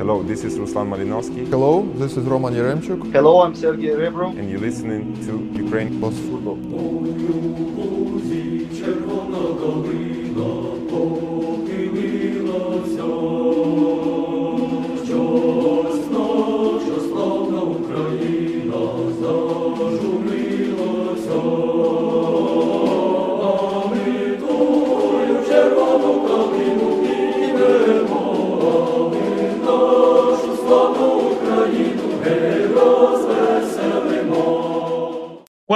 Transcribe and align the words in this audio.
Hello, 0.00 0.22
this 0.22 0.44
is 0.44 0.58
Ruslan 0.58 0.88
Malinovsky, 0.88 1.46
Hello, 1.48 1.82
this 1.96 2.16
is 2.16 2.24
Roman 2.24 2.54
Yaremchuk. 2.54 3.12
Hello, 3.12 3.42
I'm 3.42 3.54
Sergey 3.54 3.88
Rebrov. 3.88 4.38
and 4.38 4.50
you're 4.50 4.58
listening 4.58 5.14
to 5.26 5.32
Ukraine 5.62 6.00
Plus 6.00 6.18
football. 6.20 6.56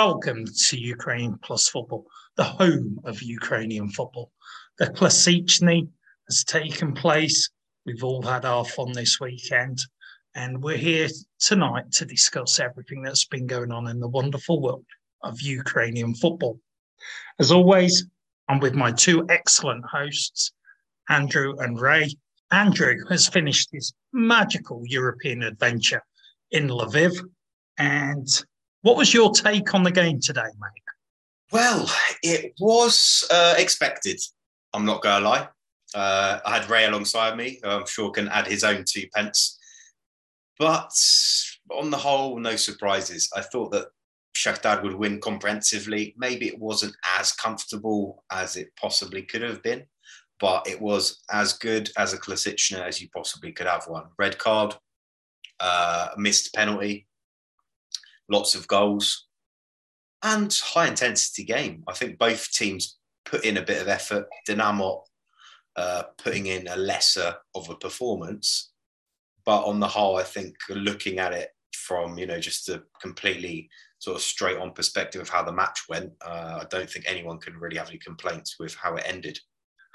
Welcome 0.07 0.45
to 0.45 0.79
Ukraine 0.79 1.39
Plus 1.41 1.67
Football, 1.67 2.05
the 2.37 2.45
home 2.45 3.01
of 3.05 3.23
Ukrainian 3.23 3.89
football. 3.89 4.31
The 4.79 4.89
Klasichny 4.89 5.89
has 6.29 6.45
taken 6.45 6.93
place. 6.93 7.49
We've 7.87 8.05
all 8.05 8.21
had 8.21 8.45
our 8.45 8.67
fun 8.67 8.93
this 8.93 9.19
weekend, 9.19 9.79
and 10.35 10.63
we're 10.63 10.77
here 10.77 11.09
tonight 11.41 11.91
to 11.93 12.05
discuss 12.05 12.61
everything 12.61 13.01
that's 13.01 13.25
been 13.25 13.47
going 13.47 13.73
on 13.73 13.87
in 13.89 13.99
the 13.99 14.15
wonderful 14.21 14.61
world 14.61 14.85
of 15.23 15.41
Ukrainian 15.41 16.15
football. 16.15 16.61
As 17.39 17.51
always, 17.51 18.05
I'm 18.51 18.61
with 18.61 18.75
my 18.75 18.93
two 18.93 19.25
excellent 19.31 19.87
hosts, 19.87 20.53
Andrew 21.09 21.57
and 21.61 21.81
Ray. 21.81 22.15
Andrew 22.51 22.95
has 23.09 23.27
finished 23.27 23.71
his 23.73 23.95
magical 24.13 24.83
European 24.85 25.43
adventure 25.43 26.03
in 26.51 26.69
Lviv, 26.69 27.19
and 27.79 28.29
what 28.85 28.99
was 28.99 29.15
your 29.15 29.33
take 29.33 29.75
on 29.75 29.83
the 29.83 29.91
game 29.91 30.21
today, 30.21 30.43
mate? 30.43 30.83
Well, 31.51 31.91
it 32.23 32.53
was 32.61 33.27
uh, 33.33 33.55
expected. 33.57 34.21
I'm 34.75 34.85
not 34.85 35.03
going 35.03 35.23
to 35.23 35.29
lie. 35.29 35.49
Uh, 35.95 36.41
I 36.45 36.59
had 36.59 36.69
Ray 36.69 36.85
alongside 36.85 37.35
me, 37.35 37.61
who 37.63 37.71
I'm 37.71 37.87
sure 37.87 38.11
can 38.11 38.29
add 38.29 38.47
his 38.47 38.63
own 38.63 38.85
two 38.87 39.07
pence. 39.15 39.59
But 40.59 40.93
on 41.71 41.91
the 41.91 41.97
whole, 41.97 42.39
no 42.39 42.57
surprises. 42.57 43.31
I 43.35 43.41
thought 43.41 43.73
that 43.73 43.87
Shakhtar 44.37 44.83
would 44.83 44.95
win 44.95 45.19
comprehensively. 45.19 46.15
Maybe 46.19 46.47
it 46.47 46.59
wasn't 46.59 46.95
as 47.19 47.33
comfortable 47.33 48.23
as 48.31 48.57
it 48.57 48.69
possibly 48.77 49.23
could 49.23 49.43
have 49.43 49.63
been, 49.63 49.85
but 50.41 50.69
it 50.69 50.79
was 50.79 51.23
as 51.33 51.55
good 51.55 51.89
as 51.97 52.13
a 52.13 52.19
Klasichna 52.19 52.87
as 52.87 53.01
you 53.01 53.09
possibly 53.15 53.53
could 53.53 53.67
have 53.67 53.85
one. 53.87 54.09
Red 54.19 54.37
card, 54.37 54.75
uh, 55.59 56.09
missed 56.19 56.53
penalty, 56.53 57.07
lots 58.29 58.55
of 58.55 58.67
goals, 58.69 59.27
and 60.23 60.57
high 60.63 60.89
intensity 60.89 61.45
game. 61.45 61.85
I 61.87 61.93
think 61.93 62.19
both 62.19 62.51
teams 62.51 62.99
put 63.25 63.45
in 63.45 63.57
a 63.57 63.63
bit 63.63 63.81
of 63.81 63.89
effort. 63.89 64.27
Dinamo 64.49 65.03
uh, 65.77 66.05
putting 66.19 66.47
in 66.47 66.69
a 66.69 66.77
lesser 66.77 67.35
of 67.55 67.69
a 67.69 67.77
performance, 67.77 68.73
but 69.45 69.65
on 69.65 69.81
the 69.81 69.89
whole, 69.89 70.17
I 70.17 70.23
think 70.23 70.55
looking 70.69 71.19
at 71.19 71.33
it 71.33 71.51
from 71.75 72.17
you 72.19 72.27
know 72.27 72.41
just 72.41 72.69
a 72.69 72.83
completely 73.01 73.69
sort 73.99 74.17
of 74.17 74.23
straight 74.23 74.59
on 74.59 74.73
perspective 74.73 75.21
of 75.21 75.29
how 75.29 75.43
the 75.43 75.53
match 75.53 75.81
went, 75.89 76.13
uh, 76.25 76.59
I 76.61 76.67
don't 76.69 76.89
think 76.89 77.07
anyone 77.09 77.39
can 77.39 77.57
really 77.57 77.77
have 77.77 77.89
any 77.89 77.99
complaints 77.99 78.57
with 78.59 78.75
how 78.75 78.97
it 78.97 79.05
ended. 79.07 79.39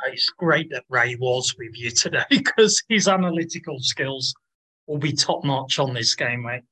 It's 0.07 0.29
great 0.29 0.69
that 0.71 0.85
Ray 0.89 1.15
was 1.15 1.55
with 1.57 1.77
you 1.77 1.91
today 1.91 2.23
because 2.29 2.81
his 2.89 3.07
analytical 3.07 3.79
skills 3.79 4.33
will 4.87 4.97
be 4.97 5.13
top 5.13 5.43
notch 5.43 5.77
on 5.77 5.93
this 5.93 6.15
game, 6.15 6.43
mate. 6.43 6.63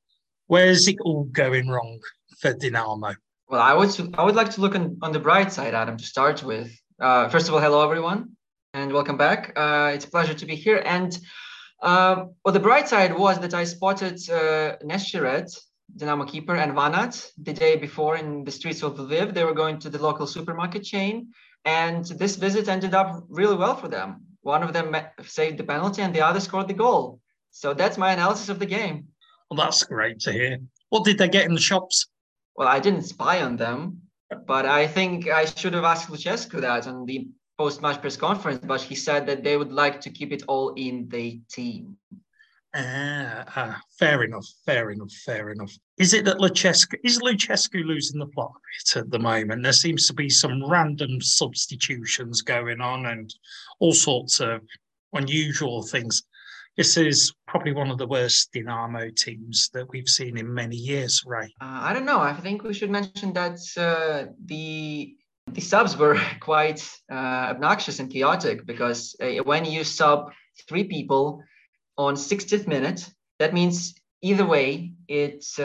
Where's 0.48 0.88
it 0.88 0.96
all 1.02 1.26
going 1.26 1.68
wrong 1.68 2.00
for 2.40 2.54
Dinamo? 2.54 3.16
Well, 3.50 3.62
I 3.62 3.74
would 3.74 3.92
I 4.18 4.24
would 4.24 4.36
like 4.36 4.50
to 4.52 4.62
look 4.62 4.76
on, 4.76 4.98
on 5.02 5.12
the 5.12 5.20
bright 5.20 5.52
side, 5.52 5.74
Adam, 5.74 5.98
to 5.98 6.06
start 6.06 6.42
with. 6.42 6.72
Uh, 7.02 7.28
first 7.28 7.50
of 7.50 7.54
all, 7.54 7.60
hello 7.60 7.84
everyone, 7.84 8.38
and 8.74 8.94
welcome 8.94 9.18
back. 9.18 9.52
Uh, 9.58 9.92
it's 9.94 10.06
a 10.06 10.10
pleasure 10.10 10.34
to 10.34 10.46
be 10.46 10.56
here. 10.56 10.82
And 10.86 11.18
uh, 11.82 12.28
well, 12.46 12.54
the 12.54 12.62
bright 12.62 12.88
side 12.88 13.14
was 13.18 13.40
that 13.40 13.54
I 13.54 13.66
spotted 13.66 14.18
uh, 14.30 14.78
Dinamo 15.98 16.26
keeper, 16.26 16.56
and 16.56 16.72
Vanat 16.74 17.30
the 17.44 17.52
day 17.52 17.76
before 17.76 18.16
in 18.16 18.46
the 18.46 18.52
streets 18.52 18.84
of 18.84 18.96
Lviv. 18.96 19.34
They 19.34 19.44
were 19.44 19.54
going 19.54 19.80
to 19.80 19.90
the 19.90 20.02
local 20.02 20.28
supermarket 20.28 20.84
chain, 20.84 21.34
and 21.66 22.06
this 22.06 22.38
visit 22.38 22.70
ended 22.70 22.94
up 22.94 23.26
really 23.28 23.58
well 23.58 23.76
for 23.76 23.90
them. 23.90 24.22
One 24.44 24.64
of 24.64 24.72
them 24.72 24.96
saved 25.24 25.58
the 25.58 25.66
penalty, 25.66 26.04
and 26.04 26.16
the 26.16 26.22
other 26.22 26.40
scored 26.40 26.70
the 26.70 26.74
goal. 26.74 27.20
So 27.52 27.74
that's 27.74 27.98
my 27.98 28.14
analysis 28.14 28.48
of 28.48 28.60
the 28.60 28.66
game. 28.66 29.10
Well, 29.50 29.66
that's 29.66 29.84
great 29.84 30.20
to 30.22 30.32
hear. 30.32 30.60
What 30.90 31.06
did 31.06 31.18
they 31.18 31.30
get 31.30 31.46
in 31.46 31.54
the 31.54 31.60
shops? 31.60 32.08
Well, 32.56 32.68
I 32.68 32.80
didn't 32.80 33.04
spy 33.04 33.42
on 33.42 33.56
them, 33.56 34.02
but 34.46 34.66
I 34.66 34.88
think 34.88 35.30
I 35.30 35.46
should 35.46 35.74
have 35.74 35.84
asked 35.84 36.10
Lucescu 36.10 36.60
that 36.62 36.88
on 36.88 37.06
the 37.06 37.28
post-match 37.58 38.02
press 38.02 38.18
conference. 38.18 38.66
But 38.66 38.82
he 38.82 38.96
said 38.96 39.26
that 39.28 39.44
they 39.44 39.58
would 39.58 39.72
like 39.72 40.02
to 40.02 40.10
keep 40.10 40.32
it 40.32 40.44
all 40.48 40.74
in 40.76 41.08
the 41.10 41.40
team. 41.50 41.98
Ah, 42.76 43.46
ah, 43.56 43.82
fair 43.98 44.24
enough, 44.24 44.46
fair 44.66 44.92
enough, 44.92 45.12
fair 45.26 45.50
enough. 45.50 45.72
Is 45.98 46.14
it 46.14 46.26
that 46.26 46.38
Lucescu 46.38 46.96
is 47.04 47.20
Lucescu 47.20 47.84
losing 47.84 48.20
the 48.20 48.28
plot 48.28 48.52
a 48.52 48.60
bit 48.60 49.02
at 49.02 49.10
the 49.10 49.20
moment? 49.20 49.64
There 49.64 49.74
seems 49.74 50.06
to 50.08 50.14
be 50.14 50.30
some 50.30 50.70
random 50.70 51.22
substitutions 51.22 52.42
going 52.42 52.82
on 52.82 53.06
and 53.06 53.34
all 53.80 53.94
sorts 53.94 54.40
of 54.42 54.62
unusual 55.14 55.82
things. 55.82 56.24
This 56.78 56.96
is 56.96 57.34
probably 57.48 57.74
one 57.74 57.90
of 57.90 57.98
the 57.98 58.06
worst 58.06 58.54
Dinamo 58.54 59.16
teams 59.16 59.72
that 59.74 59.90
we've 59.90 60.08
seen 60.08 60.38
in 60.38 60.54
many 60.54 60.76
years, 60.76 61.24
Ray. 61.26 61.52
Uh, 61.60 61.80
I 61.82 61.92
don't 61.92 62.06
know. 62.06 62.20
I 62.20 62.34
think 62.34 62.62
we 62.62 62.72
should 62.72 62.92
mention 62.92 63.34
that 63.34 63.58
uh, 63.76 64.32
the 64.46 65.16
the 65.48 65.62
subs 65.62 65.98
were 65.98 66.22
quite 66.40 66.88
uh, 67.12 67.50
obnoxious 67.50 68.00
and 68.00 68.12
chaotic 68.12 68.68
because 68.68 69.16
uh, 69.20 69.44
when 69.44 69.66
you 69.66 69.84
sub 69.84 70.32
three 70.70 70.84
people 70.84 71.42
on 71.98 72.14
60th 72.14 72.68
minute, 72.68 73.10
that 73.40 73.56
means 73.56 73.96
either 74.22 74.46
way 74.46 74.94
it 75.08 75.46
uh, 75.58 75.64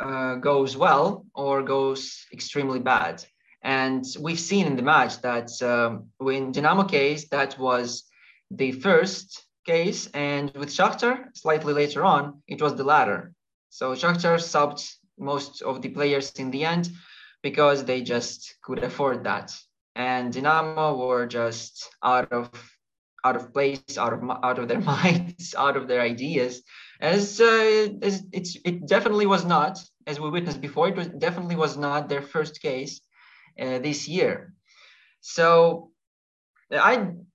uh, 0.00 0.34
goes 0.36 0.78
well 0.78 1.26
or 1.34 1.62
goes 1.62 2.24
extremely 2.32 2.78
bad. 2.78 3.22
And 3.60 4.02
we've 4.18 4.40
seen 4.40 4.66
in 4.66 4.76
the 4.76 4.82
match 4.82 5.20
that 5.20 5.50
um, 5.60 6.06
in 6.26 6.52
Dynamo 6.52 6.84
case, 6.84 7.28
that 7.28 7.58
was 7.58 8.04
the 8.50 8.72
first 8.72 9.44
case, 9.68 10.08
and 10.14 10.50
with 10.60 10.70
Shakhtar, 10.70 11.14
slightly 11.34 11.74
later 11.74 12.02
on, 12.04 12.42
it 12.48 12.60
was 12.62 12.74
the 12.74 12.88
latter. 12.94 13.32
So 13.68 13.84
Shakhtar 13.94 14.38
subbed 14.52 14.82
most 15.18 15.62
of 15.62 15.82
the 15.82 15.90
players 15.90 16.32
in 16.42 16.50
the 16.50 16.64
end 16.64 16.90
because 17.42 17.84
they 17.84 18.00
just 18.02 18.40
could 18.64 18.82
afford 18.82 19.24
that, 19.24 19.48
and 19.94 20.32
Dinamo 20.32 20.86
were 20.96 21.26
just 21.26 21.72
out 22.02 22.32
of 22.32 22.48
out 23.26 23.36
of 23.36 23.52
place, 23.52 23.98
out 23.98 24.14
of 24.16 24.20
out 24.48 24.58
of 24.58 24.66
their 24.68 24.80
minds, 24.94 25.54
out 25.64 25.76
of 25.76 25.86
their 25.88 26.00
ideas. 26.00 26.62
As, 27.00 27.40
uh, 27.40 27.88
as 28.02 28.24
it's 28.32 28.56
it 28.64 28.86
definitely 28.94 29.26
was 29.26 29.44
not, 29.44 29.74
as 30.06 30.18
we 30.18 30.30
witnessed 30.30 30.60
before, 30.60 30.88
it 30.88 30.96
was 30.96 31.08
definitely 31.08 31.56
was 31.56 31.76
not 31.76 32.08
their 32.08 32.22
first 32.22 32.60
case 32.60 33.00
uh, 33.62 33.78
this 33.78 34.08
year. 34.08 34.52
So 35.20 35.90
I 36.72 36.94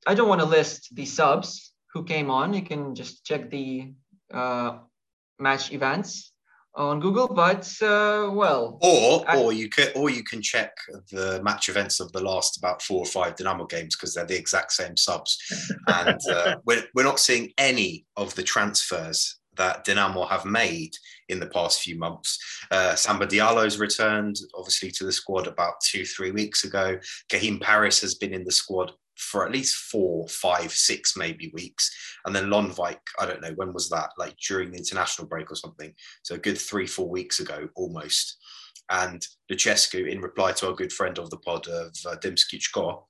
I 0.09 0.13
don't 0.15 0.31
want 0.31 0.41
to 0.41 0.55
list 0.57 0.81
the 0.95 1.05
subs 1.05 1.72
who 1.93 2.03
came 2.03 2.29
on. 2.29 2.53
You 2.53 2.63
can 2.63 2.95
just 2.95 3.25
check 3.25 3.49
the 3.49 3.93
uh, 4.33 4.79
match 5.39 5.71
events 5.71 6.33
on 6.75 6.99
Google. 6.99 7.27
But 7.27 7.65
uh, 7.81 8.31
well, 8.33 8.79
Or 8.81 9.23
I- 9.29 9.37
or 9.37 9.53
you 9.53 9.69
can 9.69 9.89
or 9.95 10.09
you 10.09 10.23
can 10.23 10.41
check 10.41 10.71
the 11.11 11.41
match 11.43 11.69
events 11.69 11.99
of 11.99 12.11
the 12.11 12.21
last 12.23 12.57
about 12.57 12.81
four 12.81 12.99
or 12.99 13.05
five 13.05 13.35
Dynamo 13.35 13.65
games 13.65 13.95
because 13.95 14.13
they're 14.13 14.25
the 14.25 14.37
exact 14.37 14.71
same 14.71 14.97
subs, 14.97 15.37
and 15.87 16.19
uh, 16.31 16.55
we're 16.65 16.83
we're 16.95 17.03
not 17.03 17.19
seeing 17.19 17.51
any 17.57 18.05
of 18.17 18.33
the 18.35 18.43
transfers 18.43 19.39
that 19.55 19.83
Dynamo 19.83 20.25
have 20.25 20.45
made 20.45 20.95
in 21.29 21.39
the 21.39 21.45
past 21.45 21.81
few 21.83 21.95
months. 21.95 22.39
Uh, 22.71 22.95
Samba 22.95 23.27
Diallo's 23.27 23.77
returned, 23.77 24.35
obviously, 24.55 24.89
to 24.89 25.05
the 25.05 25.11
squad 25.11 25.45
about 25.45 25.75
two, 25.83 26.05
three 26.05 26.31
weeks 26.31 26.63
ago. 26.63 26.97
Kaheem 27.31 27.61
Parris 27.61 28.01
has 28.01 28.15
been 28.15 28.33
in 28.33 28.43
the 28.43 28.51
squad 28.51 28.93
for 29.23 29.45
at 29.45 29.51
least 29.51 29.75
four, 29.75 30.27
five, 30.27 30.71
six, 30.71 31.15
maybe 31.17 31.51
weeks. 31.53 31.89
And 32.25 32.35
then 32.35 32.45
Lonwijk, 32.45 32.99
I 33.19 33.25
don't 33.25 33.41
know, 33.41 33.53
when 33.55 33.73
was 33.73 33.89
that? 33.89 34.11
Like 34.17 34.35
during 34.37 34.71
the 34.71 34.77
international 34.77 35.27
break 35.27 35.51
or 35.51 35.55
something. 35.55 35.93
So 36.23 36.35
a 36.35 36.39
good 36.39 36.57
three, 36.57 36.87
four 36.87 37.09
weeks 37.09 37.39
ago 37.39 37.67
almost. 37.75 38.37
And 38.89 39.25
Lucescu, 39.51 40.09
in 40.09 40.21
reply 40.21 40.51
to 40.53 40.67
our 40.67 40.75
good 40.75 40.91
friend 40.91 41.17
of 41.17 41.29
the 41.29 41.37
pod 41.37 41.67
of 41.67 41.95
uh, 42.05 42.15
Dimsky 42.17 42.59
Chko, 42.59 43.03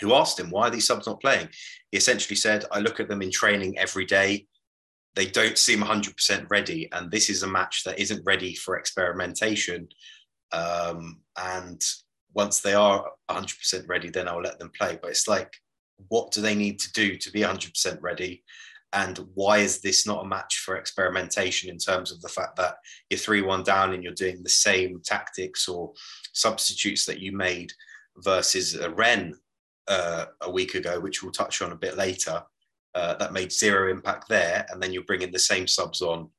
who 0.00 0.14
asked 0.14 0.40
him, 0.40 0.50
why 0.50 0.68
are 0.68 0.70
these 0.70 0.86
subs 0.86 1.06
not 1.06 1.20
playing? 1.20 1.48
He 1.90 1.98
essentially 1.98 2.36
said, 2.36 2.64
I 2.72 2.80
look 2.80 3.00
at 3.00 3.08
them 3.08 3.22
in 3.22 3.30
training 3.30 3.78
every 3.78 4.06
day. 4.06 4.46
They 5.14 5.26
don't 5.26 5.58
seem 5.58 5.80
100% 5.80 6.50
ready. 6.50 6.88
And 6.92 7.10
this 7.10 7.30
is 7.30 7.42
a 7.42 7.48
match 7.48 7.84
that 7.84 8.00
isn't 8.00 8.24
ready 8.24 8.54
for 8.54 8.76
experimentation. 8.76 9.88
Um, 10.52 11.20
and 11.38 11.80
once 12.34 12.60
they 12.60 12.74
are 12.74 13.10
100% 13.30 13.88
ready, 13.88 14.10
then 14.10 14.28
I'll 14.28 14.42
let 14.42 14.58
them 14.58 14.70
play. 14.76 14.98
But 15.00 15.10
it's 15.10 15.28
like, 15.28 15.52
what 16.08 16.32
do 16.32 16.40
they 16.40 16.54
need 16.54 16.78
to 16.80 16.92
do 16.92 17.16
to 17.16 17.30
be 17.30 17.40
100% 17.40 17.98
ready? 18.00 18.42
And 18.92 19.18
why 19.34 19.58
is 19.58 19.80
this 19.80 20.06
not 20.06 20.24
a 20.24 20.28
match 20.28 20.60
for 20.64 20.76
experimentation 20.76 21.68
in 21.68 21.78
terms 21.78 22.12
of 22.12 22.20
the 22.20 22.28
fact 22.28 22.56
that 22.56 22.76
you're 23.10 23.18
3 23.18 23.42
1 23.42 23.64
down 23.64 23.92
and 23.92 24.04
you're 24.04 24.12
doing 24.12 24.42
the 24.42 24.48
same 24.48 25.00
tactics 25.04 25.68
or 25.68 25.92
substitutes 26.32 27.04
that 27.06 27.18
you 27.18 27.32
made 27.32 27.72
versus 28.18 28.74
a 28.74 28.90
Rennes 28.90 29.36
uh, 29.88 30.26
a 30.42 30.50
week 30.50 30.74
ago, 30.74 31.00
which 31.00 31.22
we'll 31.22 31.32
touch 31.32 31.60
on 31.60 31.72
a 31.72 31.76
bit 31.76 31.96
later, 31.96 32.42
uh, 32.94 33.14
that 33.14 33.32
made 33.32 33.52
zero 33.52 33.90
impact 33.90 34.28
there. 34.28 34.64
And 34.70 34.80
then 34.80 34.92
you're 34.92 35.02
bringing 35.02 35.32
the 35.32 35.38
same 35.40 35.66
subs 35.66 36.00
on 36.00 36.30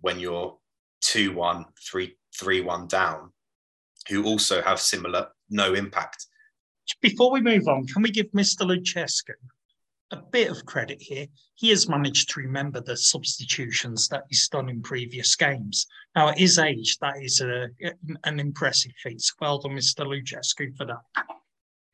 when 0.00 0.18
you're 0.18 0.56
2 1.02 1.32
1, 1.32 1.64
3 1.80 2.16
3 2.36 2.60
1 2.60 2.88
down, 2.88 3.32
who 4.08 4.24
also 4.24 4.62
have 4.62 4.80
similar 4.80 5.28
no 5.50 5.74
impact. 5.74 6.26
Before 7.00 7.30
we 7.30 7.40
move 7.40 7.68
on, 7.68 7.86
can 7.86 8.02
we 8.02 8.10
give 8.10 8.30
Mr. 8.32 8.66
Lucescu 8.66 9.34
a 10.10 10.16
bit 10.16 10.50
of 10.50 10.66
credit 10.66 11.00
here? 11.00 11.26
He 11.54 11.70
has 11.70 11.88
managed 11.88 12.30
to 12.30 12.40
remember 12.40 12.80
the 12.80 12.96
substitutions 12.96 14.08
that 14.08 14.24
he's 14.28 14.48
done 14.48 14.68
in 14.68 14.82
previous 14.82 15.36
games. 15.36 15.86
Now, 16.16 16.28
at 16.28 16.38
his 16.38 16.58
age, 16.58 16.98
that 16.98 17.14
is 17.22 17.40
a, 17.40 17.68
an 18.24 18.40
impressive 18.40 18.92
feat. 19.02 19.20
So 19.20 19.34
well 19.40 19.58
done, 19.58 19.72
Mr. 19.72 20.06
Lucescu, 20.06 20.76
for 20.76 20.86
that. 20.86 21.26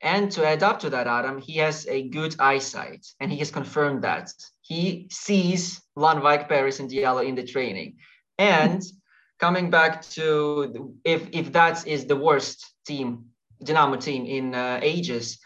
And 0.03 0.31
to 0.33 0.47
add 0.47 0.63
up 0.63 0.79
to 0.81 0.91
that, 0.91 1.07
Adam, 1.07 1.41
he 1.41 1.59
has 1.59 1.87
a 1.89 2.09
good 2.09 2.37
eyesight, 2.39 3.07
and 3.21 3.33
he 3.33 3.39
has 3.39 3.51
confirmed 3.51 4.03
that. 4.05 4.33
He 4.61 5.09
sees 5.11 5.81
Van 5.97 6.21
Wijk, 6.21 6.49
Parris, 6.49 6.81
and 6.81 6.91
Diallo 6.91 7.27
in 7.27 7.35
the 7.35 7.45
training. 7.45 7.97
And 8.39 8.83
coming 9.39 9.71
back 9.71 10.03
to 10.11 10.95
if 11.05 11.29
if 11.33 11.53
that 11.53 11.87
is 11.87 12.07
the 12.07 12.17
worst 12.17 12.65
team, 12.87 13.27
Dynamo 13.63 13.97
team 13.97 14.27
in 14.27 14.55
uh, 14.55 14.81
ages. 14.83 15.39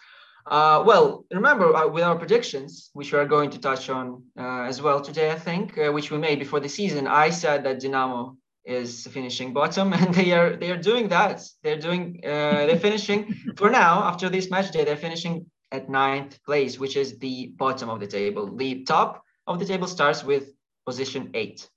Uh, 0.46 0.82
well, 0.84 1.24
remember 1.30 1.74
uh, 1.74 1.86
with 1.86 2.02
our 2.02 2.16
predictions, 2.16 2.90
which 2.94 3.12
we 3.12 3.18
are 3.18 3.26
going 3.26 3.50
to 3.50 3.58
touch 3.58 3.88
on 3.90 4.22
uh, 4.38 4.62
as 4.62 4.80
well 4.82 5.00
today, 5.00 5.30
I 5.30 5.38
think, 5.38 5.76
uh, 5.78 5.92
which 5.92 6.10
we 6.10 6.18
made 6.18 6.38
before 6.38 6.60
the 6.60 6.68
season. 6.68 7.06
I 7.06 7.30
said 7.30 7.64
that 7.64 7.80
Dynamo 7.80 8.36
is 8.64 9.06
finishing 9.06 9.52
bottom, 9.52 9.92
and 10.00 10.14
they 10.14 10.32
are 10.32 10.56
they 10.56 10.70
are 10.70 10.82
doing 10.90 11.08
that. 11.08 11.42
They're 11.62 11.78
doing 11.78 12.20
uh, 12.24 12.66
they're 12.66 12.80
finishing 12.80 13.34
for 13.56 13.70
now 13.70 14.02
after 14.04 14.28
this 14.28 14.50
match 14.50 14.70
day. 14.72 14.84
They're 14.84 14.96
finishing 14.96 15.46
at 15.72 15.88
ninth 15.88 16.42
place, 16.44 16.78
which 16.78 16.96
is 16.96 17.18
the 17.18 17.52
bottom 17.56 17.88
of 17.88 18.00
the 18.00 18.06
table. 18.06 18.56
The 18.56 18.82
top 18.84 19.22
of 19.46 19.58
the 19.58 19.66
table 19.66 19.86
starts 19.86 20.24
with 20.24 20.52
position 20.86 21.30
eight. 21.34 21.68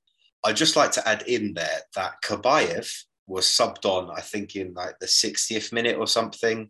I'd 0.44 0.58
just 0.58 0.76
like 0.76 0.92
to 0.94 1.08
add 1.08 1.24
in 1.24 1.54
there 1.54 1.82
that 1.96 2.22
Kabayev 2.22 2.92
was 3.28 3.46
subbed 3.46 3.86
on, 3.86 4.12
I 4.16 4.22
think, 4.22 4.56
in 4.56 4.74
like 4.74 5.00
the 5.00 5.06
60th 5.06 5.72
minute 5.72 5.98
or 5.98 6.08
something. 6.08 6.70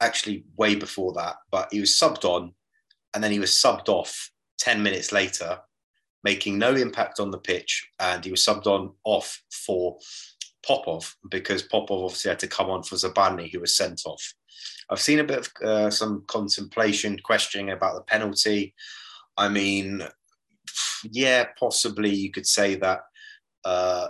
Actually, 0.00 0.44
way 0.56 0.74
before 0.74 1.12
that, 1.12 1.36
but 1.50 1.68
he 1.70 1.80
was 1.80 1.90
subbed 1.90 2.24
on 2.24 2.52
and 3.14 3.22
then 3.22 3.30
he 3.30 3.38
was 3.38 3.50
subbed 3.50 3.88
off 3.88 4.30
10 4.58 4.82
minutes 4.82 5.12
later 5.12 5.60
making 6.24 6.58
no 6.58 6.74
impact 6.74 7.20
on 7.20 7.30
the 7.30 7.38
pitch, 7.38 7.88
and 7.98 8.24
he 8.24 8.30
was 8.30 8.44
subbed 8.44 8.66
on 8.66 8.92
off 9.04 9.42
for 9.50 9.98
Popov 10.64 11.16
because 11.30 11.62
Popov 11.62 12.04
obviously 12.04 12.28
had 12.28 12.38
to 12.40 12.46
come 12.46 12.70
on 12.70 12.82
for 12.82 12.96
Zabarnyi, 12.96 13.52
who 13.52 13.60
was 13.60 13.76
sent 13.76 14.02
off. 14.06 14.34
I've 14.90 15.00
seen 15.00 15.18
a 15.18 15.24
bit 15.24 15.38
of 15.38 15.66
uh, 15.66 15.90
some 15.90 16.24
contemplation, 16.28 17.18
questioning 17.24 17.70
about 17.70 17.96
the 17.96 18.02
penalty. 18.02 18.74
I 19.36 19.48
mean, 19.48 20.06
yeah, 21.10 21.46
possibly 21.58 22.10
you 22.14 22.30
could 22.30 22.46
say 22.46 22.76
that 22.76 23.00
uh, 23.64 24.08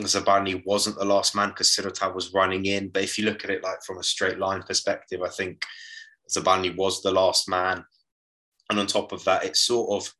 Zabarnyi 0.00 0.62
wasn't 0.66 0.98
the 0.98 1.04
last 1.04 1.36
man 1.36 1.50
because 1.50 1.70
Sirota 1.70 2.12
was 2.12 2.34
running 2.34 2.66
in. 2.66 2.88
But 2.88 3.04
if 3.04 3.18
you 3.18 3.24
look 3.24 3.44
at 3.44 3.50
it 3.50 3.62
like 3.62 3.82
from 3.84 3.98
a 3.98 4.02
straight 4.02 4.38
line 4.38 4.62
perspective, 4.62 5.22
I 5.22 5.28
think 5.28 5.64
Zabarnyi 6.34 6.76
was 6.76 7.02
the 7.02 7.12
last 7.12 7.48
man. 7.48 7.84
And 8.70 8.80
on 8.80 8.86
top 8.86 9.12
of 9.12 9.24
that, 9.24 9.44
it 9.44 9.56
sort 9.56 10.02
of 10.02 10.12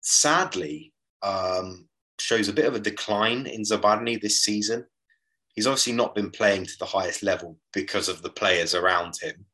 sadly 0.00 0.92
um, 1.22 1.88
shows 2.18 2.48
a 2.48 2.54
bit 2.54 2.64
of 2.64 2.74
a 2.74 2.80
decline 2.80 3.46
in 3.46 3.62
Zabarnyi 3.62 4.20
this 4.20 4.42
season. 4.42 4.86
He's 5.54 5.66
obviously 5.66 5.92
not 5.92 6.14
been 6.14 6.30
playing 6.30 6.66
to 6.66 6.78
the 6.78 6.86
highest 6.86 7.22
level 7.22 7.58
because 7.72 8.08
of 8.08 8.22
the 8.22 8.30
players 8.30 8.74
around 8.74 9.14
him. 9.20 9.44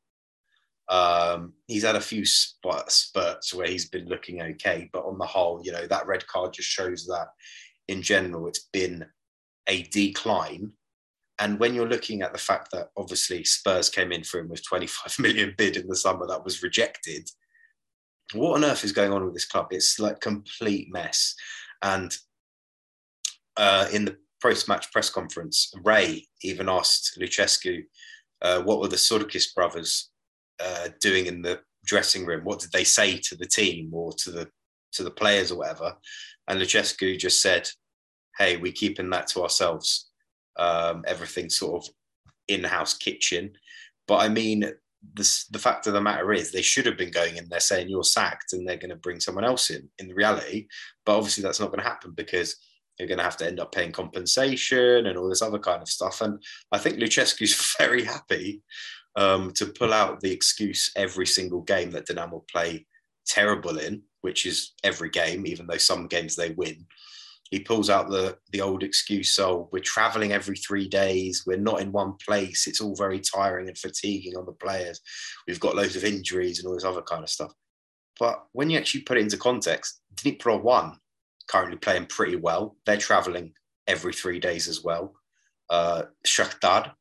Um, 0.88 1.54
he's 1.66 1.82
had 1.82 1.96
a 1.96 2.00
few 2.00 2.24
spurts 2.24 3.52
where 3.52 3.66
he's 3.66 3.88
been 3.88 4.06
looking 4.06 4.40
okay, 4.40 4.88
but 4.92 5.04
on 5.04 5.18
the 5.18 5.26
whole, 5.26 5.60
you 5.64 5.72
know, 5.72 5.84
that 5.86 6.06
red 6.06 6.24
card 6.28 6.52
just 6.52 6.68
shows 6.68 7.06
that 7.06 7.26
in 7.88 8.02
general 8.02 8.46
it's 8.46 8.68
been 8.72 9.04
a 9.68 9.82
decline. 9.84 10.72
And 11.38 11.58
when 11.58 11.74
you're 11.74 11.88
looking 11.88 12.22
at 12.22 12.32
the 12.32 12.38
fact 12.38 12.70
that 12.72 12.88
obviously 12.96 13.44
Spurs 13.44 13.90
came 13.90 14.10
in 14.10 14.24
for 14.24 14.40
him 14.40 14.48
with 14.48 14.64
25 14.64 15.18
million 15.18 15.54
bid 15.56 15.76
in 15.76 15.86
the 15.86 15.96
summer 15.96 16.26
that 16.26 16.44
was 16.44 16.62
rejected, 16.62 17.28
what 18.32 18.56
on 18.56 18.64
earth 18.64 18.84
is 18.84 18.92
going 18.92 19.12
on 19.12 19.24
with 19.24 19.34
this 19.34 19.46
club? 19.46 19.68
It's 19.70 19.98
like 20.00 20.20
complete 20.20 20.92
mess. 20.92 21.34
And 21.82 22.16
uh, 23.56 23.88
in 23.92 24.04
the 24.04 24.16
post-match 24.42 24.92
press 24.92 25.10
conference, 25.10 25.72
Ray 25.84 26.26
even 26.42 26.68
asked 26.68 27.18
Lucescu, 27.20 27.84
uh, 28.42 28.62
what 28.62 28.80
were 28.80 28.88
the 28.88 28.96
Surkis 28.96 29.54
brothers 29.54 30.10
uh, 30.60 30.88
doing 31.00 31.26
in 31.26 31.42
the 31.42 31.60
dressing 31.84 32.26
room? 32.26 32.44
What 32.44 32.58
did 32.58 32.72
they 32.72 32.84
say 32.84 33.18
to 33.18 33.36
the 33.36 33.46
team 33.46 33.90
or 33.92 34.12
to 34.12 34.30
the 34.30 34.48
to 34.92 35.02
the 35.02 35.10
players 35.10 35.50
or 35.50 35.58
whatever? 35.58 35.96
And 36.48 36.60
Lucescu 36.60 37.18
just 37.18 37.40
said, 37.42 37.68
"Hey, 38.38 38.56
we're 38.56 38.72
keeping 38.72 39.10
that 39.10 39.28
to 39.28 39.42
ourselves. 39.42 40.10
Um, 40.58 41.04
everything 41.06 41.50
sort 41.50 41.84
of 41.84 41.94
in-house 42.48 42.94
kitchen." 42.94 43.52
But 44.06 44.18
I 44.18 44.28
mean, 44.28 44.72
the, 45.14 45.44
the 45.50 45.58
fact 45.58 45.86
of 45.86 45.92
the 45.92 46.00
matter 46.00 46.32
is 46.32 46.50
they 46.50 46.62
should 46.62 46.86
have 46.86 46.96
been 46.96 47.10
going 47.10 47.36
in 47.36 47.48
there 47.48 47.60
saying 47.60 47.88
you're 47.88 48.04
sacked 48.04 48.52
and 48.52 48.66
they're 48.66 48.76
going 48.76 48.90
to 48.90 48.96
bring 48.96 49.20
someone 49.20 49.44
else 49.44 49.70
in 49.70 49.88
in 49.98 50.08
reality 50.08 50.66
but 51.04 51.16
obviously 51.16 51.42
that's 51.42 51.60
not 51.60 51.70
going 51.70 51.78
to 51.78 51.88
happen 51.88 52.12
because 52.12 52.56
you're 52.98 53.08
going 53.08 53.18
to 53.18 53.24
have 53.24 53.36
to 53.36 53.46
end 53.46 53.60
up 53.60 53.72
paying 53.72 53.92
compensation 53.92 55.06
and 55.06 55.18
all 55.18 55.28
this 55.28 55.42
other 55.42 55.58
kind 55.58 55.82
of 55.82 55.88
stuff 55.88 56.20
and 56.20 56.42
i 56.72 56.78
think 56.78 56.98
lucescu's 56.98 57.74
very 57.78 58.04
happy 58.04 58.62
um, 59.16 59.50
to 59.52 59.66
pull 59.66 59.94
out 59.94 60.20
the 60.20 60.30
excuse 60.30 60.90
every 60.94 61.26
single 61.26 61.62
game 61.62 61.90
that 61.92 62.06
Dinamo 62.06 62.46
play 62.48 62.86
terrible 63.26 63.78
in 63.78 64.02
which 64.20 64.44
is 64.44 64.74
every 64.84 65.08
game 65.08 65.46
even 65.46 65.66
though 65.66 65.78
some 65.78 66.06
games 66.06 66.36
they 66.36 66.50
win 66.50 66.84
he 67.50 67.60
pulls 67.60 67.90
out 67.90 68.10
the 68.10 68.36
the 68.52 68.60
old 68.60 68.82
excuse 68.82 69.34
so 69.34 69.68
we're 69.72 69.80
traveling 69.80 70.32
every 70.32 70.56
three 70.56 70.88
days 70.88 71.44
we're 71.46 71.56
not 71.56 71.80
in 71.80 71.92
one 71.92 72.14
place 72.24 72.66
it's 72.66 72.80
all 72.80 72.94
very 72.96 73.20
tiring 73.20 73.68
and 73.68 73.78
fatiguing 73.78 74.36
on 74.36 74.46
the 74.46 74.52
players 74.52 75.00
we've 75.46 75.60
got 75.60 75.76
loads 75.76 75.96
of 75.96 76.04
injuries 76.04 76.58
and 76.58 76.68
all 76.68 76.74
this 76.74 76.84
other 76.84 77.02
kind 77.02 77.22
of 77.22 77.30
stuff 77.30 77.52
but 78.18 78.46
when 78.52 78.70
you 78.70 78.78
actually 78.78 79.02
put 79.02 79.18
it 79.18 79.22
into 79.22 79.36
context 79.36 80.00
Dnipro 80.14 80.62
1 80.62 80.98
currently 81.48 81.78
playing 81.78 82.06
pretty 82.06 82.36
well 82.36 82.76
they're 82.84 82.96
traveling 82.96 83.52
every 83.86 84.12
three 84.12 84.40
days 84.40 84.68
as 84.68 84.82
well 84.82 85.14
uh, 85.70 86.02
Shakhtar 86.26 86.92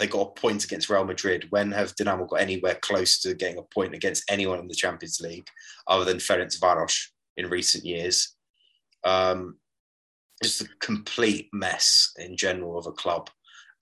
they 0.00 0.06
got 0.06 0.28
a 0.28 0.40
point 0.40 0.64
against 0.64 0.88
Real 0.88 1.04
Madrid. 1.04 1.46
When 1.50 1.70
have 1.72 1.94
Dinamo 1.94 2.26
got 2.26 2.40
anywhere 2.40 2.76
close 2.80 3.20
to 3.20 3.34
getting 3.34 3.58
a 3.58 3.62
point 3.62 3.94
against 3.94 4.24
anyone 4.30 4.58
in 4.58 4.66
the 4.66 4.74
Champions 4.74 5.20
League 5.20 5.46
other 5.86 6.06
than 6.06 6.16
Ferencvaros 6.16 7.08
in 7.36 7.50
recent 7.50 7.84
years? 7.84 8.34
Um, 9.04 9.58
just 10.42 10.60
a 10.62 10.68
complete 10.80 11.48
mess 11.52 12.12
in 12.18 12.36
general 12.36 12.78
of 12.78 12.86
a 12.86 12.92
club. 12.92 13.30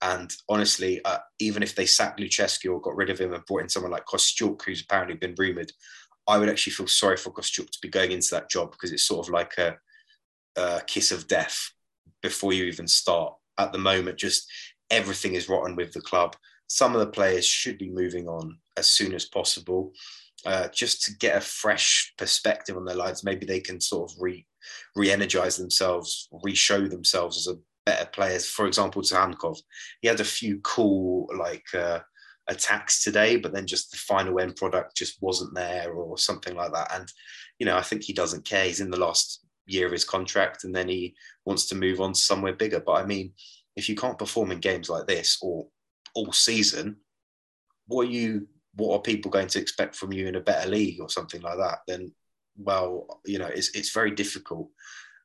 And 0.01 0.33
honestly, 0.47 1.03
uh, 1.03 1.17
even 1.39 1.61
if 1.61 1.75
they 1.75 1.85
sacked 1.85 2.19
Lucescu 2.19 2.71
or 2.71 2.81
got 2.81 2.95
rid 2.95 3.09
of 3.09 3.19
him 3.19 3.33
and 3.33 3.45
brought 3.45 3.63
in 3.63 3.69
someone 3.69 3.91
like 3.91 4.05
Kostyuk, 4.05 4.61
who's 4.63 4.81
apparently 4.81 5.15
been 5.15 5.35
rumoured, 5.37 5.71
I 6.27 6.37
would 6.37 6.49
actually 6.49 6.73
feel 6.73 6.87
sorry 6.87 7.17
for 7.17 7.31
Kostyuk 7.31 7.69
to 7.69 7.79
be 7.81 7.89
going 7.89 8.11
into 8.11 8.29
that 8.31 8.49
job 8.49 8.71
because 8.71 8.91
it's 8.91 9.03
sort 9.03 9.27
of 9.27 9.33
like 9.33 9.57
a, 9.57 9.77
a 10.55 10.81
kiss 10.85 11.11
of 11.11 11.27
death 11.27 11.71
before 12.21 12.53
you 12.53 12.65
even 12.65 12.87
start. 12.87 13.33
At 13.57 13.73
the 13.73 13.77
moment, 13.77 14.17
just 14.17 14.49
everything 14.89 15.35
is 15.35 15.49
rotten 15.49 15.75
with 15.75 15.91
the 15.91 16.01
club. 16.01 16.35
Some 16.67 16.93
of 16.93 16.99
the 16.99 17.07
players 17.07 17.45
should 17.45 17.77
be 17.77 17.89
moving 17.89 18.27
on 18.27 18.57
as 18.77 18.87
soon 18.87 19.13
as 19.13 19.25
possible, 19.25 19.91
uh, 20.45 20.69
just 20.69 21.03
to 21.03 21.15
get 21.17 21.35
a 21.35 21.41
fresh 21.41 22.13
perspective 22.17 22.77
on 22.77 22.85
their 22.85 22.95
lives. 22.95 23.23
Maybe 23.23 23.45
they 23.45 23.59
can 23.59 23.81
sort 23.81 24.11
of 24.11 24.17
re 24.19 24.45
re-energize 24.95 25.57
themselves, 25.57 26.29
re-show 26.43 26.87
themselves 26.87 27.37
as 27.37 27.53
a 27.53 27.59
better 27.85 28.09
players. 28.11 28.45
For 28.45 28.67
example, 28.67 29.01
Tsyhankov, 29.01 29.57
he 30.01 30.07
had 30.07 30.19
a 30.19 30.25
few 30.25 30.59
cool 30.59 31.27
like 31.37 31.65
uh, 31.73 31.99
attacks 32.47 33.03
today, 33.03 33.37
but 33.37 33.53
then 33.53 33.67
just 33.67 33.91
the 33.91 33.97
final 33.97 34.39
end 34.39 34.55
product 34.55 34.97
just 34.97 35.21
wasn't 35.21 35.55
there 35.55 35.91
or 35.93 36.17
something 36.17 36.55
like 36.55 36.73
that. 36.73 36.93
And 36.93 37.11
you 37.59 37.65
know, 37.65 37.77
I 37.77 37.81
think 37.81 38.03
he 38.03 38.13
doesn't 38.13 38.45
care. 38.45 38.65
He's 38.65 38.81
in 38.81 38.91
the 38.91 38.99
last 38.99 39.45
year 39.65 39.85
of 39.85 39.91
his 39.91 40.05
contract, 40.05 40.63
and 40.63 40.75
then 40.75 40.87
he 40.87 41.15
wants 41.45 41.67
to 41.67 41.75
move 41.75 42.01
on 42.01 42.13
to 42.13 42.19
somewhere 42.19 42.53
bigger. 42.53 42.79
But 42.79 43.03
I 43.03 43.05
mean, 43.05 43.33
if 43.75 43.87
you 43.87 43.95
can't 43.95 44.19
perform 44.19 44.51
in 44.51 44.59
games 44.59 44.89
like 44.89 45.07
this 45.07 45.37
or 45.41 45.67
all 46.15 46.31
season, 46.31 46.97
what 47.87 48.07
are 48.07 48.11
you? 48.11 48.47
What 48.75 48.95
are 48.95 49.01
people 49.01 49.31
going 49.31 49.47
to 49.47 49.59
expect 49.59 49.95
from 49.95 50.13
you 50.13 50.27
in 50.27 50.35
a 50.35 50.41
better 50.41 50.69
league 50.69 51.01
or 51.01 51.09
something 51.09 51.41
like 51.41 51.57
that? 51.57 51.79
Then 51.87 52.13
well, 52.59 53.21
you 53.25 53.39
know, 53.39 53.47
it's 53.47 53.69
it's 53.75 53.91
very 53.91 54.11
difficult, 54.11 54.69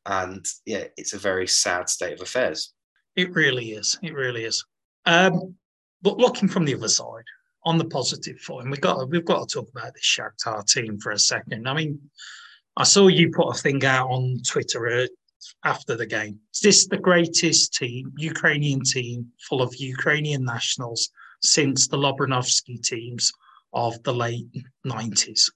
and 0.07 0.45
yeah, 0.65 0.85
it's 0.97 1.13
a 1.13 1.19
very 1.19 1.47
sad 1.47 1.89
state 1.89 2.15
of 2.15 2.21
affairs. 2.21 2.73
It 3.17 3.35
really 3.35 3.73
is. 3.73 3.99
It 4.03 4.15
really 4.15 4.45
is. 4.45 4.65
Um, 5.07 5.55
but 6.03 6.19
looking 6.19 6.49
from 6.49 6.65
the 6.65 6.75
other 6.75 6.89
side, 6.89 7.25
on 7.65 7.79
the 7.79 7.85
positive 7.85 8.37
we've 8.67 8.81
got 8.81 9.09
we've 9.09 9.25
got 9.25 9.49
to 9.49 9.55
talk 9.55 9.69
about 9.71 9.95
this 9.95 10.05
Shakhtar 10.05 10.67
team 10.67 10.99
for 10.99 11.13
a 11.13 11.19
second. 11.19 11.69
I 11.69 11.75
mean, 11.75 11.99
I 12.77 12.85
saw 12.85 13.09
you 13.09 13.31
put 13.31 13.57
a 13.57 13.59
thing 13.59 13.85
out 13.85 14.09
on 14.09 14.41
Twitter 14.47 14.87
uh, 14.89 15.07
after 15.65 15.97
the 15.97 16.07
game. 16.07 16.39
Is 16.55 16.61
this 16.61 16.87
the 16.87 16.99
greatest 16.99 17.75
team, 17.75 18.13
Ukrainian 18.17 18.83
team, 18.83 19.29
full 19.49 19.63
of 19.63 19.75
Ukrainian 19.77 20.45
nationals 20.45 21.11
since 21.43 21.89
the 21.89 21.97
Lobanovsky 21.97 22.83
teams 22.83 23.33
of 23.73 24.03
the 24.03 24.15
late 24.15 24.47
90s? 24.87 25.51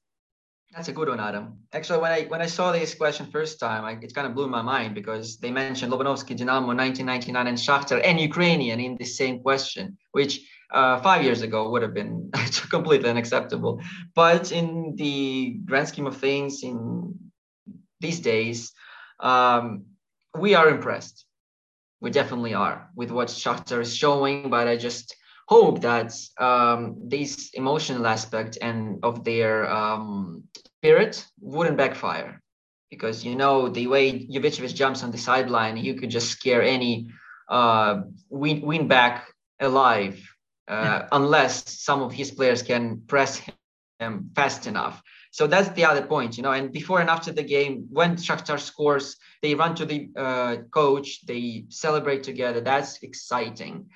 That's 0.75 0.89
a 0.89 0.93
good 0.93 1.09
one, 1.09 1.19
Adam. 1.19 1.59
Actually, 1.73 2.01
when 2.01 2.13
I 2.13 2.23
when 2.25 2.43
I 2.43 2.47
saw 2.47 2.73
this 2.73 2.95
question 2.95 3.27
first 3.27 3.59
time, 3.59 3.85
I, 3.85 3.93
it 4.03 4.15
kind 4.15 4.27
of 4.27 4.35
blew 4.35 4.49
my 4.49 4.61
mind 4.61 4.95
because 4.95 5.39
they 5.39 5.51
mentioned 5.51 5.93
Lobanovsky, 5.93 6.37
Dynamo, 6.37 6.69
1999, 6.69 7.47
and 7.47 7.59
Shakhtar 7.59 8.01
and 8.05 8.21
Ukrainian 8.21 8.79
in 8.79 8.97
the 8.97 9.07
same 9.07 9.41
question, 9.41 9.97
which 10.13 10.41
uh, 10.71 11.01
five 11.01 11.23
years 11.25 11.41
ago 11.41 11.71
would 11.71 11.81
have 11.81 11.95
been 11.95 12.31
completely 12.71 13.09
unacceptable. 13.09 13.81
But 14.15 14.53
in 14.53 14.95
the 14.97 15.59
grand 15.65 15.89
scheme 15.89 16.07
of 16.07 16.19
things, 16.19 16.63
in 16.63 17.15
these 18.01 18.21
days, 18.21 18.73
um, 19.21 19.87
we 20.37 20.55
are 20.55 20.69
impressed. 20.69 21.25
We 22.01 22.11
definitely 22.11 22.53
are 22.53 22.91
with 22.95 23.11
what 23.11 23.29
Shakhtar 23.29 23.81
is 23.81 23.97
showing. 23.97 24.51
But 24.51 24.69
I 24.69 24.77
just 24.77 25.17
hope 25.49 25.81
that 25.81 26.13
um, 26.39 26.97
this 27.09 27.51
emotional 27.55 28.07
aspect 28.07 28.59
and 28.61 28.99
of 29.03 29.25
their 29.25 29.69
um, 29.71 30.45
spirit 30.79 31.27
wouldn't 31.41 31.77
backfire 31.77 32.41
because 32.91 33.25
you 33.25 33.35
know 33.35 33.69
the 33.69 33.87
way 33.87 34.27
Jovicevic 34.27 34.75
jumps 34.75 35.03
on 35.03 35.11
the 35.11 35.19
sideline, 35.19 35.77
you 35.77 35.95
could 35.95 36.11
just 36.11 36.31
scare 36.31 36.63
any 36.63 37.09
uh, 37.49 38.03
win, 38.31 38.61
win 38.63 38.89
back 38.89 39.27
alive 39.61 40.17
uh, 40.69 41.03
unless 41.13 41.81
some 41.81 42.01
of 42.03 42.13
his 42.13 42.31
players 42.31 42.63
can 42.63 43.03
press 43.07 43.43
him 43.99 44.31
fast 44.35 44.67
enough. 44.67 45.03
So 45.31 45.47
that's 45.47 45.69
the 45.71 45.85
other 45.85 46.03
point, 46.03 46.37
you 46.37 46.43
know. 46.43 46.53
And 46.53 46.73
before 46.73 47.01
and 47.01 47.11
after 47.11 47.33
the 47.33 47.43
game, 47.43 47.87
when 47.91 48.17
Shakhtar 48.17 48.59
scores, 48.59 49.17
they 49.43 49.55
run 49.55 49.75
to 49.75 49.85
the 49.85 50.09
uh, 50.17 50.57
coach, 50.73 51.27
they 51.27 51.65
celebrate 51.69 52.23
together. 52.23 52.61
That's 52.61 53.03
exciting. 53.03 53.91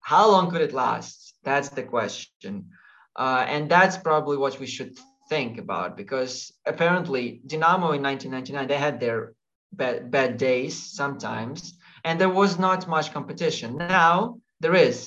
How 0.00 0.30
long 0.30 0.50
could 0.50 0.62
it 0.62 0.72
last? 0.72 1.34
That's 1.44 1.68
the 1.68 1.82
question. 1.82 2.70
Uh, 3.14 3.44
and 3.46 3.70
that's 3.70 3.96
probably 3.96 4.38
what 4.38 4.58
we 4.58 4.66
should 4.66 4.96
think 5.32 5.56
about 5.56 5.96
because 5.96 6.52
apparently 6.72 7.40
Dynamo 7.46 7.88
in 7.96 8.02
1999 8.02 8.68
they 8.68 8.80
had 8.86 9.00
their 9.00 9.32
bad, 9.80 10.10
bad 10.10 10.36
days 10.36 10.74
sometimes, 11.00 11.58
and 12.04 12.20
there 12.20 12.36
was 12.42 12.58
not 12.58 12.86
much 12.96 13.12
competition. 13.16 13.68
Now 13.78 14.12
there 14.60 14.76
is 14.86 14.98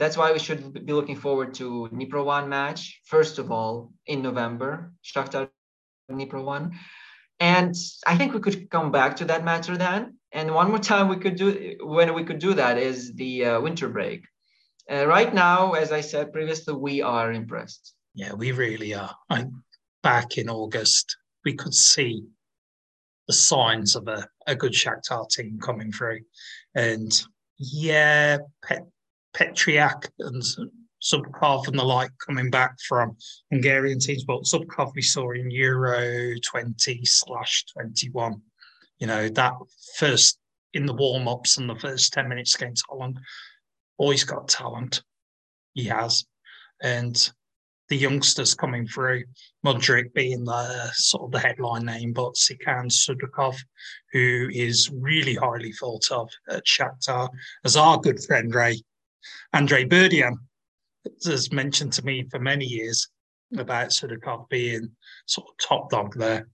that's 0.00 0.16
why 0.20 0.28
we 0.32 0.40
should 0.44 0.62
be 0.88 0.92
looking 0.98 1.18
forward 1.24 1.50
to 1.60 1.66
Dnipro 1.92 2.22
One 2.36 2.48
match 2.56 2.80
first 3.14 3.34
of 3.42 3.46
all 3.54 3.74
in 4.12 4.18
November, 4.28 4.70
Shakhtar 5.10 5.48
Dnipro 6.10 6.42
One, 6.44 6.64
and 7.40 7.74
I 8.12 8.14
think 8.18 8.28
we 8.34 8.44
could 8.46 8.58
come 8.76 8.90
back 8.98 9.16
to 9.16 9.24
that 9.30 9.42
matter 9.50 9.74
then. 9.86 10.02
And 10.38 10.46
one 10.60 10.68
more 10.72 10.84
time 10.92 11.06
we 11.08 11.22
could 11.24 11.36
do 11.44 11.48
when 11.96 12.08
we 12.18 12.24
could 12.28 12.40
do 12.48 12.52
that 12.62 12.76
is 12.90 12.98
the 13.22 13.32
uh, 13.46 13.60
winter 13.66 13.88
break. 13.88 14.20
Uh, 14.92 15.06
right 15.16 15.32
now, 15.32 15.72
as 15.82 15.92
I 15.98 16.02
said 16.02 16.34
previously, 16.36 16.74
we 16.74 16.94
are 17.00 17.32
impressed. 17.32 17.94
Yeah, 18.14 18.34
we 18.34 18.52
really 18.52 18.94
are. 18.94 19.14
I, 19.30 19.46
back 20.02 20.38
in 20.38 20.50
August, 20.50 21.16
we 21.44 21.54
could 21.54 21.74
see 21.74 22.24
the 23.26 23.32
signs 23.32 23.96
of 23.96 24.08
a, 24.08 24.26
a 24.46 24.54
good 24.54 24.72
Shakhtar 24.72 25.28
team 25.28 25.58
coming 25.60 25.92
through, 25.92 26.20
and 26.74 27.10
yeah, 27.58 28.38
Pet 28.64 28.86
Petriak 29.34 30.10
and 30.18 30.42
Zubkov 31.02 31.68
and 31.68 31.78
the 31.78 31.84
like 31.84 32.12
coming 32.24 32.50
back 32.50 32.76
from 32.86 33.16
Hungarian 33.50 33.98
teams, 33.98 34.24
but 34.24 34.44
Zubkov 34.44 34.92
we 34.94 35.02
saw 35.02 35.30
in 35.32 35.50
Euro 35.50 36.34
20 36.44 37.04
slash 37.04 37.64
21. 37.72 38.40
You 38.98 39.06
know, 39.06 39.28
that 39.30 39.54
first 39.96 40.38
in 40.74 40.86
the 40.86 40.94
warm 40.94 41.28
ups 41.28 41.58
and 41.58 41.68
the 41.68 41.76
first 41.76 42.12
10 42.12 42.28
minutes 42.28 42.54
against 42.54 42.84
Holland, 42.88 43.18
always 43.98 44.24
got 44.24 44.48
talent. 44.48 45.02
He 45.74 45.84
has. 45.84 46.24
And 46.82 47.32
the 47.88 47.96
youngsters 47.96 48.54
coming 48.54 48.86
through, 48.86 49.24
Mudryk 49.64 50.12
being 50.14 50.44
the 50.44 50.90
sort 50.94 51.24
of 51.24 51.30
the 51.32 51.38
headline 51.38 51.84
name, 51.84 52.12
but 52.12 52.34
Serkan 52.34 52.90
Sudakov, 52.90 53.56
who 54.12 54.48
is 54.52 54.90
really 54.90 55.34
highly 55.34 55.72
thought 55.72 56.10
of 56.10 56.28
at 56.48 56.64
Shakhtar, 56.64 57.28
as 57.64 57.76
our 57.76 57.98
good 57.98 58.22
friend 58.24 58.54
Ray 58.54 58.80
Andre 59.52 59.84
Burdian 59.84 60.38
has 61.24 61.52
mentioned 61.52 61.92
to 61.94 62.04
me 62.04 62.26
for 62.30 62.38
many 62.38 62.64
years 62.64 63.08
about 63.56 63.90
Sudakov 63.90 64.48
being 64.48 64.90
sort 65.26 65.48
of 65.48 65.68
top 65.68 65.90
dog 65.90 66.14
there. 66.16 66.48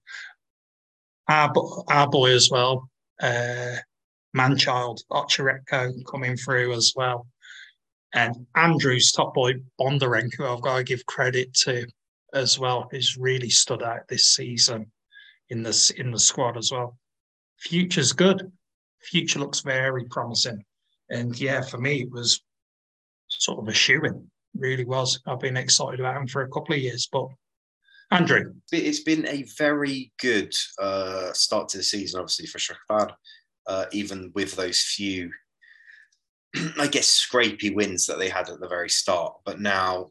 Our, 1.28 1.52
our 1.88 2.08
boy 2.08 2.32
as 2.32 2.50
well, 2.50 2.90
uh, 3.20 3.76
Manchild, 4.36 5.00
Ocheretko 5.10 6.04
coming 6.10 6.36
through 6.36 6.72
as 6.72 6.92
well. 6.96 7.26
And 8.14 8.46
Andrew's 8.54 9.12
top 9.12 9.34
boy, 9.34 9.54
Bondarenko, 9.78 10.56
I've 10.56 10.62
got 10.62 10.78
to 10.78 10.84
give 10.84 11.04
credit 11.06 11.52
to 11.54 11.86
as 12.34 12.58
well, 12.58 12.88
He's 12.90 13.16
really 13.16 13.50
stood 13.50 13.82
out 13.82 14.08
this 14.08 14.34
season 14.34 14.90
in 15.50 15.62
the, 15.62 15.94
in 15.96 16.10
the 16.10 16.18
squad 16.18 16.56
as 16.56 16.70
well. 16.70 16.98
Future's 17.58 18.12
good. 18.12 18.50
Future 19.00 19.38
looks 19.38 19.60
very 19.60 20.04
promising. 20.04 20.64
And 21.10 21.38
yeah, 21.40 21.62
for 21.62 21.78
me, 21.78 22.02
it 22.02 22.10
was 22.10 22.42
sort 23.28 23.60
of 23.60 23.68
a 23.68 23.72
shoe 23.72 24.02
in. 24.04 24.30
Really 24.54 24.84
was. 24.84 25.20
I've 25.26 25.40
been 25.40 25.56
excited 25.56 26.00
about 26.00 26.16
him 26.16 26.26
for 26.26 26.42
a 26.42 26.48
couple 26.48 26.74
of 26.74 26.80
years. 26.80 27.08
But 27.10 27.28
Andrew, 28.10 28.54
it's 28.72 29.00
been 29.00 29.26
a 29.26 29.44
very 29.56 30.12
good 30.20 30.54
uh, 30.80 31.32
start 31.32 31.68
to 31.70 31.78
the 31.78 31.82
season, 31.82 32.20
obviously 32.20 32.46
for 32.46 32.58
Shakhtar, 32.58 33.12
uh, 33.66 33.86
even 33.92 34.32
with 34.34 34.54
those 34.56 34.82
few, 34.82 35.30
I 36.78 36.86
guess, 36.86 37.26
scrapey 37.26 37.74
wins 37.74 38.06
that 38.06 38.18
they 38.18 38.28
had 38.28 38.48
at 38.48 38.60
the 38.60 38.68
very 38.68 38.90
start. 38.90 39.34
But 39.44 39.60
now, 39.60 40.10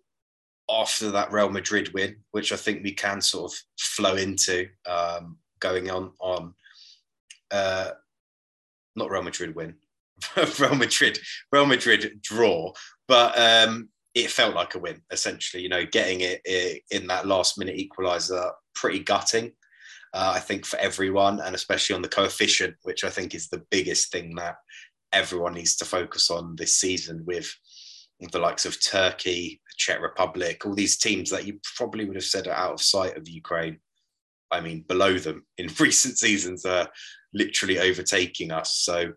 after 0.70 1.12
that 1.12 1.32
Real 1.32 1.50
Madrid 1.50 1.94
win, 1.94 2.18
which 2.32 2.52
I 2.52 2.58
think 2.58 2.84
we 2.84 2.94
can 2.94 3.22
sort 3.22 3.52
of 3.52 3.58
flow 3.80 4.16
into 4.16 4.68
um, 4.86 5.38
going 5.60 5.90
on 5.90 6.12
on, 6.20 6.54
uh, 7.52 7.92
not 8.96 9.10
Real 9.10 9.24
Madrid 9.24 9.56
win, 9.56 9.76
Real 10.60 10.76
Madrid, 10.76 11.20
Real 11.52 11.66
Madrid 11.66 12.20
draw, 12.22 12.74
but 13.08 13.38
um, 13.40 13.90
it 14.14 14.32
felt 14.32 14.56
like 14.56 14.76
a 14.76 14.80
win 14.80 15.02
essentially. 15.12 15.64
You 15.64 15.70
know, 15.70 15.86
getting 15.86 16.22
it, 16.22 16.42
it 16.44 16.84
in 16.92 17.08
that 17.08 17.28
last 17.28 17.58
minute 17.58 17.78
equaliser, 17.78 18.52
pretty 18.76 19.00
gutting. 19.00 19.52
Uh, 20.14 20.34
I 20.36 20.40
think 20.40 20.66
for 20.66 20.80
everyone, 20.80 21.40
and 21.42 21.54
especially 21.54 21.96
on 21.96 22.02
the 22.02 22.08
coefficient, 22.08 22.76
which 22.84 23.04
I 23.04 23.10
think 23.10 23.36
is 23.36 23.50
the 23.50 23.64
biggest 23.70 24.12
thing 24.12 24.36
that 24.36 24.56
everyone 25.18 25.56
needs 25.56 25.76
to 25.76 25.84
focus 25.86 26.30
on 26.30 26.56
this 26.56 26.78
season 26.78 27.24
with 27.26 27.52
the 28.32 28.40
likes 28.40 28.66
of 28.68 28.84
Turkey, 28.84 29.60
Czech 29.76 30.00
Republic, 30.00 30.64
all 30.64 30.76
these 30.76 30.98
teams 30.98 31.32
that 31.32 31.46
you 31.46 31.60
probably 31.76 32.06
would 32.06 32.16
have 32.16 32.24
said 32.24 32.48
are 32.48 32.56
out 32.56 32.74
of 32.74 32.82
sight 32.82 33.18
of 33.18 33.28
Ukraine. 33.28 33.80
I 34.52 34.62
mean, 34.62 34.86
below 34.88 35.18
them 35.18 35.46
in 35.58 35.70
recent 35.80 36.20
seasons 36.20 36.66
are 36.66 36.88
literally 37.34 37.80
overtaking 37.80 38.52
us. 38.52 38.78
So 38.78 39.14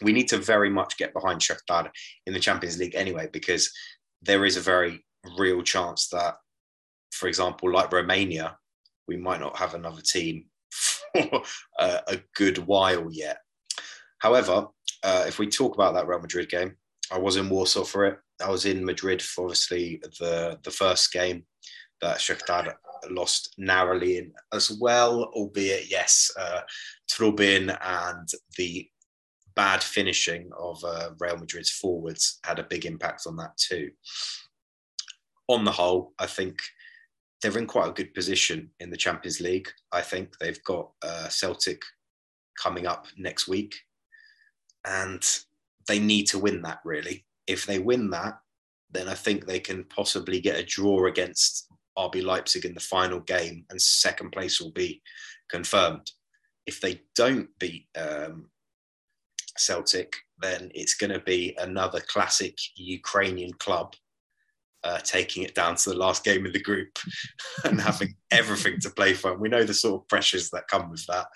we 0.00 0.12
need 0.14 0.28
to 0.28 0.38
very 0.38 0.70
much 0.70 0.96
get 0.96 1.12
behind 1.12 1.40
Shakhtar 1.40 1.90
in 2.26 2.32
the 2.32 2.40
Champions 2.40 2.78
League 2.78 2.94
anyway, 2.94 3.28
because 3.32 3.70
there 4.22 4.46
is 4.46 4.56
a 4.56 4.60
very 4.60 5.04
real 5.38 5.62
chance 5.62 6.08
that, 6.08 6.36
for 7.12 7.28
example, 7.28 7.70
like 7.70 7.92
Romania, 7.92 8.56
we 9.06 9.16
might 9.16 9.40
not 9.40 9.58
have 9.58 9.74
another 9.74 10.00
team 10.00 10.46
for 10.72 11.42
a, 11.78 12.00
a 12.08 12.20
good 12.34 12.58
while 12.58 13.08
yet. 13.10 13.38
However, 14.22 14.68
uh, 15.02 15.24
if 15.26 15.38
we 15.38 15.48
talk 15.48 15.74
about 15.74 15.94
that 15.94 16.06
Real 16.06 16.20
Madrid 16.20 16.48
game, 16.48 16.76
I 17.10 17.18
was 17.18 17.36
in 17.36 17.48
Warsaw 17.48 17.84
for 17.84 18.06
it. 18.06 18.18
I 18.44 18.50
was 18.50 18.64
in 18.66 18.84
Madrid 18.84 19.22
for 19.22 19.44
obviously 19.44 20.00
the 20.18 20.58
the 20.62 20.70
first 20.70 21.12
game 21.12 21.44
that 22.00 22.18
Shakhtar 22.18 22.74
lost 23.10 23.54
narrowly 23.58 24.18
in 24.18 24.32
as 24.52 24.70
well, 24.80 25.24
albeit 25.34 25.90
yes, 25.90 26.30
uh, 26.38 26.60
Trubin 27.10 27.76
and 27.80 28.28
the 28.56 28.88
bad 29.54 29.82
finishing 29.82 30.50
of 30.58 30.82
uh, 30.84 31.10
Real 31.18 31.36
Madrid's 31.36 31.70
forwards 31.70 32.38
had 32.44 32.58
a 32.58 32.64
big 32.64 32.86
impact 32.86 33.22
on 33.26 33.36
that 33.36 33.56
too. 33.56 33.90
On 35.48 35.64
the 35.64 35.72
whole, 35.72 36.12
I 36.18 36.26
think 36.26 36.58
they're 37.40 37.58
in 37.58 37.66
quite 37.66 37.88
a 37.88 37.92
good 37.92 38.14
position 38.14 38.70
in 38.80 38.90
the 38.90 38.96
Champions 38.96 39.40
League. 39.40 39.68
I 39.90 40.00
think 40.00 40.38
they've 40.38 40.62
got 40.64 40.90
uh, 41.02 41.28
Celtic 41.28 41.82
coming 42.60 42.86
up 42.86 43.06
next 43.16 43.48
week, 43.48 43.74
and 44.86 45.24
they 45.88 45.98
need 45.98 46.24
to 46.28 46.38
win 46.38 46.62
that 46.62 46.80
really. 46.84 47.24
If 47.46 47.66
they 47.66 47.78
win 47.78 48.10
that, 48.10 48.38
then 48.90 49.08
I 49.08 49.14
think 49.14 49.46
they 49.46 49.60
can 49.60 49.84
possibly 49.84 50.40
get 50.40 50.58
a 50.58 50.64
draw 50.64 51.06
against 51.06 51.68
RB 51.98 52.22
Leipzig 52.22 52.64
in 52.64 52.74
the 52.74 52.80
final 52.80 53.20
game, 53.20 53.64
and 53.70 53.80
second 53.80 54.30
place 54.30 54.60
will 54.60 54.72
be 54.72 55.02
confirmed. 55.50 56.10
If 56.66 56.80
they 56.80 57.02
don't 57.14 57.48
beat 57.58 57.86
um, 57.96 58.50
Celtic, 59.56 60.16
then 60.38 60.70
it's 60.74 60.94
going 60.94 61.12
to 61.12 61.20
be 61.20 61.56
another 61.58 62.00
classic 62.00 62.56
Ukrainian 62.76 63.52
club 63.54 63.94
uh, 64.84 64.98
taking 64.98 65.44
it 65.44 65.54
down 65.54 65.76
to 65.76 65.90
the 65.90 65.96
last 65.96 66.24
game 66.24 66.44
of 66.44 66.52
the 66.52 66.60
group 66.60 66.98
and 67.64 67.80
having 67.80 68.14
everything 68.30 68.80
to 68.80 68.90
play 68.90 69.14
for. 69.14 69.32
And 69.32 69.40
we 69.40 69.48
know 69.48 69.64
the 69.64 69.74
sort 69.74 70.02
of 70.02 70.08
pressures 70.08 70.50
that 70.50 70.68
come 70.68 70.90
with 70.90 71.06
that. 71.06 71.26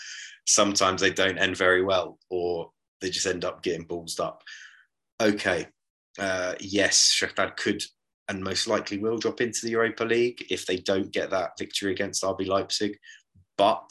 Sometimes 0.47 1.01
they 1.01 1.11
don't 1.11 1.39
end 1.39 1.57
very 1.57 1.83
well, 1.83 2.19
or 2.31 2.71
they 3.01 3.11
just 3.11 3.27
end 3.27 3.45
up 3.45 3.63
getting 3.63 3.87
ballsed 3.87 4.21
up. 4.21 4.43
Okay, 5.21 5.67
uh, 6.19 6.55
yes, 6.61 7.15
Shakhtar 7.15 7.57
could 7.57 7.83
and 8.29 8.43
most 8.43 8.67
likely 8.67 8.99
will 8.99 9.19
drop 9.19 9.41
into 9.41 9.61
the 9.63 9.71
Europa 9.71 10.05
League 10.05 10.45
if 10.51 10.67
they 10.67 10.77
don't 10.79 11.13
get 11.13 11.31
that 11.31 11.53
victory 11.59 11.93
against 11.93 12.25
RB 12.25 12.47
Leipzig. 12.47 12.99
But 13.57 13.91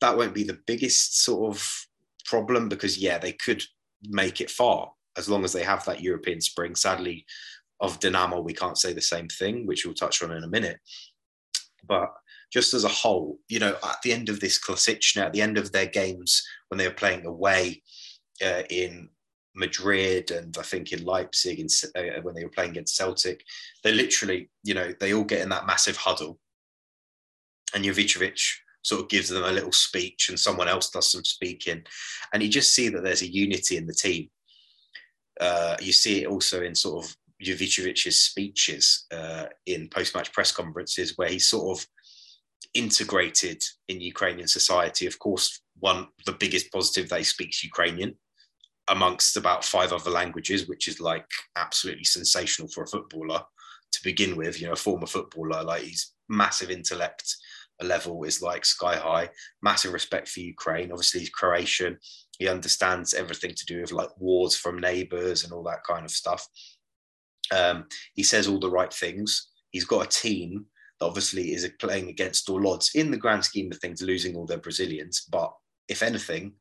that 0.00 0.16
won't 0.16 0.34
be 0.34 0.44
the 0.44 0.58
biggest 0.66 1.22
sort 1.22 1.54
of 1.54 1.86
problem 2.24 2.68
because, 2.68 2.98
yeah, 2.98 3.18
they 3.18 3.32
could 3.32 3.62
make 4.02 4.40
it 4.40 4.50
far 4.50 4.90
as 5.16 5.28
long 5.28 5.44
as 5.44 5.52
they 5.52 5.62
have 5.62 5.84
that 5.84 6.00
European 6.00 6.40
spring. 6.40 6.74
Sadly, 6.74 7.24
of 7.80 8.00
Dynamo, 8.00 8.40
we 8.40 8.52
can't 8.52 8.78
say 8.78 8.92
the 8.92 9.00
same 9.00 9.28
thing, 9.28 9.66
which 9.66 9.84
we'll 9.84 9.94
touch 9.94 10.22
on 10.22 10.32
in 10.32 10.42
a 10.42 10.48
minute. 10.48 10.80
But 11.86 12.12
just 12.52 12.74
as 12.74 12.84
a 12.84 12.88
whole, 12.88 13.38
you 13.48 13.60
know, 13.60 13.76
at 13.84 14.02
the 14.02 14.12
end 14.12 14.28
of 14.28 14.40
this 14.40 14.58
Klasicna, 14.58 15.26
at 15.26 15.32
the 15.32 15.42
end 15.42 15.58
of 15.58 15.70
their 15.70 15.86
games 15.86 16.44
when 16.68 16.78
they 16.78 16.88
were 16.88 16.94
playing 16.94 17.24
away 17.24 17.82
uh, 18.44 18.62
in 18.70 19.08
Madrid 19.54 20.30
and 20.30 20.56
I 20.58 20.62
think 20.62 20.92
in 20.92 21.04
Leipzig 21.04 21.58
in, 21.58 21.66
uh, 21.96 22.20
when 22.22 22.34
they 22.34 22.44
were 22.44 22.50
playing 22.50 22.70
against 22.70 22.96
Celtic, 22.96 23.44
they 23.82 23.92
literally, 23.92 24.50
you 24.62 24.74
know, 24.74 24.94
they 25.00 25.12
all 25.12 25.24
get 25.24 25.40
in 25.40 25.48
that 25.50 25.66
massive 25.66 25.96
huddle, 25.96 26.38
and 27.74 27.84
Jovicevic 27.84 28.40
sort 28.82 29.02
of 29.02 29.08
gives 29.08 29.28
them 29.28 29.44
a 29.44 29.52
little 29.52 29.72
speech, 29.72 30.28
and 30.28 30.38
someone 30.38 30.68
else 30.68 30.90
does 30.90 31.10
some 31.10 31.24
speaking, 31.24 31.82
and 32.32 32.42
you 32.42 32.48
just 32.48 32.74
see 32.74 32.88
that 32.88 33.02
there's 33.02 33.22
a 33.22 33.32
unity 33.32 33.76
in 33.76 33.86
the 33.86 33.94
team. 33.94 34.30
Uh, 35.40 35.76
you 35.80 35.92
see 35.92 36.22
it 36.22 36.28
also 36.28 36.62
in 36.62 36.74
sort 36.74 37.04
of 37.04 37.16
Jovicevic's 37.42 38.16
speeches 38.16 39.06
uh, 39.12 39.46
in 39.66 39.88
post-match 39.88 40.32
press 40.32 40.52
conferences, 40.52 41.14
where 41.16 41.28
he's 41.28 41.48
sort 41.48 41.78
of 41.78 41.86
integrated 42.74 43.62
in 43.88 44.00
Ukrainian 44.00 44.48
society. 44.48 45.06
Of 45.06 45.18
course, 45.18 45.62
one 45.78 46.08
the 46.26 46.32
biggest 46.32 46.70
positive 46.72 47.08
they 47.08 47.18
he 47.18 47.24
speaks 47.24 47.64
Ukrainian 47.64 48.16
amongst 48.90 49.36
about 49.36 49.64
five 49.64 49.92
other 49.92 50.10
languages, 50.10 50.68
which 50.68 50.88
is 50.88 51.00
like 51.00 51.26
absolutely 51.56 52.04
sensational 52.04 52.68
for 52.68 52.84
a 52.84 52.88
footballer 52.88 53.42
to 53.92 54.02
begin 54.02 54.36
with. 54.36 54.60
You 54.60 54.68
know, 54.68 54.72
a 54.72 54.76
former 54.76 55.06
footballer, 55.06 55.62
like 55.62 55.82
he's 55.82 56.12
massive 56.28 56.70
intellect 56.70 57.34
level 57.82 58.24
is 58.24 58.42
like 58.42 58.64
sky 58.64 58.96
high. 58.96 59.30
Massive 59.62 59.92
respect 59.92 60.28
for 60.28 60.40
Ukraine. 60.40 60.90
Obviously, 60.90 61.20
he's 61.20 61.30
Croatian. 61.30 61.98
He 62.38 62.48
understands 62.48 63.14
everything 63.14 63.54
to 63.54 63.66
do 63.66 63.80
with 63.80 63.92
like 63.92 64.10
wars 64.18 64.56
from 64.56 64.80
neighbors 64.80 65.44
and 65.44 65.52
all 65.52 65.64
that 65.64 65.84
kind 65.84 66.04
of 66.04 66.10
stuff. 66.10 66.46
Um, 67.54 67.86
he 68.14 68.22
says 68.22 68.48
all 68.48 68.60
the 68.60 68.70
right 68.70 68.92
things. 68.92 69.48
He's 69.70 69.84
got 69.84 70.06
a 70.06 70.08
team 70.08 70.66
that 70.98 71.06
obviously 71.06 71.52
is 71.52 71.70
playing 71.80 72.08
against 72.08 72.48
all 72.48 72.68
odds 72.68 72.90
in 72.94 73.10
the 73.10 73.16
grand 73.16 73.44
scheme 73.44 73.70
of 73.72 73.78
things, 73.78 74.02
losing 74.02 74.36
all 74.36 74.46
their 74.46 74.58
Brazilians. 74.58 75.26
But 75.30 75.52
if 75.88 76.02
anything, 76.02 76.54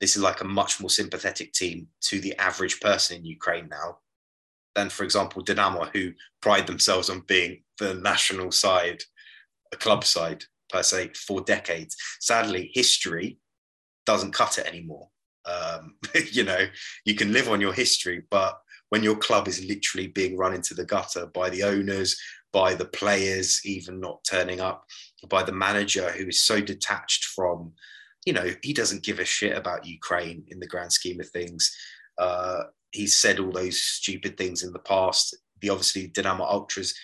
this 0.00 0.16
is 0.16 0.22
like 0.22 0.40
a 0.40 0.44
much 0.44 0.80
more 0.80 0.90
sympathetic 0.90 1.52
team 1.52 1.88
to 2.02 2.20
the 2.20 2.36
average 2.38 2.80
person 2.80 3.18
in 3.18 3.24
Ukraine 3.24 3.68
now 3.68 3.98
than, 4.74 4.88
for 4.88 5.02
example, 5.02 5.42
Dynamo, 5.42 5.86
who 5.92 6.12
pride 6.40 6.66
themselves 6.66 7.10
on 7.10 7.24
being 7.26 7.62
the 7.78 7.94
national 7.94 8.52
side, 8.52 9.02
a 9.72 9.76
club 9.76 10.04
side 10.04 10.44
per 10.68 10.82
se, 10.82 11.12
for 11.14 11.40
decades. 11.40 11.96
Sadly, 12.20 12.70
history 12.74 13.38
doesn't 14.06 14.32
cut 14.32 14.58
it 14.58 14.66
anymore. 14.66 15.08
Um, 15.46 15.96
you 16.32 16.44
know, 16.44 16.66
you 17.04 17.14
can 17.14 17.32
live 17.32 17.48
on 17.48 17.60
your 17.60 17.72
history, 17.72 18.22
but 18.30 18.58
when 18.90 19.02
your 19.02 19.16
club 19.16 19.48
is 19.48 19.64
literally 19.64 20.06
being 20.06 20.36
run 20.36 20.54
into 20.54 20.74
the 20.74 20.84
gutter 20.84 21.26
by 21.26 21.50
the 21.50 21.62
owners, 21.62 22.16
by 22.52 22.74
the 22.74 22.86
players, 22.86 23.60
even 23.64 24.00
not 24.00 24.24
turning 24.28 24.60
up, 24.60 24.84
by 25.28 25.42
the 25.42 25.52
manager 25.52 26.10
who 26.12 26.28
is 26.28 26.42
so 26.42 26.60
detached 26.60 27.24
from 27.24 27.72
you 28.24 28.32
know, 28.32 28.50
he 28.62 28.72
doesn't 28.72 29.04
give 29.04 29.18
a 29.18 29.24
shit 29.24 29.56
about 29.56 29.86
Ukraine 29.86 30.44
in 30.48 30.60
the 30.60 30.66
grand 30.66 30.92
scheme 30.92 31.20
of 31.20 31.28
things. 31.30 31.74
Uh, 32.18 32.64
he's 32.90 33.16
said 33.16 33.38
all 33.38 33.52
those 33.52 33.80
stupid 33.80 34.36
things 34.36 34.62
in 34.62 34.72
the 34.72 34.78
past. 34.80 35.36
The 35.60 35.70
obviously 35.70 36.08
Dynamo 36.08 36.44
Ultras 36.44 36.94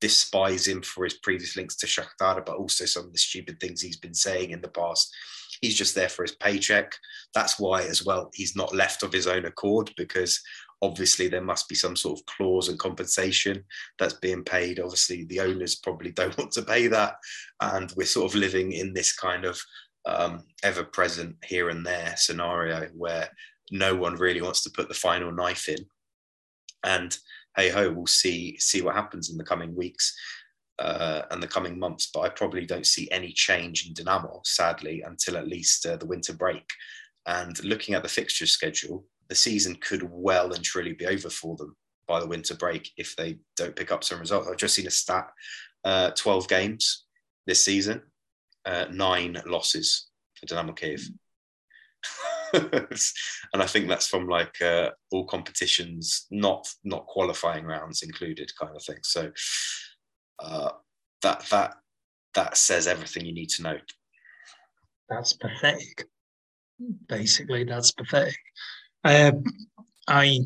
despise 0.00 0.66
him 0.66 0.82
for 0.82 1.04
his 1.04 1.14
previous 1.14 1.56
links 1.56 1.76
to 1.76 1.86
Shakhtar, 1.86 2.44
but 2.44 2.56
also 2.56 2.84
some 2.84 3.06
of 3.06 3.12
the 3.12 3.18
stupid 3.18 3.58
things 3.60 3.80
he's 3.80 3.96
been 3.96 4.14
saying 4.14 4.50
in 4.50 4.60
the 4.60 4.68
past. 4.68 5.12
He's 5.60 5.76
just 5.76 5.94
there 5.94 6.08
for 6.08 6.22
his 6.22 6.36
paycheck. 6.36 6.94
That's 7.34 7.58
why, 7.58 7.82
as 7.82 8.04
well, 8.04 8.30
he's 8.32 8.54
not 8.54 8.74
left 8.74 9.02
of 9.02 9.12
his 9.12 9.26
own 9.26 9.44
accord 9.44 9.92
because 9.96 10.40
obviously 10.82 11.26
there 11.28 11.42
must 11.42 11.68
be 11.68 11.74
some 11.74 11.96
sort 11.96 12.18
of 12.18 12.26
clause 12.26 12.68
and 12.68 12.78
compensation 12.78 13.64
that's 13.98 14.14
being 14.14 14.44
paid. 14.44 14.78
Obviously, 14.78 15.24
the 15.24 15.40
owners 15.40 15.76
probably 15.76 16.10
don't 16.12 16.36
want 16.38 16.52
to 16.52 16.62
pay 16.62 16.86
that. 16.86 17.16
And 17.60 17.92
we're 17.96 18.06
sort 18.06 18.30
of 18.30 18.38
living 18.38 18.72
in 18.72 18.92
this 18.92 19.12
kind 19.12 19.44
of 19.44 19.60
um, 20.08 20.44
ever 20.62 20.84
present 20.84 21.36
here 21.44 21.68
and 21.68 21.84
there 21.84 22.14
scenario 22.16 22.88
where 22.96 23.28
no 23.70 23.94
one 23.94 24.16
really 24.16 24.40
wants 24.40 24.62
to 24.62 24.70
put 24.70 24.88
the 24.88 24.94
final 24.94 25.30
knife 25.30 25.68
in. 25.68 25.84
And 26.84 27.16
hey 27.56 27.68
ho, 27.68 27.92
we'll 27.92 28.06
see 28.06 28.58
see 28.58 28.82
what 28.82 28.94
happens 28.94 29.30
in 29.30 29.36
the 29.36 29.44
coming 29.44 29.74
weeks 29.76 30.16
uh, 30.78 31.22
and 31.30 31.42
the 31.42 31.48
coming 31.48 31.78
months. 31.78 32.10
But 32.12 32.20
I 32.20 32.28
probably 32.30 32.64
don't 32.66 32.86
see 32.86 33.10
any 33.10 33.32
change 33.32 33.86
in 33.86 33.94
Dynamo, 33.94 34.40
sadly, 34.44 35.02
until 35.02 35.36
at 35.36 35.48
least 35.48 35.84
uh, 35.86 35.96
the 35.96 36.06
winter 36.06 36.32
break. 36.32 36.64
And 37.26 37.62
looking 37.62 37.94
at 37.94 38.02
the 38.02 38.08
fixture 38.08 38.46
schedule, 38.46 39.04
the 39.28 39.34
season 39.34 39.76
could 39.76 40.08
well 40.10 40.52
and 40.54 40.64
truly 40.64 40.94
be 40.94 41.06
over 41.06 41.28
for 41.28 41.56
them 41.56 41.76
by 42.06 42.20
the 42.20 42.26
winter 42.26 42.54
break 42.54 42.90
if 42.96 43.14
they 43.16 43.38
don't 43.56 43.76
pick 43.76 43.92
up 43.92 44.02
some 44.02 44.20
results. 44.20 44.48
I've 44.48 44.56
just 44.56 44.74
seen 44.74 44.86
a 44.86 44.90
stat: 44.90 45.28
uh, 45.84 46.10
twelve 46.12 46.48
games 46.48 47.04
this 47.46 47.62
season, 47.62 48.00
uh, 48.68 48.86
nine 48.92 49.40
losses 49.46 50.08
for 50.38 50.46
Dynamo 50.46 50.72
Kiev. 50.72 51.00
and 52.52 53.62
I 53.62 53.66
think 53.66 53.88
that's 53.88 54.06
from 54.06 54.28
like 54.28 54.60
uh, 54.62 54.90
all 55.10 55.26
competitions, 55.26 56.26
not 56.30 56.68
not 56.84 57.06
qualifying 57.06 57.64
rounds 57.64 58.02
included, 58.02 58.52
kind 58.60 58.76
of 58.76 58.82
thing. 58.82 58.98
So 59.02 59.32
uh, 60.38 60.70
that 61.22 61.46
that 61.50 61.74
that 62.34 62.56
says 62.56 62.86
everything 62.86 63.26
you 63.26 63.34
need 63.34 63.50
to 63.50 63.62
know. 63.62 63.78
That's 65.08 65.32
pathetic. 65.32 66.06
Basically, 67.08 67.64
that's 67.64 67.92
pathetic. 67.92 68.38
Uh, 69.02 69.32
I, 70.06 70.40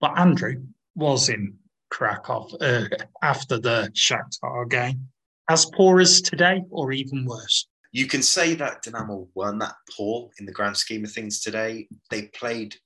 but 0.00 0.18
Andrew 0.18 0.62
was 0.94 1.28
in 1.28 1.58
Krakow 1.90 2.48
uh, 2.60 2.86
after 3.22 3.58
the 3.58 3.90
Shakhtar 3.94 4.68
game 4.68 5.08
as 5.48 5.66
poor 5.66 6.00
as 6.00 6.20
today 6.20 6.62
or 6.70 6.92
even 6.92 7.24
worse? 7.24 7.68
You 7.92 8.06
can 8.06 8.22
say 8.22 8.54
that 8.54 8.82
Dynamo 8.82 9.28
weren't 9.34 9.60
that 9.60 9.76
poor 9.96 10.30
in 10.38 10.46
the 10.46 10.52
grand 10.52 10.76
scheme 10.76 11.04
of 11.04 11.12
things 11.12 11.40
today. 11.40 11.88
They 12.10 12.22
played 12.28 12.76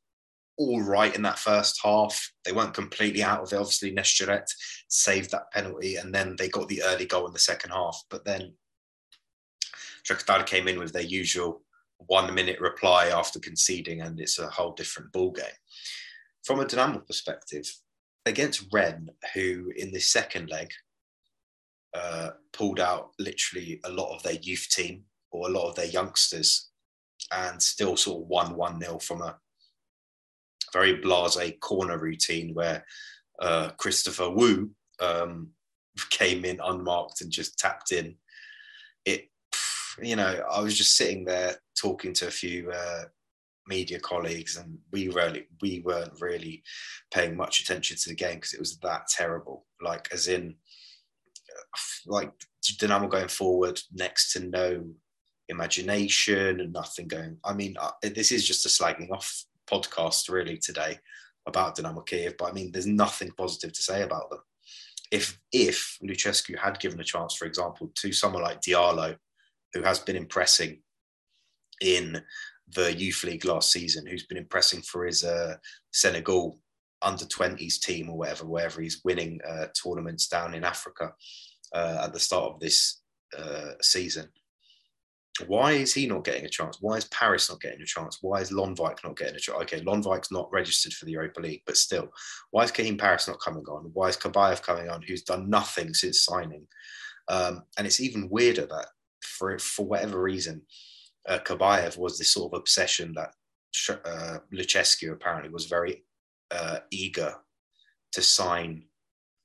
all 0.56 0.82
right 0.82 1.14
in 1.14 1.22
that 1.22 1.38
first 1.38 1.80
half. 1.82 2.30
They 2.44 2.52
weren't 2.52 2.74
completely 2.74 3.22
out 3.22 3.40
of 3.40 3.52
it. 3.52 3.56
Obviously, 3.56 3.92
Neshcheret 3.92 4.46
saved 4.88 5.30
that 5.30 5.50
penalty 5.52 5.96
and 5.96 6.14
then 6.14 6.36
they 6.36 6.48
got 6.48 6.68
the 6.68 6.82
early 6.84 7.06
goal 7.06 7.26
in 7.26 7.32
the 7.32 7.38
second 7.38 7.70
half. 7.70 8.00
But 8.10 8.24
then 8.24 8.52
Shakhtar 10.04 10.46
came 10.46 10.68
in 10.68 10.78
with 10.78 10.92
their 10.92 11.02
usual 11.02 11.62
one 12.06 12.32
minute 12.34 12.60
reply 12.60 13.08
after 13.08 13.38
conceding, 13.38 14.00
and 14.00 14.18
it's 14.20 14.38
a 14.38 14.48
whole 14.48 14.72
different 14.72 15.12
ball 15.12 15.32
game. 15.32 15.46
From 16.44 16.60
a 16.60 16.66
Dynamo 16.66 17.00
perspective, 17.00 17.70
against 18.26 18.66
Rennes, 18.72 19.10
who 19.34 19.72
in 19.76 19.92
the 19.92 20.00
second 20.00 20.50
leg 20.50 20.70
uh, 21.94 22.30
pulled 22.52 22.80
out 22.80 23.10
literally 23.18 23.80
a 23.84 23.90
lot 23.90 24.14
of 24.14 24.22
their 24.22 24.38
youth 24.42 24.68
team 24.70 25.04
or 25.30 25.48
a 25.48 25.52
lot 25.52 25.68
of 25.68 25.74
their 25.74 25.86
youngsters 25.86 26.70
and 27.32 27.62
still 27.62 27.96
sort 27.96 28.22
of 28.22 28.28
won 28.28 28.56
1 28.56 28.80
0 28.80 28.98
from 28.98 29.22
a 29.22 29.38
very 30.72 30.96
blase 30.96 31.36
corner 31.60 31.98
routine 31.98 32.54
where 32.54 32.84
uh, 33.40 33.70
Christopher 33.78 34.30
Wooh 34.30 34.70
um, 35.00 35.50
came 36.10 36.44
in 36.44 36.60
unmarked 36.62 37.20
and 37.20 37.30
just 37.30 37.58
tapped 37.58 37.92
in. 37.92 38.16
It, 39.04 39.28
you 40.00 40.16
know, 40.16 40.44
I 40.50 40.60
was 40.60 40.76
just 40.76 40.96
sitting 40.96 41.24
there 41.24 41.56
talking 41.80 42.12
to 42.14 42.28
a 42.28 42.30
few 42.30 42.70
uh, 42.70 43.04
media 43.66 43.98
colleagues, 43.98 44.56
and 44.56 44.78
we 44.92 45.08
really 45.08 45.46
we 45.60 45.82
weren't 45.84 46.20
really 46.20 46.62
paying 47.12 47.36
much 47.36 47.60
attention 47.60 47.96
to 47.96 48.08
the 48.10 48.14
game 48.14 48.36
because 48.36 48.54
it 48.54 48.60
was 48.60 48.78
that 48.78 49.08
terrible. 49.08 49.66
Like, 49.80 50.08
as 50.12 50.28
in, 50.28 50.56
like 52.06 52.32
Dynamo 52.78 53.08
going 53.08 53.28
forward, 53.28 53.80
next 53.92 54.32
to 54.32 54.40
no 54.40 54.84
imagination 55.48 56.60
and 56.60 56.72
nothing 56.72 57.08
going. 57.08 57.36
I 57.44 57.52
mean, 57.52 57.76
uh, 57.78 57.90
this 58.02 58.32
is 58.32 58.46
just 58.46 58.66
a 58.66 58.68
slagging 58.68 59.10
off 59.10 59.44
podcast 59.70 60.30
really 60.30 60.56
today 60.56 60.98
about 61.46 61.74
Dynamo 61.74 62.02
Kiev, 62.02 62.36
but 62.38 62.50
I 62.50 62.52
mean, 62.52 62.70
there's 62.72 62.86
nothing 62.86 63.30
positive 63.36 63.72
to 63.72 63.82
say 63.82 64.02
about 64.02 64.30
them. 64.30 64.40
If 65.10 65.40
if 65.52 65.98
Lucescu 66.02 66.56
had 66.56 66.78
given 66.78 67.00
a 67.00 67.04
chance, 67.04 67.34
for 67.34 67.46
example, 67.46 67.90
to 67.96 68.12
someone 68.12 68.42
like 68.42 68.60
Diallo, 68.60 69.16
who 69.74 69.82
has 69.82 69.98
been 69.98 70.16
impressing 70.16 70.82
in 71.80 72.22
the 72.68 72.94
youth 72.94 73.24
league 73.24 73.44
last 73.44 73.72
season, 73.72 74.06
who's 74.06 74.26
been 74.26 74.38
impressing 74.38 74.82
for 74.82 75.04
his 75.04 75.24
uh, 75.24 75.56
Senegal 75.92 76.60
under 77.02 77.24
20s 77.24 77.80
team 77.80 78.10
or 78.10 78.18
whatever, 78.18 78.44
wherever 78.44 78.80
he's 78.80 79.00
winning 79.04 79.40
uh, 79.48 79.66
tournaments 79.82 80.28
down 80.28 80.54
in 80.54 80.64
Africa 80.64 81.12
uh, 81.74 82.02
at 82.04 82.12
the 82.12 82.20
start 82.20 82.52
of 82.52 82.60
this 82.60 83.00
uh, 83.36 83.72
season. 83.80 84.28
Why 85.46 85.72
is 85.72 85.94
he 85.94 86.06
not 86.06 86.24
getting 86.24 86.44
a 86.44 86.50
chance? 86.50 86.78
Why 86.80 86.96
is 86.96 87.06
Parris 87.06 87.48
not 87.48 87.60
getting 87.60 87.80
a 87.80 87.86
chance? 87.86 88.18
Why 88.20 88.40
is 88.40 88.50
Lonwijk 88.50 89.02
not 89.04 89.16
getting 89.16 89.36
a 89.36 89.38
chance? 89.38 89.62
Okay, 89.62 89.80
Lonwijk's 89.80 90.32
not 90.32 90.52
registered 90.52 90.92
for 90.92 91.06
the 91.06 91.12
Europa 91.12 91.40
League, 91.40 91.62
but 91.64 91.76
still, 91.76 92.08
why 92.50 92.64
is 92.64 92.72
Kaheem 92.72 92.98
Parris 92.98 93.28
not 93.28 93.40
coming 93.40 93.64
on? 93.64 93.90
Why 93.94 94.08
is 94.08 94.16
Kabayev 94.16 94.62
coming 94.62 94.90
on, 94.90 95.02
who's 95.02 95.22
done 95.22 95.48
nothing 95.48 95.94
since 95.94 96.24
signing? 96.24 96.66
Um, 97.28 97.62
and 97.78 97.86
it's 97.86 98.00
even 98.00 98.28
weirder 98.28 98.66
that 98.66 98.86
for 99.22 99.58
for 99.58 99.86
whatever 99.86 100.20
reason, 100.20 100.62
uh, 101.28 101.38
Kabayev 101.38 101.96
was 101.96 102.18
this 102.18 102.32
sort 102.32 102.52
of 102.52 102.58
obsession 102.58 103.14
that 103.14 103.34
uh, 104.04 104.38
Lucescu 104.52 105.12
apparently 105.12 105.50
was 105.50 105.66
very 105.66 106.04
uh, 106.50 106.80
eager 106.90 107.34
to 108.12 108.22
sign 108.22 108.84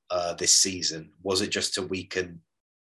uh, 0.09 0.33
this 0.33 0.53
season. 0.53 1.11
Was 1.23 1.41
it 1.41 1.49
just 1.49 1.73
to 1.75 1.81
weaken 1.83 2.41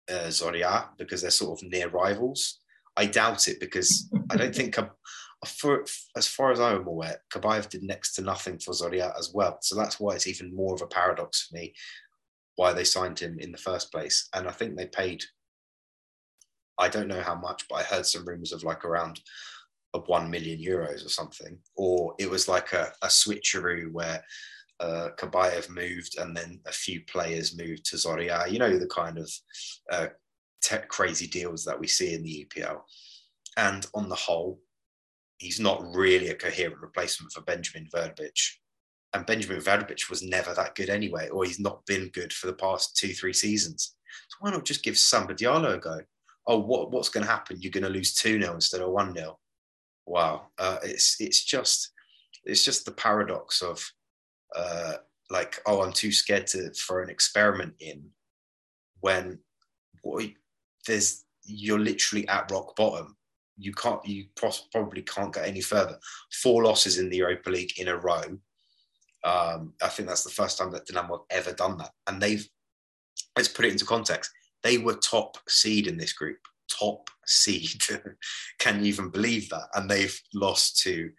uh, 0.10 0.30
Zorya 0.30 0.88
because 0.98 1.22
they're 1.22 1.32
sort 1.32 1.60
of 1.62 1.70
near 1.70 1.90
rivals? 1.90 2.60
I 2.96 3.06
doubt 3.06 3.48
it 3.48 3.60
because 3.60 4.10
I 4.30 4.38
don't 4.38 4.56
think, 4.56 4.78
for, 5.46 5.86
as 6.16 6.28
far 6.28 6.52
as 6.52 6.60
I'm 6.60 6.88
aware, 6.88 7.22
Kabayev 7.32 7.70
did 7.70 7.84
next 7.84 8.16
to 8.16 8.22
nothing 8.22 8.58
for 8.58 8.72
Zorya 8.72 9.18
as 9.18 9.32
well. 9.34 9.60
So 9.62 9.76
that's 9.76 10.00
why 10.00 10.16
it's 10.16 10.28
even 10.28 10.56
more 10.56 10.74
of 10.74 10.82
a 10.82 10.88
paradox 10.88 11.48
for 11.48 11.56
me 11.56 11.74
why 12.58 12.74
they 12.74 12.84
signed 12.84 13.20
him 13.20 13.40
in 13.40 13.52
the 13.52 13.58
first 13.58 13.92
place. 13.92 14.28
And 14.34 14.48
I 14.48 14.52
think 14.52 14.76
they 14.76 14.88
paid, 14.88 15.24
I 16.78 16.90
don't 16.90 17.08
know 17.08 17.22
how 17.22 17.36
much, 17.36 17.66
but 17.70 17.76
I 17.76 17.84
heard 17.84 18.06
some 18.06 18.26
rumors 18.26 18.52
of 18.52 18.64
like 18.64 18.84
around 18.84 19.22
of 19.94 20.08
1 20.08 20.30
million 20.30 20.60
euros 20.60 21.06
or 21.06 21.10
something. 21.10 21.60
Or 21.76 22.16
it 22.20 22.30
was 22.30 22.48
like 22.48 22.74
a, 22.74 22.92
a 23.04 23.08
switcheroo 23.08 23.92
where 23.92 24.24
uh, 24.80 25.10
Kabayev 25.18 25.70
moved 25.70 26.18
and 26.18 26.36
then 26.36 26.60
a 26.66 26.72
few 26.72 27.02
players 27.06 27.58
moved 27.58 27.86
to 27.86 27.96
Zorya. 27.96 28.50
You 28.52 28.60
know, 28.60 28.78
the 28.78 28.88
kind 28.88 29.18
of 29.18 29.32
uh, 29.92 30.08
te- 30.62 30.78
crazy 30.88 31.28
deals 31.28 31.64
that 31.66 31.80
we 31.80 31.88
see 31.88 32.14
in 32.14 32.24
the 32.24 32.48
EPL. 32.48 32.82
And 33.58 33.86
on 33.94 34.10
the 34.10 34.16
whole, 34.16 34.60
he's 35.40 35.60
not 35.60 35.84
really 35.94 36.30
a 36.30 36.36
coherent 36.36 36.82
replacement 36.82 37.32
for 37.32 37.42
Benjamin 37.42 37.88
Verbic. 37.94 38.40
And 39.14 39.26
Benjamin 39.26 39.62
Verbic 39.62 40.10
was 40.10 40.22
never 40.22 40.54
that 40.54 40.76
good 40.76 40.90
anyway, 40.90 41.30
or 41.30 41.46
he's 41.46 41.60
not 41.60 41.86
been 41.86 42.10
good 42.10 42.32
for 42.34 42.48
the 42.48 42.54
past 42.54 42.96
two, 42.96 43.14
three 43.14 43.34
seasons. 43.34 43.96
So 44.30 44.38
why 44.42 44.52
not 44.52 44.66
just 44.66 44.84
give 44.84 44.98
Samba 44.98 45.34
Diallo 45.34 45.76
a 45.76 45.78
go? 45.78 46.02
Oh, 46.46 46.60
what, 46.60 46.92
what's 46.92 47.10
going 47.10 47.26
to 47.26 47.32
happen? 47.32 47.58
You're 47.60 47.72
going 47.72 47.84
to 47.84 47.90
lose 47.90 48.14
2 48.16 48.42
0 48.42 48.54
instead 48.54 48.82
of 48.82 48.92
1 48.92 49.16
0. 49.16 49.38
Wow. 50.06 50.48
Uh, 50.58 50.78
it's, 50.84 51.20
it's 51.20 51.44
just 51.44 51.92
it's 52.48 52.64
just 52.64 52.86
the 52.86 52.92
paradox 52.92 53.62
of 53.62 53.86
uh, 54.56 54.94
like, 55.30 55.60
oh, 55.66 55.82
I'm 55.82 55.94
too 55.94 56.12
scared 56.12 56.48
to 56.48 56.74
for 56.74 57.02
an 57.02 57.10
experiment 57.10 57.74
in 57.80 58.10
when 59.02 59.40
boy, 60.04 60.34
there's 60.86 61.26
you're 61.44 61.80
literally 61.80 62.28
at 62.28 62.52
rock 62.52 62.76
bottom. 62.76 63.16
You 63.58 63.74
can't, 63.74 64.06
you 64.06 64.26
probably 64.36 65.02
can't 65.02 65.34
get 65.34 65.48
any 65.48 65.62
further. 65.62 65.98
Four 66.32 66.66
losses 66.66 67.00
in 67.00 67.10
the 67.10 67.18
Europa 67.18 67.50
League 67.50 67.80
in 67.80 67.88
a 67.88 67.98
row. 67.98 68.22
Um, 69.24 69.74
I 69.82 69.88
think 69.88 70.08
that's 70.08 70.24
the 70.24 70.30
first 70.30 70.58
time 70.58 70.72
that 70.72 70.88
Dinamo 70.88 71.22
have 71.32 71.48
ever 71.48 71.54
done 71.54 71.78
that. 71.80 71.92
And 72.06 72.22
they've, 72.22 72.48
let's 73.36 73.48
put 73.48 73.66
it 73.66 73.72
into 73.72 73.86
context. 73.86 74.32
They 74.62 74.78
were 74.78 74.96
top 74.96 75.38
seed 75.48 75.88
in 75.88 75.98
this 75.98 76.14
group, 76.14 76.38
top 76.70 77.10
seed. 77.26 77.82
Can 78.60 78.82
you 78.82 78.86
even 78.86 79.10
believe 79.10 79.50
that? 79.50 79.70
And 79.74 79.90
they've 79.90 80.20
lost 80.36 80.80
to 80.84 81.10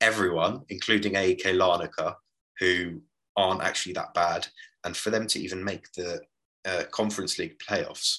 everyone, 0.00 0.62
including 0.68 1.14
AEK 1.14 1.44
Larnaca, 1.44 2.14
who 2.60 3.02
aren't 3.36 3.62
actually 3.62 3.92
that 3.94 4.14
bad. 4.14 4.46
And 4.84 4.96
for 4.96 5.10
them 5.10 5.26
to 5.28 5.40
even 5.40 5.64
make 5.64 5.92
the 5.92 6.20
uh, 6.64 6.84
Conference 6.90 7.38
League 7.38 7.58
playoffs, 7.58 8.18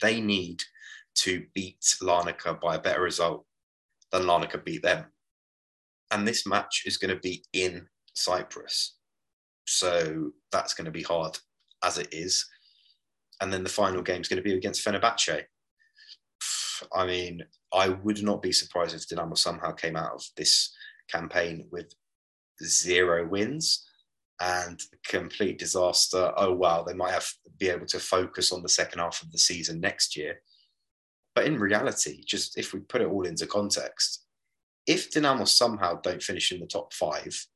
they 0.00 0.20
need 0.20 0.62
to 1.14 1.44
beat 1.54 1.80
Larnaca 2.02 2.60
by 2.60 2.76
a 2.76 2.80
better 2.80 3.02
result 3.02 3.44
than 4.10 4.22
Larnaca 4.22 4.64
beat 4.64 4.82
them. 4.82 5.06
And 6.10 6.26
this 6.26 6.46
match 6.46 6.82
is 6.86 6.96
going 6.96 7.14
to 7.14 7.20
be 7.20 7.44
in 7.52 7.86
Cyprus. 8.14 8.96
So 9.66 10.32
that's 10.50 10.74
going 10.74 10.84
to 10.86 10.90
be 10.90 11.02
hard 11.02 11.38
as 11.84 11.98
it 11.98 12.08
is. 12.12 12.46
And 13.40 13.52
then 13.52 13.62
the 13.62 13.70
final 13.70 14.02
game 14.02 14.20
is 14.20 14.28
going 14.28 14.42
to 14.42 14.48
be 14.48 14.54
against 14.54 14.84
Fenerbahce. 14.84 15.44
I 16.92 17.06
mean, 17.06 17.42
I 17.72 17.88
would 17.88 18.22
not 18.22 18.42
be 18.42 18.52
surprised 18.52 18.94
if 18.94 19.08
Dinamo 19.08 19.36
somehow 19.36 19.72
came 19.72 19.96
out 19.96 20.12
of 20.12 20.24
this 20.36 20.74
campaign 21.08 21.68
with 21.70 21.92
zero 22.62 23.26
wins 23.26 23.86
and 24.40 24.80
complete 25.06 25.58
disaster. 25.58 26.32
Oh 26.36 26.52
wow, 26.52 26.82
they 26.82 26.94
might 26.94 27.12
have 27.12 27.30
be 27.58 27.68
able 27.68 27.86
to 27.86 28.00
focus 28.00 28.52
on 28.52 28.62
the 28.62 28.68
second 28.68 28.98
half 28.98 29.22
of 29.22 29.30
the 29.30 29.38
season 29.38 29.80
next 29.80 30.16
year. 30.16 30.40
But 31.34 31.46
in 31.46 31.58
reality, 31.58 32.22
just 32.26 32.58
if 32.58 32.74
we 32.74 32.80
put 32.80 33.00
it 33.00 33.08
all 33.08 33.26
into 33.26 33.46
context, 33.46 34.26
if 34.86 35.10
Dinamo 35.10 35.46
somehow 35.46 36.00
don't 36.00 36.22
finish 36.22 36.52
in 36.52 36.60
the 36.60 36.66
top 36.66 36.92
five, 36.92 37.46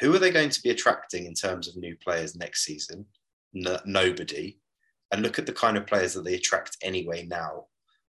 who 0.00 0.14
are 0.14 0.18
they 0.18 0.30
going 0.30 0.50
to 0.50 0.62
be 0.62 0.70
attracting 0.70 1.26
in 1.26 1.34
terms 1.34 1.68
of 1.68 1.76
new 1.76 1.96
players 1.96 2.36
next 2.36 2.64
season? 2.64 3.06
No, 3.52 3.78
nobody. 3.86 4.58
And 5.12 5.22
look 5.22 5.38
at 5.38 5.46
the 5.46 5.52
kind 5.52 5.76
of 5.76 5.86
players 5.86 6.14
that 6.14 6.24
they 6.24 6.34
attract 6.34 6.76
anyway 6.82 7.26
now. 7.26 7.66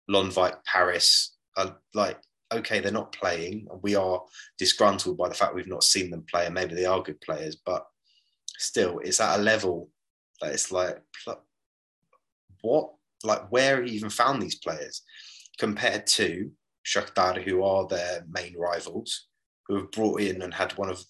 Lonwijk, 0.09 0.63
Parris, 0.65 1.35
are 1.57 1.77
like 1.93 2.19
okay, 2.53 2.79
they're 2.79 2.91
not 2.91 3.11
playing. 3.11 3.67
We 3.81 3.95
are 3.95 4.21
disgruntled 4.57 5.17
by 5.17 5.29
the 5.29 5.35
fact 5.35 5.55
we've 5.55 5.67
not 5.67 5.83
seen 5.83 6.09
them 6.09 6.25
play, 6.29 6.45
and 6.45 6.53
maybe 6.53 6.75
they 6.75 6.85
are 6.85 7.01
good 7.01 7.21
players, 7.21 7.55
but 7.55 7.85
still, 8.57 8.99
it's 8.99 9.19
at 9.19 9.39
a 9.39 9.41
level 9.41 9.89
that 10.41 10.53
it's 10.53 10.71
like, 10.71 11.01
what? 12.61 12.91
Like, 13.23 13.51
where 13.51 13.77
have 13.77 13.87
you 13.87 13.93
even 13.93 14.09
found 14.09 14.41
these 14.41 14.55
players 14.55 15.01
compared 15.57 16.07
to 16.07 16.51
Shakhtar, 16.85 17.41
who 17.41 17.63
are 17.63 17.87
their 17.87 18.25
main 18.29 18.55
rivals, 18.57 19.27
who 19.67 19.75
have 19.77 19.91
brought 19.91 20.21
in 20.21 20.41
and 20.41 20.53
had 20.53 20.77
one 20.77 20.89
of 20.89 21.03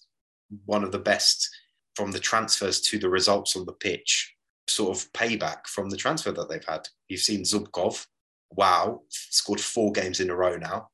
one 0.66 0.84
of 0.84 0.92
the 0.92 0.98
best 0.98 1.48
from 1.96 2.12
the 2.12 2.20
transfers 2.20 2.80
to 2.80 2.98
the 2.98 3.08
results 3.08 3.56
on 3.56 3.64
the 3.64 3.72
pitch, 3.72 4.34
sort 4.68 4.96
of 4.96 5.12
payback 5.12 5.66
from 5.66 5.90
the 5.90 5.96
transfer 5.96 6.30
that 6.32 6.48
they've 6.48 6.64
had. 6.64 6.86
You've 7.08 7.20
seen 7.20 7.42
Zubkov, 7.42 8.06
wow, 8.50 9.02
scored 9.08 9.60
four 9.60 9.90
games 9.90 10.20
in 10.20 10.30
a 10.30 10.36
row 10.36 10.56
now 10.56 10.90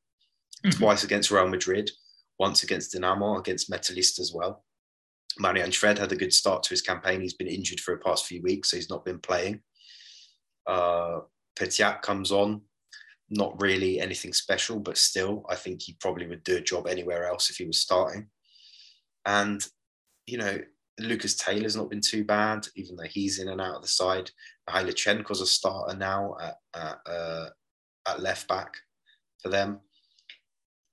mm-hmm. 0.65 0.79
twice 0.79 1.05
against 1.05 1.31
Real 1.31 1.49
Madrid, 1.49 1.91
once 2.39 2.63
against 2.63 2.95
Dinamo, 2.95 3.39
against 3.39 3.71
Metalist 3.71 4.21
as 4.21 4.33
well. 4.35 4.65
Marian 5.39 5.71
Shved 5.71 5.99
had 5.99 6.13
a 6.13 6.17
good 6.17 6.33
start 6.33 6.63
to 6.65 6.71
his 6.71 6.83
campaign. 6.83 7.21
He's 7.21 7.35
been 7.35 7.47
injured 7.47 7.81
for 7.81 7.95
the 7.95 8.03
past 8.03 8.27
few 8.27 8.43
weeks, 8.43 8.71
so 8.71 8.77
he's 8.77 8.91
not 8.91 9.05
been 9.05 9.21
playing. 9.21 9.63
Uh, 10.67 11.21
Petriak 11.57 12.03
comes 12.03 12.33
on, 12.33 12.63
not 13.31 13.61
really 13.61 14.01
anything 14.01 14.33
special, 14.33 14.81
but 14.81 14.99
still, 14.99 15.45
I 15.49 15.55
think 15.55 15.83
he 15.83 15.97
probably 16.01 16.27
would 16.27 16.43
do 16.43 16.57
a 16.57 16.63
job 16.63 16.87
anywhere 16.87 17.27
else 17.27 17.49
if 17.49 17.57
he 17.57 17.65
was 17.65 17.79
starting. 17.79 18.29
And, 19.25 19.65
you 20.27 20.39
know, 20.39 20.59
Lucas 20.99 21.37
Taylor's 21.37 21.77
not 21.77 21.91
been 21.91 22.01
too 22.01 22.25
bad, 22.25 22.67
even 22.77 22.97
though 22.97 23.05
he's 23.05 23.39
in 23.39 23.49
and 23.49 23.61
out 23.61 23.77
of 23.77 23.83
the 23.83 23.89
side. 23.89 24.31
Mihailchenko's 24.69 25.41
a 25.41 25.47
starter 25.47 25.97
now 25.97 26.35
at, 26.41 26.57
at, 26.75 26.99
uh, 27.07 27.47
at 28.09 28.21
left 28.21 28.49
back 28.49 28.75
for 29.43 29.49
them 29.49 29.81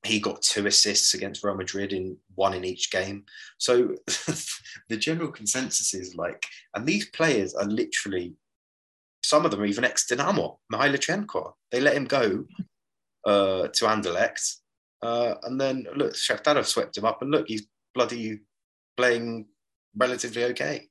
he 0.08 0.20
got 0.20 0.42
two 0.42 0.68
assists 0.68 1.14
against 1.14 1.44
Real 1.44 1.56
Madrid 1.56 1.94
in 1.94 2.18
one 2.36 2.54
in 2.54 2.64
each 2.64 2.92
game. 2.92 3.26
So 3.58 3.96
the 4.90 4.98
general 4.98 5.32
consensus 5.32 5.94
is 5.94 6.16
like, 6.16 6.46
and 6.74 6.86
these 6.86 7.10
players 7.10 7.54
are 7.54 7.66
literally, 7.66 8.36
some 9.24 9.46
of 9.46 9.52
them 9.52 9.62
are 9.62 9.66
even 9.66 9.84
ex 9.84 10.08
Dinamo, 10.10 10.58
Mihailchenko. 10.72 11.54
They 11.72 11.82
let 11.82 11.96
him 11.96 12.06
go 12.06 12.46
uh, 13.26 13.68
to 13.68 13.86
Anderlecht. 13.86 14.56
Uh, 15.04 15.36
and 15.44 15.60
then 15.60 15.86
look, 15.96 16.14
Shakhtar 16.14 16.56
have 16.56 16.68
swept 16.68 16.98
him 16.98 17.06
up, 17.06 17.22
and 17.22 17.30
look, 17.30 17.48
he's 17.48 17.68
bloody 17.94 18.40
playing 18.96 19.46
relatively 19.96 20.46
okay. 20.46 20.88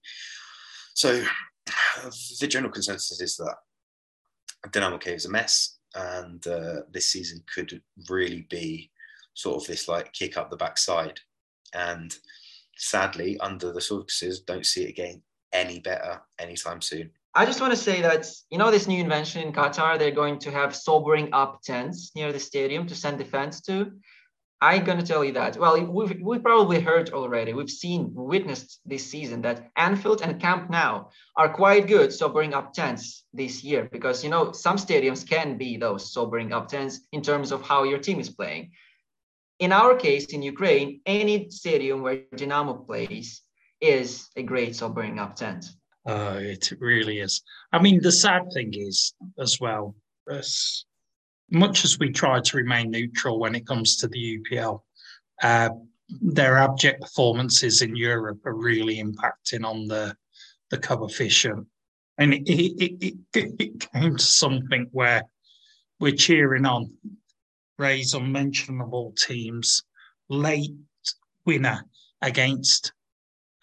So 0.94 1.24
the 2.40 2.46
general 2.46 2.72
consensus 2.72 3.20
is 3.20 3.36
that 3.38 3.56
Dynamo 4.70 4.98
Kiev 4.98 5.16
is 5.16 5.26
a 5.26 5.30
mess, 5.30 5.78
and 5.94 6.46
uh, 6.46 6.82
this 6.92 7.06
season 7.06 7.42
could 7.52 7.80
really 8.08 8.46
be 8.48 8.90
sort 9.36 9.62
of 9.62 9.68
this 9.68 9.86
like 9.86 10.12
kick 10.12 10.36
up 10.36 10.50
the 10.50 10.56
backside. 10.56 11.20
And 11.72 12.12
sadly, 12.76 13.38
under 13.38 13.72
the 13.72 13.80
circumstances, 13.80 14.40
don't 14.40 14.66
see 14.66 14.84
it 14.84 14.90
again 14.90 15.22
any 15.52 15.78
better 15.78 16.22
anytime 16.38 16.80
soon. 16.80 17.10
I 17.34 17.44
just 17.44 17.60
want 17.60 17.72
to 17.72 17.78
say 17.78 18.00
that 18.00 18.26
you 18.50 18.56
know 18.56 18.70
this 18.70 18.88
new 18.88 18.98
invention 18.98 19.42
in 19.42 19.52
Qatar, 19.52 19.98
they're 19.98 20.10
going 20.10 20.38
to 20.40 20.50
have 20.50 20.74
sobering 20.74 21.28
up 21.34 21.60
tents 21.62 22.12
near 22.16 22.32
the 22.32 22.40
stadium 22.40 22.86
to 22.86 22.94
send 22.94 23.24
fans 23.28 23.60
to. 23.62 23.92
I'm 24.62 24.84
going 24.84 24.98
to 24.98 25.04
tell 25.04 25.22
you 25.22 25.32
that. 25.32 25.58
Well, 25.58 25.84
we've, 25.84 26.18
we've 26.22 26.42
probably 26.42 26.80
heard 26.80 27.10
already. 27.10 27.52
We've 27.52 27.68
seen, 27.68 28.10
witnessed 28.14 28.80
this 28.86 29.04
season 29.04 29.42
that 29.42 29.68
Anfield 29.76 30.22
and 30.22 30.40
Camp 30.40 30.70
Nou 30.70 31.04
are 31.36 31.52
quite 31.52 31.86
good 31.86 32.10
sobering 32.10 32.54
up 32.54 32.72
tents 32.72 33.24
this 33.34 33.62
year 33.62 33.86
because, 33.92 34.24
you 34.24 34.30
know, 34.30 34.52
some 34.52 34.78
stadiums 34.78 35.28
can 35.28 35.58
be 35.58 35.76
those 35.76 36.10
sobering 36.10 36.54
up 36.54 36.68
tents 36.68 37.00
in 37.12 37.20
terms 37.20 37.52
of 37.52 37.60
how 37.60 37.82
your 37.82 37.98
team 37.98 38.18
is 38.18 38.30
playing. 38.30 38.70
In 39.58 39.72
our 39.72 39.96
case 39.96 40.26
in 40.26 40.42
Ukraine, 40.42 41.00
any 41.06 41.48
stadium 41.50 42.02
where 42.02 42.22
Dynamo 42.34 42.74
plays 42.74 43.42
is 43.80 44.28
a 44.36 44.42
great 44.42 44.76
sobering 44.76 45.18
up 45.18 45.36
tent. 45.36 45.64
Uh, 46.06 46.38
it 46.40 46.72
really 46.78 47.20
is. 47.20 47.42
I 47.72 47.80
mean, 47.80 48.00
the 48.00 48.12
sad 48.12 48.42
thing 48.52 48.72
is 48.74 49.14
as 49.38 49.58
well, 49.60 49.94
as 50.30 50.84
much 51.50 51.84
as 51.84 51.98
we 51.98 52.10
try 52.10 52.40
to 52.40 52.56
remain 52.56 52.90
neutral 52.90 53.38
when 53.38 53.54
it 53.54 53.66
comes 53.66 53.96
to 53.96 54.08
the 54.08 54.38
UPL, 54.38 54.82
uh, 55.42 55.70
their 56.08 56.58
abject 56.58 57.00
performances 57.00 57.82
in 57.82 57.96
Europe 57.96 58.44
are 58.46 58.54
really 58.54 59.02
impacting 59.02 59.64
on 59.64 59.88
the 59.88 60.16
the 60.70 60.78
coefficient. 60.78 61.66
And 62.18 62.34
it, 62.34 62.48
it, 62.48 63.16
it, 63.32 63.54
it 63.58 63.92
came 63.92 64.16
to 64.16 64.22
something 64.22 64.88
where 64.90 65.22
we're 66.00 66.16
cheering 66.16 66.66
on 66.66 66.92
Ray's 67.78 68.14
unmentionable 68.14 69.12
teams 69.18 69.84
late 70.28 70.74
winner 71.44 71.84
against 72.22 72.92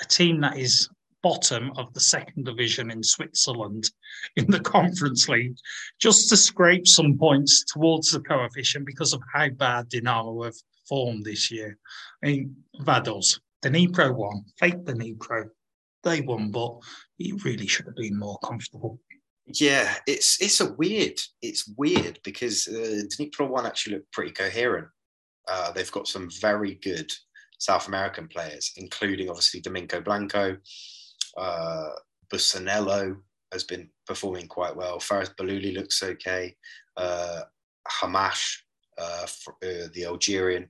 a 0.02 0.06
team 0.06 0.42
that 0.42 0.58
is 0.58 0.90
bottom 1.24 1.72
of 1.78 1.92
the 1.94 2.00
second 2.00 2.46
division 2.46 2.92
in 2.92 3.02
Switzerland 3.02 3.90
in 4.36 4.46
the 4.52 4.60
Conference 4.76 5.28
League, 5.30 5.56
just 6.00 6.30
to 6.30 6.38
scrape 6.38 6.86
some 6.86 7.18
points 7.18 7.64
towards 7.64 8.12
the 8.12 8.20
coefficient 8.20 8.86
because 8.86 9.14
of 9.14 9.22
how 9.34 9.50
bad 9.50 9.90
Dinamo 9.90 10.46
have 10.46 10.56
performed 10.82 11.26
this 11.26 11.50
year. 11.50 11.78
I 12.24 12.28
mean, 12.28 12.56
Vaduz, 12.82 13.40
the 13.62 13.70
Dnipro 13.70 14.14
won, 14.14 14.44
fake 14.60 14.86
the 14.86 14.94
Dnipro. 14.94 15.50
They 16.04 16.20
won, 16.22 16.52
but 16.52 16.80
it 17.18 17.44
really 17.46 17.68
should 17.68 17.86
have 17.86 17.96
been 17.96 18.20
more 18.20 18.38
comfortable. 18.44 19.00
Yeah, 19.46 19.96
it's 20.08 20.42
it's 20.42 20.62
a 20.62 20.74
weird. 20.74 21.20
It's 21.42 21.68
weird 21.78 22.20
because 22.24 22.68
uh, 22.68 23.04
Dnipro 23.12 23.50
one 23.50 23.66
actually 23.66 23.96
looked 23.96 24.12
pretty 24.12 24.32
coherent. 24.32 24.88
Uh, 25.48 25.72
they've 25.72 25.92
got 25.92 26.08
some 26.08 26.30
very 26.40 26.76
good 26.76 27.12
South 27.60 27.88
American 27.88 28.28
players, 28.28 28.72
including 28.78 29.30
obviously 29.30 29.62
Domingo 29.62 30.02
Blanco, 30.02 30.58
uh, 31.38 31.90
Busanello 32.32 33.18
has 33.52 33.64
been 33.64 33.90
performing 34.08 34.48
quite 34.48 34.76
well. 34.76 35.00
Faris 35.00 35.32
Baluli 35.40 35.74
looks 35.74 36.02
okay. 36.04 36.56
Uh, 36.98 37.42
Hamash, 37.88 38.58
uh, 38.98 39.26
uh, 39.48 39.88
the 39.94 40.06
Algerian, 40.06 40.68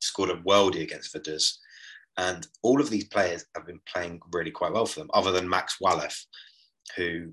scored 0.00 0.30
a 0.30 0.36
worldie 0.36 0.82
against 0.82 1.14
Vaduz. 1.14 1.56
And 2.16 2.46
all 2.62 2.80
of 2.80 2.90
these 2.90 3.08
players 3.08 3.46
have 3.54 3.66
been 3.66 3.80
playing 3.92 4.20
really 4.32 4.50
quite 4.50 4.72
well 4.72 4.86
for 4.86 5.00
them, 5.00 5.10
other 5.14 5.32
than 5.32 5.48
Max 5.48 5.78
Walef, 5.82 6.16
who, 6.96 7.32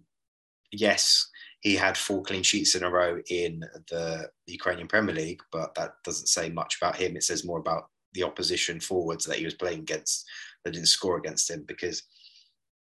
yes, 0.80 1.30
he 1.62 1.76
had 1.76 1.98
four 1.98 2.22
clean 2.22 2.44
sheets 2.44 2.76
in 2.76 2.84
a 2.84 2.90
row 2.90 3.20
in 3.30 3.62
the 3.90 4.30
Ukrainian 4.48 4.88
Premier 4.88 5.16
League, 5.16 5.42
but 5.52 5.74
that 5.76 5.94
doesn't 6.04 6.28
say 6.28 6.50
much 6.50 6.78
about 6.80 6.96
him. 6.96 7.16
It 7.16 7.24
says 7.24 7.46
more 7.46 7.60
about 7.60 7.90
the 8.14 8.24
opposition 8.24 8.80
forwards 8.80 9.26
that 9.26 9.38
he 9.38 9.46
was 9.46 9.56
playing 9.56 9.80
against 9.80 10.26
that 10.64 10.72
didn't 10.72 10.88
score 10.88 11.18
against 11.18 11.50
him 11.50 11.64
because 11.68 12.04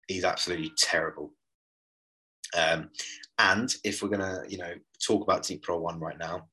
he's 0.08 0.24
absolutely 0.24 0.72
terrible. 0.76 1.32
Um, 2.56 2.90
and 3.38 3.74
if 3.84 4.02
we're 4.02 4.10
to, 4.10 4.44
you 4.48 4.58
know, 4.58 4.74
talk 5.04 5.22
about 5.22 5.42
Dnipro 5.42 5.80
One 5.80 5.98
right 5.98 6.18
now, 6.18 6.48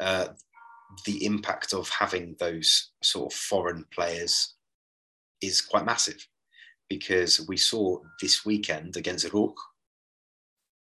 uh, 0.00 0.28
the 1.04 1.24
impact 1.24 1.72
of 1.74 1.88
having 1.88 2.34
those 2.38 2.90
sort 3.02 3.32
of 3.32 3.38
foreign 3.38 3.84
players 3.92 4.54
is 5.40 5.60
quite 5.60 5.84
massive 5.84 6.26
because 6.88 7.46
we 7.46 7.56
saw 7.56 7.98
this 8.20 8.44
weekend 8.44 8.96
against 8.96 9.28
Ruch, 9.28 9.54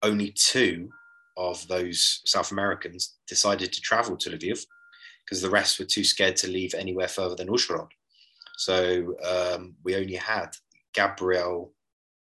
only 0.05 0.31
two 0.31 0.91
of 1.37 1.67
those 1.67 2.21
South 2.25 2.53
Americans 2.53 3.17
decided 3.27 3.73
to 3.73 3.81
travel 3.81 4.17
to 4.17 4.31
Lviv 4.31 4.65
because 5.25 5.41
the 5.43 5.51
rest 5.51 5.79
were 5.79 5.85
too 5.85 6.05
scared 6.05 6.37
to 6.37 6.49
leave 6.49 6.75
anywhere 6.75 7.09
further 7.09 7.35
than 7.35 7.49
Uzhhorod. 7.49 7.89
So 8.57 9.17
um, 9.25 9.75
we 9.83 9.97
only 9.97 10.15
had 10.15 10.51
Gabriel 10.93 11.73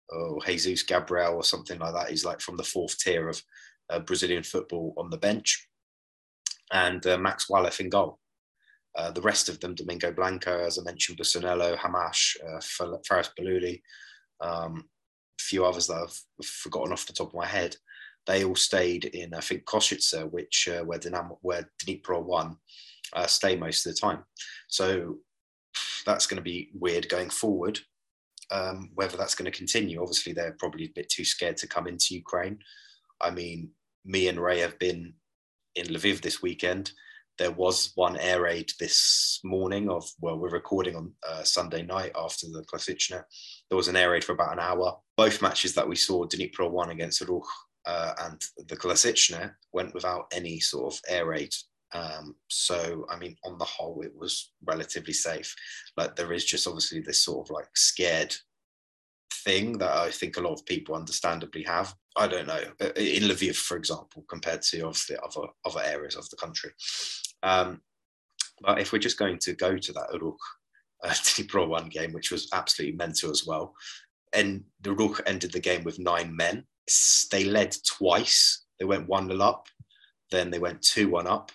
or 0.09 0.41
Jesus 0.45 0.83
Gabriel 0.83 1.35
or 1.35 1.45
something 1.45 1.79
like 1.79 1.95
that. 1.95 2.11
He's 2.11 2.25
like 2.25 2.41
from 2.41 2.57
the 2.57 2.65
fourth 2.65 2.99
tier 2.99 3.29
of 3.29 3.43
uh, 3.91 4.01
Brazilian 4.01 4.43
football 4.43 4.95
on 4.97 5.11
the 5.11 5.19
bench, 5.19 5.69
and 6.73 7.07
uh, 7.07 7.19
Max 7.19 7.47
Walef 7.47 7.81
in 7.81 7.89
goal. 7.89 8.19
Uh, 8.97 9.11
the 9.11 9.21
rest 9.21 9.49
of 9.49 9.61
them, 9.61 9.75
Domingo 9.75 10.13
Blanco, 10.13 10.65
as 10.65 10.79
I 10.79 10.83
mentioned, 10.83 11.19
Busanello, 11.19 11.77
Hamash, 11.77 12.37
uh, 12.43 12.61
Faris 13.07 13.31
Balouli, 13.39 13.81
um, 14.41 14.89
few 15.39 15.65
others 15.65 15.87
that 15.87 15.97
I've 15.97 16.47
forgotten 16.47 16.93
off 16.93 17.07
the 17.07 17.13
top 17.13 17.29
of 17.29 17.35
my 17.35 17.47
head. 17.47 17.77
They 18.27 18.45
all 18.45 18.57
stayed 18.57 19.07
in, 19.07 19.35
I 19.35 19.41
think, 19.41 19.65
Košice, 19.65 20.31
which 20.31 20.69
uh, 20.71 20.85
where 20.85 20.99
Dynamo, 20.99 21.39
where 21.43 21.71
Dnipro 21.83 22.23
One, 22.23 22.57
uh, 23.15 23.27
stay 23.27 23.57
most 23.57 23.87
of 23.87 23.95
the 23.95 24.01
time. 24.01 24.25
So 24.69 25.19
that's 26.05 26.27
going 26.27 26.37
to 26.37 26.43
be 26.43 26.71
weird 26.75 27.09
going 27.09 27.31
forward. 27.31 27.81
Um, 28.51 28.91
whether 28.95 29.17
that's 29.17 29.35
going 29.35 29.51
to 29.51 29.57
continue, 29.57 30.01
obviously 30.01 30.33
they're 30.33 30.57
probably 30.59 30.87
a 30.87 30.93
bit 30.95 31.09
too 31.11 31.25
scared 31.25 31.59
to 31.59 31.67
come 31.67 31.87
into 31.87 32.15
Ukraine. 32.15 32.59
I 33.21 33.31
mean, 33.31 33.71
me 34.05 34.29
and 34.29 34.41
Ray 34.41 34.61
have 34.61 34.79
been 34.79 35.15
in 35.75 35.87
Lviv 35.87 36.23
this 36.23 36.41
weekend. 36.41 36.93
There 37.39 37.53
was 37.53 37.93
one 37.95 38.17
air 38.17 38.43
raid 38.43 38.73
this 38.81 39.41
morning 39.45 39.89
of 39.89 40.05
well, 40.21 40.39
we're 40.39 40.51
recording 40.51 40.97
on 40.97 41.13
uh, 41.27 41.43
Sunday 41.45 41.83
night 41.83 42.13
after 42.17 42.47
the 42.49 42.65
Klasichne. 42.65 43.23
There 43.71 43.77
was 43.77 43.89
an 43.89 43.97
air 43.97 44.11
raid 44.11 44.25
for 44.25 44.33
about 44.33 44.53
an 44.53 44.59
hour. 44.59 44.99
Both 45.17 45.43
matches 45.43 45.75
that 45.75 45.89
we 45.89 45.97
saw, 45.97 46.25
Dnipro 46.25 46.71
One 46.71 46.91
against 46.91 47.23
Ruch 47.23 47.43
uh, 47.87 48.13
and 48.25 48.43
the 48.69 48.77
Klasichne 48.77 49.53
went 49.73 49.95
without 49.95 50.27
any 50.33 50.61
sort 50.61 50.93
of 50.93 51.01
air 51.09 51.27
raid 51.27 51.53
um, 51.95 52.37
so, 52.49 53.07
I 53.09 53.19
mean, 53.19 53.37
on 53.45 53.59
the 53.59 53.65
whole, 53.65 54.03
it 54.03 54.13
was 54.17 54.53
relatively 54.65 55.13
safe. 55.13 55.55
Like, 55.97 56.17
there 56.17 56.33
is 56.33 56.45
just 56.45 56.67
obviously 56.67 57.01
this 57.01 57.25
sort 57.25 57.47
of 57.47 57.51
like 57.51 57.69
scared 57.75 58.35
thing 59.45 59.79
that 59.79 59.93
I 59.93 60.11
think 60.11 60.37
a 60.37 60.41
lot 60.41 60.53
of 60.53 60.67
people 60.67 60.95
understandably 60.95 61.63
have. 61.65 61.95
I 62.17 62.27
don't 62.27 62.49
know 62.49 62.63
uh, 62.81 62.93
in 62.97 63.25
Lviv, 63.25 63.57
for 63.57 63.77
example, 63.77 64.25
compared 64.29 64.63
to 64.63 64.81
obviously 64.83 65.17
other 65.23 65.49
other 65.65 65.81
areas 65.85 66.17
of 66.17 66.29
the 66.31 66.37
country. 66.37 66.71
Um, 67.43 67.81
but 68.61 68.81
if 68.81 68.93
we're 68.93 68.99
just 68.99 69.19
going 69.19 69.39
to 69.39 69.55
go 69.55 69.77
to 69.77 69.93
that 69.93 70.11
Ruch 70.15 70.37
uh, 71.05 71.45
Pro 71.49 71.67
One 71.67 71.89
game, 71.89 72.13
which 72.13 72.31
was 72.31 72.49
absolutely 72.53 72.97
mental 72.97 73.31
as 73.31 73.45
well, 73.47 73.75
and 74.33 74.65
the 74.81 74.91
Ruch 74.91 75.21
ended 75.27 75.53
the 75.53 75.61
game 75.61 75.85
with 75.85 75.99
nine 75.99 76.35
men. 76.35 76.65
They 77.31 77.45
led 77.45 77.77
twice. 77.87 78.65
They 78.79 78.85
went 78.85 79.09
one 79.09 79.29
0 79.29 79.41
up, 79.41 79.67
then 80.31 80.51
they 80.51 80.59
went 80.59 80.83
two 80.83 81.09
one 81.09 81.27
up, 81.27 81.51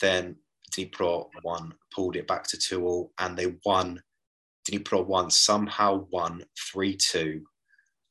then 0.00 0.36
Dnipro 0.72 1.28
One, 1.42 1.72
pulled 1.94 2.16
it 2.16 2.26
back 2.26 2.44
to 2.48 2.58
two 2.58 2.84
all, 2.86 3.12
and 3.18 3.36
they 3.36 3.54
won. 3.64 4.02
Dnipro 4.68 5.06
One 5.06 5.30
somehow 5.30 6.06
won 6.10 6.44
three 6.58 6.96
two 6.96 7.44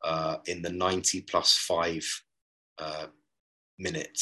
uh, 0.04 0.38
in 0.46 0.62
the 0.62 0.72
ninety 0.72 1.22
plus 1.22 1.58
five 1.58 2.06
uh, 2.80 3.08
minute, 3.78 4.22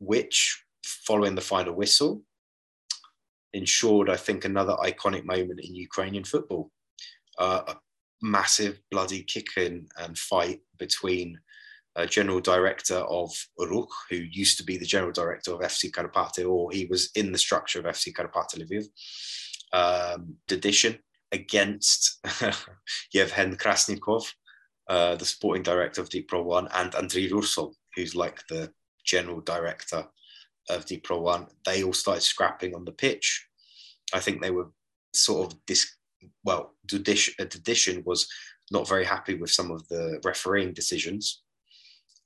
which 0.00 0.64
following 1.06 1.34
the 1.34 1.40
final 1.40 1.74
whistle 1.74 2.22
ensured, 3.52 4.10
I 4.10 4.16
think, 4.16 4.44
another 4.44 4.76
iconic 4.82 5.24
moment 5.24 5.60
in 5.60 5.74
Ukrainian 5.74 6.24
football. 6.24 6.70
Uh, 7.38 7.62
a 7.68 7.76
massive 8.20 8.80
bloody 8.90 9.22
kicking 9.22 9.86
and 9.98 10.18
fight 10.18 10.60
between 10.78 11.38
uh, 11.96 12.06
general 12.06 12.40
director 12.40 12.96
of 12.96 13.30
Ruch, 13.58 13.88
who 14.10 14.16
used 14.16 14.58
to 14.58 14.64
be 14.64 14.76
the 14.76 14.86
general 14.86 15.12
director 15.12 15.52
of 15.52 15.60
FC 15.60 15.90
Karpaty, 15.90 16.48
or 16.48 16.70
he 16.70 16.86
was 16.86 17.10
in 17.14 17.32
the 17.32 17.38
structure 17.38 17.80
of 17.80 17.86
FC 17.86 18.12
Karpaty 18.12 18.62
Lviv. 18.62 18.86
Um, 19.72 20.36
Dedition 20.46 20.98
against 21.32 22.20
Yevhen 23.14 23.56
Krasnikov, 23.56 24.32
uh, 24.88 25.16
the 25.16 25.24
sporting 25.24 25.62
director 25.62 26.00
of 26.00 26.08
Dnipro 26.08 26.44
One, 26.44 26.68
and 26.74 26.92
Andriy 26.92 27.30
Rusol, 27.30 27.74
who's 27.94 28.14
like 28.14 28.46
the 28.48 28.72
general 29.04 29.40
director 29.40 30.06
of 30.70 30.86
Dnipro 30.86 31.20
One. 31.20 31.46
They 31.64 31.82
all 31.82 31.92
started 31.92 32.22
scrapping 32.22 32.74
on 32.74 32.84
the 32.84 32.92
pitch. 32.92 33.46
I 34.12 34.20
think 34.20 34.40
they 34.40 34.50
were 34.50 34.70
sort 35.12 35.52
of 35.52 35.58
dis. 35.66 35.94
Well, 36.44 36.74
Dedition 36.86 38.02
was 38.04 38.28
not 38.70 38.88
very 38.88 39.04
happy 39.04 39.34
with 39.34 39.50
some 39.50 39.70
of 39.70 39.86
the 39.88 40.20
refereeing 40.24 40.72
decisions 40.72 41.42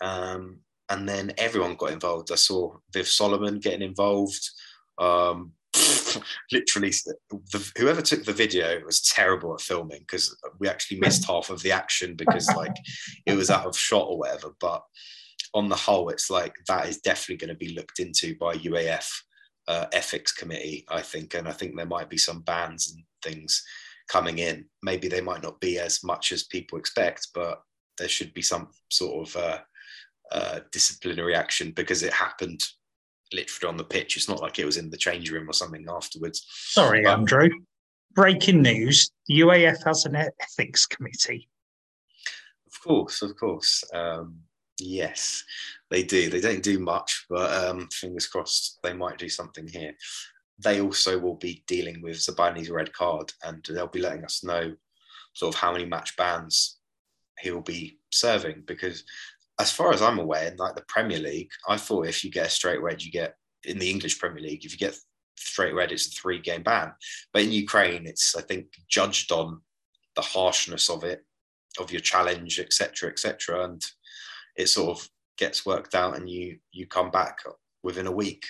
um, 0.03 0.59
and 0.91 1.09
then 1.09 1.33
everyone 1.39 1.77
got 1.77 1.93
involved. 1.93 2.33
I 2.33 2.35
saw 2.35 2.77
Viv 2.93 3.07
Solomon 3.09 3.61
getting 3.61 3.83
involved. 3.83 4.51
Um, 4.99 5.53
literally, 6.53 6.93
the, 7.31 7.73
whoever 7.79 8.03
took 8.03 8.25
the 8.25 8.33
video 8.33 8.85
was 8.85 9.01
terrible 9.01 9.55
at 9.55 9.61
filming 9.61 10.01
because 10.01 10.37
we 10.59 10.69
actually 10.69 11.01
missed 11.01 11.25
half 11.29 11.49
of 11.49 11.63
the 11.63 11.73
action 11.73 12.15
because 12.15 12.47
like 12.57 12.77
it 13.25 13.35
was 13.35 13.49
out 13.49 13.67
of 13.67 13.79
shot 13.79 14.09
or 14.09 14.19
whatever. 14.19 14.51
But 14.61 14.83
on 15.55 15.69
the 15.69 15.77
whole, 15.77 16.09
it's 16.09 16.31
like 16.31 16.55
that 16.69 16.89
is 16.89 16.99
definitely 16.99 17.37
going 17.47 17.57
to 17.57 17.67
be 17.67 17.75
looked 17.75 17.99
into 17.99 18.37
by 18.39 18.55
UAF 18.55 19.07
uh, 19.69 19.87
ethics 19.93 20.33
committee, 20.33 20.85
I 20.89 21.03
think, 21.03 21.35
and 21.35 21.49
I 21.49 21.53
think 21.53 21.77
there 21.77 21.87
might 21.87 22.11
be 22.11 22.19
some 22.19 22.41
bans 22.43 22.93
and 22.93 23.05
things 23.23 23.63
coming 24.09 24.39
in. 24.39 24.65
Maybe 24.83 25.09
they 25.09 25.21
might 25.21 25.43
not 25.43 25.61
be 25.61 25.79
as 25.79 26.03
much 26.03 26.33
as 26.33 26.45
people 26.45 26.79
expect, 26.79 27.29
but 27.35 27.63
there 27.99 28.09
should 28.09 28.35
be 28.35 28.43
some 28.43 28.69
sort 28.91 29.29
of 29.29 29.37
uh, 29.37 29.59
uh, 30.33 30.61
disciplinary 30.73 31.35
action 31.35 31.73
because 31.73 32.03
it 32.03 32.13
happened 32.13 32.61
literally 33.33 33.71
on 33.71 33.77
the 33.77 33.85
pitch. 33.85 34.17
It's 34.17 34.29
not 34.29 34.41
like 34.41 34.59
it 34.59 34.65
was 34.65 34.77
in 34.77 34.91
the 34.91 34.97
change 34.97 35.31
room 35.31 35.49
or 35.49 35.53
something 35.53 35.87
afterwards. 35.89 36.47
Sorry, 36.49 37.03
But- 37.05 37.19
Andrew. 37.19 37.51
Breaking 38.15 38.61
news: 38.61 39.11
the 39.27 39.41
UAF 39.41 39.83
has 39.87 40.05
an 40.05 40.15
ethics 40.17 40.85
committee. 40.85 41.49
Of 42.67 42.83
course, 42.83 43.23
of 43.23 43.35
course. 43.39 43.83
Um, 43.95 44.41
yes, 44.83 45.45
they 45.91 46.03
do. 46.03 46.29
They 46.29 46.41
don't 46.41 46.63
do 46.63 46.79
much, 46.79 47.27
but 47.29 47.53
um, 47.65 47.89
fingers 47.93 48.27
crossed 48.27 48.79
they 48.83 48.93
might 48.93 49.19
do 49.19 49.29
something 49.29 49.67
here. 49.67 49.95
They 50.59 50.81
also 50.81 51.19
will 51.19 51.37
be 51.37 51.65
dealing 51.67 52.03
with 52.03 52.17
Zabarnyi's 52.17 52.71
red 52.71 52.93
card, 52.93 53.33
and 53.43 53.65
they'll 53.69 53.87
be 53.87 54.01
letting 54.01 54.25
us 54.25 54.45
know 54.45 54.75
sort 55.35 55.55
of 55.55 55.61
how 55.61 55.73
many 55.73 55.87
match 55.87 56.17
bans 56.17 56.79
he 57.41 57.51
will 57.51 57.63
be 57.63 57.99
serving. 58.11 58.63
Because, 58.67 59.05
as 59.59 59.73
far 59.73 59.93
as 59.93 60.03
I'm 60.03 60.19
aware, 60.19 60.49
in 60.49 60.57
like 60.57 60.75
the 60.75 60.85
Premier 60.89 61.19
League, 61.19 61.51
I 61.69 61.77
thought 61.77 62.07
if 62.07 62.25
you 62.25 62.31
get 62.31 62.47
a 62.47 62.51
straight 62.51 62.83
red, 62.83 63.03
you 63.03 63.11
get 63.11 63.37
in 63.65 63.79
the 63.79 63.91
English 63.91 64.19
Premier 64.19 64.43
League. 64.43 64.65
If 64.65 64.73
you 64.73 64.79
get 64.79 64.97
straight 65.37 65.75
red, 65.75 65.93
it's 65.93 66.09
a 66.09 66.11
three 66.11 66.41
game 66.41 66.63
ban. 66.63 66.93
But 67.33 67.43
in 67.43 67.53
Ukraine, 67.53 68.07
it's 68.07 68.37
I 68.37 68.43
think 68.43 68.67
judged 68.89 69.33
on 69.33 69.61
the 70.15 70.23
harshness 70.23 70.91
of 70.91 71.05
it 71.05 71.25
of 71.79 71.91
your 71.91 72.01
challenge, 72.01 72.59
etc., 72.61 73.11
etc., 73.11 73.65
and 73.65 73.83
it 74.57 74.69
sort 74.69 74.99
of 74.99 75.09
gets 75.39 75.67
worked 75.67 75.95
out, 75.95 76.17
and 76.17 76.29
you 76.29 76.59
you 76.73 76.87
come 76.87 77.11
back 77.11 77.39
within 77.83 78.07
a 78.07 78.13
week. 78.13 78.45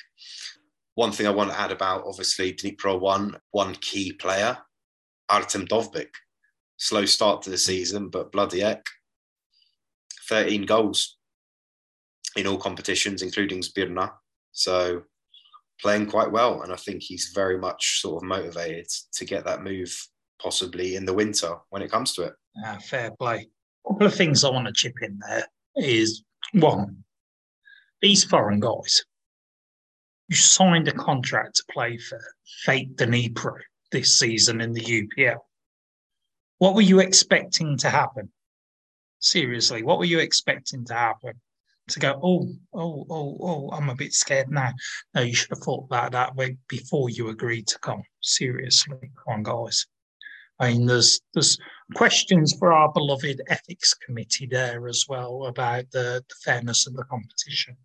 One 0.95 1.13
thing 1.13 1.27
I 1.27 1.31
want 1.31 1.51
to 1.51 1.59
add 1.59 1.73
about 1.73 2.05
obviously 2.07 2.53
Dnipro 2.53 3.01
one 3.01 3.37
one 3.51 3.75
key 3.77 4.13
player, 4.13 4.59
Artem 5.29 5.67
Dovbik. 5.67 6.11
Slow 6.77 7.05
start 7.07 7.43
to 7.43 7.51
the 7.51 7.59
season, 7.59 8.09
but 8.09 8.33
bloody 8.33 8.61
heck, 8.61 8.85
thirteen 10.29 10.67
goals 10.67 11.17
in 12.37 12.47
all 12.47 12.59
competitions, 12.59 13.23
including 13.23 13.61
Zbirna. 13.61 14.11
So 14.53 15.03
playing 15.81 16.07
quite 16.07 16.31
well, 16.31 16.63
and 16.63 16.73
I 16.73 16.77
think 16.77 17.03
he's 17.03 17.33
very 17.35 17.59
much 17.59 18.01
sort 18.01 18.23
of 18.23 18.29
motivated 18.29 18.89
to 19.15 19.25
get 19.25 19.45
that 19.45 19.63
move 19.63 19.95
possibly 20.41 20.97
in 20.97 21.05
the 21.05 21.13
winter 21.13 21.55
when 21.71 21.83
it 21.83 21.91
comes 21.91 22.15
to 22.15 22.23
it. 22.23 22.35
Ah, 22.65 22.79
fair 22.83 23.13
play. 23.19 23.49
A 23.87 23.89
couple 23.89 24.07
of 24.07 24.15
things 24.15 24.45
I 24.45 24.51
want 24.51 24.67
to 24.67 24.73
chip 24.73 24.95
in 25.03 25.19
there 25.29 25.47
is 25.77 26.23
one, 26.53 27.05
these 28.01 28.25
foreign 28.25 28.61
guys, 28.61 29.05
you 30.29 30.37
signed 30.37 30.89
a 30.89 30.93
contract 30.93 31.57
to 31.57 31.65
play 31.71 31.99
for 31.99 32.21
Fate 32.65 32.97
Dnipro 32.97 33.59
this 33.91 34.19
season 34.19 34.61
in 34.61 34.73
the 34.73 34.81
UPL. 34.81 35.39
What 36.59 36.75
were 36.75 36.83
you 36.83 37.01
expecting 37.01 37.77
to 37.79 37.91
happen? 37.91 38.31
Seriously, 39.19 39.83
what 39.83 39.99
were 39.99 40.05
you 40.05 40.21
expecting 40.21 40.85
to 40.87 40.95
happen? 40.95 41.41
To 41.89 41.99
go, 41.99 42.19
oh, 42.23 42.49
oh, 42.73 43.07
oh, 43.11 43.39
oh, 43.41 43.71
I'm 43.71 43.91
a 43.91 43.95
bit 43.95 44.15
scared 44.15 44.51
now. 44.51 44.73
No, 45.15 45.23
you 45.23 45.35
should 45.35 45.51
have 45.51 45.59
thought 45.59 45.85
about 45.85 46.13
that 46.13 46.37
way 46.37 46.57
before 46.69 47.11
you 47.11 47.29
agreed 47.29 47.67
to 47.69 47.79
come. 47.81 48.03
Seriously, 48.21 48.97
come 49.01 49.35
on, 49.35 49.43
guys. 49.43 49.87
I 50.61 50.73
mean, 50.73 50.87
there's 50.87 51.21
there's 51.35 51.59
questions 51.95 52.55
for 52.59 52.73
our 52.73 52.93
beloved 52.93 53.41
ethics 53.49 53.95
committee 53.95 54.47
there 54.47 54.87
as 54.89 55.05
well 55.09 55.47
about 55.47 55.85
the, 55.91 56.23
the 56.29 56.35
fairness 56.45 56.87
of 56.87 56.95
the 56.95 57.05
competition 57.05 57.77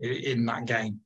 in, 0.00 0.12
in 0.12 0.46
that 0.46 0.66
game. 0.66 1.00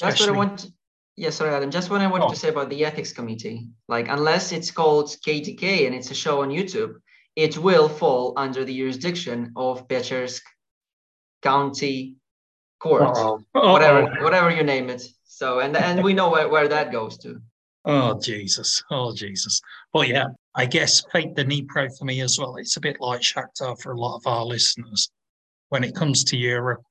That's 0.00 0.20
what 0.20 0.28
I 0.28 0.32
want. 0.32 0.58
To, 0.60 0.72
yeah, 1.16 1.30
sorry, 1.30 1.54
Adam. 1.54 1.70
Just 1.70 1.90
what 1.90 2.00
I 2.00 2.06
wanted 2.08 2.26
Oh. 2.26 2.30
to 2.30 2.36
say 2.36 2.48
about 2.48 2.68
the 2.70 2.84
ethics 2.84 3.12
committee. 3.12 3.68
Like, 3.88 4.08
unless 4.08 4.50
it's 4.50 4.70
called 4.72 5.06
KTK 5.24 5.86
and 5.86 5.94
it's 5.94 6.10
a 6.10 6.14
show 6.14 6.42
on 6.42 6.48
YouTube, 6.50 6.94
it 7.36 7.56
will 7.56 7.88
fall 7.88 8.32
under 8.36 8.64
the 8.64 8.76
jurisdiction 8.76 9.52
of 9.56 9.86
Pechersk 9.86 10.42
County 11.42 12.16
Court, 12.80 13.02
Uh-oh. 13.16 13.72
whatever, 13.72 14.02
Uh-oh. 14.02 14.24
whatever 14.24 14.50
you 14.50 14.62
name 14.64 14.90
it. 14.90 15.06
So, 15.24 15.60
and 15.60 15.76
and 15.76 16.02
we 16.02 16.12
know 16.14 16.30
where, 16.30 16.48
where 16.48 16.68
that 16.68 16.92
goes 16.92 17.18
to. 17.18 17.40
Oh 17.84 18.18
Jesus! 18.18 18.82
Oh 18.90 19.14
Jesus! 19.14 19.60
But 19.92 20.08
yeah, 20.08 20.28
I 20.54 20.66
guess 20.66 21.04
fake 21.12 21.34
the 21.34 21.44
knee 21.44 21.66
pro 21.68 21.88
for 21.90 22.04
me 22.06 22.20
as 22.22 22.38
well. 22.38 22.56
It's 22.56 22.76
a 22.76 22.80
bit 22.80 22.96
like 23.00 23.20
Shakhtar 23.20 23.80
for 23.80 23.92
a 23.92 24.00
lot 24.00 24.16
of 24.16 24.26
our 24.26 24.44
listeners. 24.44 25.10
When 25.68 25.84
it 25.84 25.94
comes 25.94 26.24
to 26.24 26.36
Europe, 26.36 26.82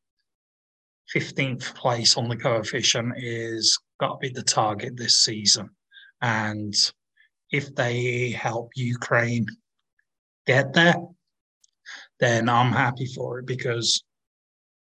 fifteenth 1.09 1.73
place 1.75 2.15
on 2.15 2.29
the 2.29 2.37
coefficient 2.37 3.13
is 3.17 3.79
got 3.99 4.13
to 4.13 4.17
be 4.19 4.29
the 4.29 4.43
target 4.43 4.95
this 4.95 5.17
season, 5.17 5.69
and 6.21 6.75
if 7.51 7.73
they 7.75 8.31
help 8.31 8.71
Ukraine 8.75 9.47
get 10.45 10.73
there, 10.73 10.95
then 12.19 12.49
I'm 12.49 12.71
happy 12.71 13.05
for 13.05 13.39
it 13.39 13.45
because 13.45 14.03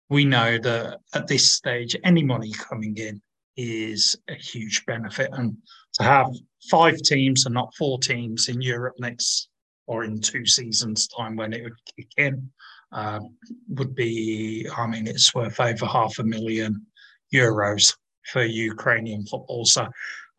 we 0.08 0.24
know 0.24 0.58
that 0.58 0.98
at 1.14 1.26
this 1.28 1.52
stage, 1.52 1.96
any 2.02 2.24
money 2.24 2.52
coming 2.52 2.96
in 2.96 3.22
is 3.56 4.16
a 4.28 4.34
huge 4.34 4.84
benefit. 4.86 5.30
And 5.32 5.56
to 5.94 6.02
have 6.02 6.32
five 6.70 6.96
teams 6.98 7.46
and 7.46 7.54
not 7.54 7.74
four 7.76 7.98
teams 7.98 8.48
in 8.48 8.60
Europe 8.60 8.94
next 8.98 9.48
or 9.86 10.04
in 10.04 10.20
two 10.20 10.46
seasons' 10.46 11.08
time 11.08 11.36
when 11.36 11.52
it 11.52 11.62
would 11.62 11.96
kick 11.96 12.08
in 12.16 12.50
uh, 12.92 13.20
would 13.68 13.94
be, 13.94 14.68
I 14.76 14.86
mean, 14.86 15.06
it's 15.06 15.34
worth 15.34 15.58
over 15.60 15.86
half 15.86 16.18
a 16.18 16.24
million 16.24 16.86
euros 17.34 17.96
for 18.26 18.44
Ukrainian 18.44 19.26
football. 19.26 19.64
So 19.64 19.88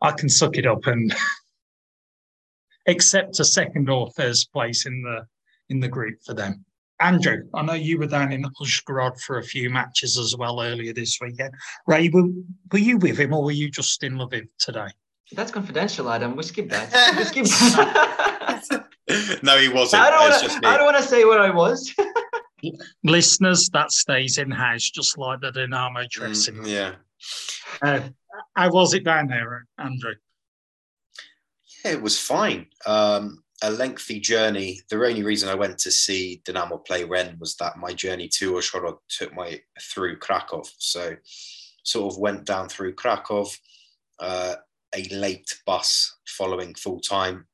I 0.00 0.12
can 0.12 0.28
suck 0.28 0.56
it 0.56 0.66
up 0.66 0.86
and 0.86 1.14
accept 2.88 3.40
a 3.40 3.44
second 3.44 3.88
or 3.90 4.10
third 4.10 4.36
place 4.52 4.86
in 4.86 5.02
the 5.02 5.26
in 5.68 5.80
the 5.80 5.88
group 5.88 6.18
for 6.24 6.34
them. 6.34 6.64
Andrew, 7.00 7.48
I 7.54 7.62
know 7.62 7.72
you 7.74 7.98
were 7.98 8.06
down 8.06 8.32
in 8.32 8.44
Uzhgorod 8.60 9.20
for 9.20 9.38
a 9.38 9.42
few 9.42 9.70
matches 9.70 10.16
as 10.18 10.36
well 10.36 10.62
earlier 10.62 10.92
this 10.92 11.18
weekend. 11.20 11.52
Ray, 11.86 12.08
were, 12.10 12.28
were 12.70 12.78
you 12.78 12.98
with 12.98 13.18
him 13.18 13.32
or 13.32 13.42
were 13.42 13.50
you 13.50 13.70
just 13.70 14.04
in 14.04 14.14
Lviv 14.14 14.46
today? 14.58 14.88
That's 15.34 15.50
confidential, 15.50 16.10
Adam. 16.10 16.36
We 16.36 16.42
skip 16.42 16.68
that. 16.70 17.14
We 17.16 17.24
skip 17.24 17.46
that. 17.46 18.86
no, 19.42 19.58
he 19.58 19.68
wasn't. 19.68 20.02
I 20.02 20.10
don't 20.10 20.20
wanna- 20.20 20.42
just 20.42 20.60
me. 20.60 20.68
I 20.68 20.76
don't 20.76 20.86
want 20.86 20.96
to 20.98 21.02
say 21.02 21.24
where 21.24 21.40
I 21.40 21.50
was. 21.50 21.94
Listeners, 23.04 23.68
that 23.72 23.90
stays 23.90 24.38
in 24.38 24.50
house, 24.50 24.88
just 24.90 25.18
like 25.18 25.40
the 25.40 25.50
Dynamo 25.50 26.04
dressing. 26.08 26.56
Mm, 26.56 26.68
yeah. 26.68 26.94
Uh, 27.82 28.08
how 28.54 28.70
was 28.70 28.94
it 28.94 29.04
down 29.04 29.26
there, 29.26 29.66
Andrew? 29.78 30.14
Yeah, 31.84 31.92
it 31.92 32.02
was 32.02 32.20
fine. 32.20 32.66
Um, 32.86 33.42
a 33.62 33.70
lengthy 33.70 34.20
journey. 34.20 34.80
The 34.88 34.96
only 34.96 35.22
reason 35.22 35.48
I 35.48 35.54
went 35.54 35.78
to 35.78 35.90
see 35.90 36.40
Dynamo 36.44 36.78
play 36.78 37.04
Rennes 37.04 37.38
was 37.40 37.56
that 37.56 37.78
my 37.78 37.92
journey 37.92 38.28
to 38.34 38.52
Uzhhorod 38.52 38.98
took 39.08 39.34
my 39.34 39.60
through 39.80 40.18
Krakow. 40.18 40.62
So, 40.78 41.16
sort 41.82 42.12
of 42.12 42.18
went 42.20 42.44
down 42.44 42.68
through 42.68 42.94
Krakow, 42.94 43.46
uh, 44.20 44.54
a 44.94 45.08
late 45.14 45.58
bus 45.66 46.18
following 46.26 46.74
full 46.74 47.00
time 47.00 47.46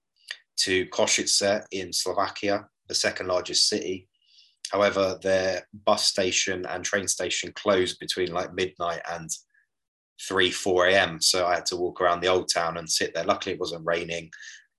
to 0.59 0.87
Košice 0.87 1.65
in 1.71 1.93
Slovakia, 1.93 2.67
the 2.89 2.95
second 2.95 3.29
largest 3.29 3.69
city. 3.69 4.09
However, 4.73 5.19
their 5.23 5.67
bus 5.85 6.05
station 6.05 6.67
and 6.67 6.85
train 6.85 7.09
station 7.09 7.53
closed 7.53 7.99
between 7.99 8.33
like 8.33 8.55
midnight 8.55 9.01
and 9.11 9.31
3 10.27 10.51
4 10.51 10.87
a.m 10.87 11.21
so 11.21 11.47
i 11.47 11.55
had 11.55 11.65
to 11.65 11.77
walk 11.77 12.01
around 12.01 12.21
the 12.21 12.27
old 12.27 12.51
town 12.53 12.77
and 12.79 12.91
sit 12.91 13.15
there. 13.15 13.25
Luckily 13.25 13.55
it 13.55 13.61
wasn't 13.61 13.87
raining. 13.87 14.31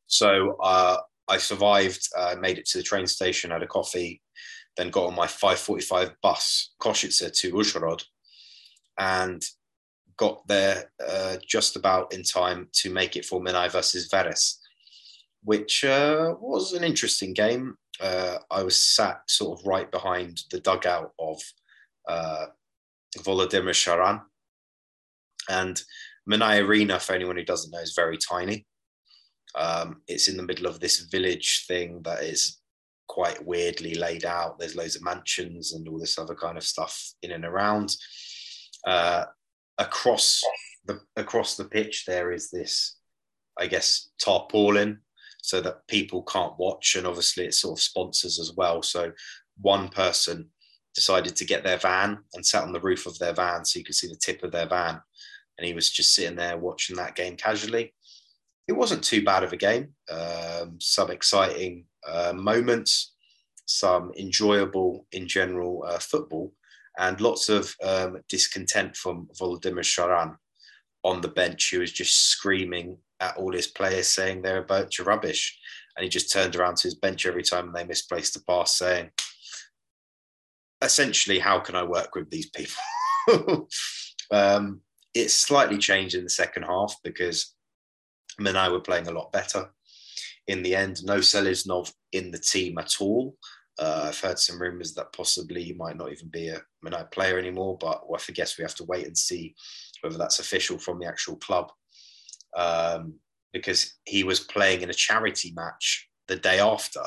So 0.07 0.57
uh, 0.61 0.97
i 1.27 1.37
survived 1.37 2.07
uh, 2.17 2.35
made 2.39 2.57
it 2.57 2.65
to 2.67 2.77
the 2.79 2.83
train 2.83 3.07
station 3.07 3.51
had 3.51 3.63
a 3.63 3.67
coffee 3.67 4.21
then 4.77 4.89
got 4.89 5.07
on 5.07 5.15
my 5.15 5.27
5.45 5.27 6.13
bus 6.21 6.73
Košice 6.81 7.31
to 7.39 7.53
Uzhhorod 7.53 8.03
and 8.97 9.41
got 10.19 10.45
there 10.47 10.91
uh, 11.07 11.37
just 11.47 11.75
about 11.75 12.13
in 12.13 12.23
time 12.23 12.67
to 12.73 12.91
make 12.91 13.15
it 13.15 13.25
for 13.25 13.41
Minai 13.41 13.71
versus 13.71 14.07
Veres 14.11 14.59
which 15.43 15.85
uh, 15.85 16.35
was 16.39 16.73
an 16.73 16.83
interesting 16.83 17.33
game 17.33 17.75
uh, 18.01 18.37
i 18.51 18.61
was 18.61 18.77
sat 18.77 19.21
sort 19.27 19.57
of 19.57 19.65
right 19.65 19.89
behind 19.91 20.41
the 20.51 20.59
dugout 20.59 21.11
of 21.17 21.41
uh, 22.07 22.45
Volodymyr 23.17 23.73
Sharan 23.73 24.21
and 25.49 25.81
Minai 26.29 26.65
Arena, 26.65 26.99
for 26.99 27.13
anyone 27.13 27.37
who 27.37 27.43
doesn't 27.43 27.71
know, 27.71 27.79
is 27.79 27.93
very 27.95 28.17
tiny. 28.17 28.65
Um, 29.55 30.01
it's 30.07 30.27
in 30.27 30.37
the 30.37 30.43
middle 30.43 30.67
of 30.67 30.79
this 30.79 30.99
village 31.11 31.65
thing 31.67 32.01
that 32.03 32.23
is 32.23 32.59
quite 33.07 33.43
weirdly 33.45 33.95
laid 33.95 34.25
out. 34.25 34.59
There's 34.59 34.75
loads 34.75 34.95
of 34.95 35.03
mansions 35.03 35.73
and 35.73 35.87
all 35.87 35.99
this 35.99 36.19
other 36.19 36.35
kind 36.35 36.57
of 36.57 36.63
stuff 36.63 37.13
in 37.23 37.31
and 37.31 37.45
around. 37.45 37.95
Uh, 38.85 39.25
across 39.79 40.43
the 40.85 41.01
across 41.15 41.57
the 41.57 41.65
pitch, 41.65 42.05
there 42.05 42.31
is 42.31 42.51
this, 42.51 42.97
I 43.57 43.65
guess, 43.65 44.09
tarpaulin, 44.19 44.99
so 45.41 45.61
that 45.61 45.87
people 45.87 46.21
can't 46.23 46.57
watch, 46.59 46.95
and 46.95 47.07
obviously 47.07 47.45
it 47.45 47.55
sort 47.55 47.79
of 47.79 47.83
sponsors 47.83 48.39
as 48.39 48.53
well. 48.55 48.83
So 48.83 49.11
one 49.59 49.89
person 49.89 50.49
decided 50.93 51.35
to 51.35 51.45
get 51.45 51.63
their 51.63 51.77
van 51.77 52.19
and 52.33 52.45
sat 52.45 52.63
on 52.63 52.73
the 52.73 52.81
roof 52.81 53.05
of 53.05 53.17
their 53.19 53.33
van 53.33 53.63
so 53.63 53.79
you 53.79 53.85
could 53.85 53.95
see 53.95 54.07
the 54.07 54.15
tip 54.15 54.43
of 54.43 54.51
their 54.51 54.67
van 54.67 54.99
and 55.59 55.67
he 55.67 55.73
was 55.73 55.89
just 55.89 56.15
sitting 56.15 56.37
there 56.37 56.57
watching 56.57 56.95
that 56.95 57.15
game 57.15 57.35
casually. 57.35 57.93
It 58.67 58.73
wasn't 58.73 59.03
too 59.03 59.23
bad 59.23 59.43
of 59.43 59.51
a 59.51 59.57
game. 59.57 59.89
Um, 60.09 60.77
some 60.79 61.11
exciting 61.11 61.85
uh, 62.07 62.33
moments, 62.33 63.13
some 63.65 64.13
enjoyable 64.17 65.05
in 65.11 65.27
general 65.27 65.83
uh, 65.85 65.99
football, 65.99 66.53
and 66.99 67.21
lots 67.21 67.47
of 67.47 67.73
um, 67.81 68.19
discontent 68.27 68.95
from 68.95 69.29
Volodymyr 69.39 69.79
Sharan 69.79 70.35
on 71.03 71.21
the 71.21 71.29
bench, 71.29 71.71
who 71.71 71.79
was 71.79 71.93
just 71.93 72.29
screaming 72.29 72.97
at 73.21 73.37
all 73.37 73.53
his 73.53 73.67
players, 73.67 74.07
saying 74.07 74.41
they're 74.41 74.61
a 74.61 74.65
bunch 74.65 74.99
of 74.99 75.07
rubbish. 75.07 75.57
And 75.95 76.03
he 76.03 76.09
just 76.09 76.31
turned 76.31 76.57
around 76.57 76.75
to 76.77 76.83
his 76.83 76.95
bench 76.95 77.25
every 77.25 77.43
time 77.43 77.71
they 77.73 77.85
misplaced 77.85 78.33
the 78.33 78.41
pass, 78.41 78.77
saying, 78.77 79.11
essentially, 80.81 81.39
how 81.39 81.59
can 81.59 81.75
I 81.75 81.83
work 81.83 82.15
with 82.15 82.29
these 82.29 82.49
people? 82.49 83.67
um, 84.31 84.81
it's 85.13 85.33
slightly 85.33 85.77
changed 85.77 86.15
in 86.15 86.25
the 86.25 86.29
second 86.29 86.63
half 86.63 86.95
because 87.03 87.55
Minai 88.41 88.71
were 88.71 88.81
playing 88.81 89.07
a 89.07 89.13
lot 89.13 89.31
better. 89.31 89.69
In 90.47 90.63
the 90.63 90.75
end, 90.75 91.03
no 91.05 91.19
Seleznyov 91.19 91.93
in 92.11 92.31
the 92.31 92.39
team 92.39 92.77
at 92.77 92.95
all. 92.99 93.35
Uh, 93.79 94.05
I've 94.07 94.19
heard 94.19 94.37
some 94.37 94.61
rumours 94.61 94.93
that 94.95 95.13
possibly 95.13 95.63
he 95.63 95.73
might 95.73 95.95
not 95.95 96.11
even 96.11 96.27
be 96.27 96.49
a 96.49 96.61
Minai 96.85 97.09
player 97.11 97.39
anymore, 97.39 97.77
but 97.79 98.03
I 98.11 98.31
guess 98.33 98.57
we 98.57 98.63
have 98.63 98.75
to 98.75 98.83
wait 98.83 99.07
and 99.07 99.17
see 99.17 99.55
whether 100.01 100.17
that's 100.17 100.39
official 100.39 100.77
from 100.77 100.99
the 100.99 101.07
actual 101.07 101.37
club. 101.37 101.71
Um, 102.55 103.15
because 103.53 103.97
he 104.05 104.23
was 104.23 104.41
playing 104.41 104.81
in 104.81 104.89
a 104.89 104.93
charity 104.93 105.53
match 105.55 106.09
the 106.27 106.35
day 106.35 106.59
after 106.59 107.01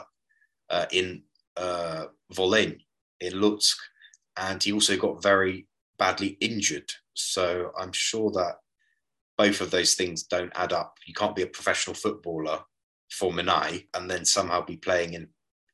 uh, 0.70 0.86
in 0.90 1.22
uh, 1.56 2.06
Volyn 2.34 2.78
in 3.20 3.34
Lutsk, 3.34 3.76
and 4.36 4.62
he 4.62 4.72
also 4.72 4.96
got 4.96 5.22
very 5.22 5.68
badly 5.98 6.38
injured. 6.40 6.90
So 7.14 7.70
I'm 7.78 7.92
sure 7.92 8.30
that 8.32 8.56
both 9.36 9.60
of 9.60 9.70
those 9.70 9.94
things 9.94 10.24
don't 10.24 10.52
add 10.54 10.72
up. 10.72 10.94
You 11.06 11.14
can't 11.14 11.36
be 11.36 11.42
a 11.42 11.46
professional 11.46 11.94
footballer 11.94 12.60
for 13.10 13.30
Minai 13.30 13.86
and 13.94 14.10
then 14.10 14.24
somehow 14.24 14.64
be 14.64 14.76
playing 14.76 15.14
in 15.14 15.28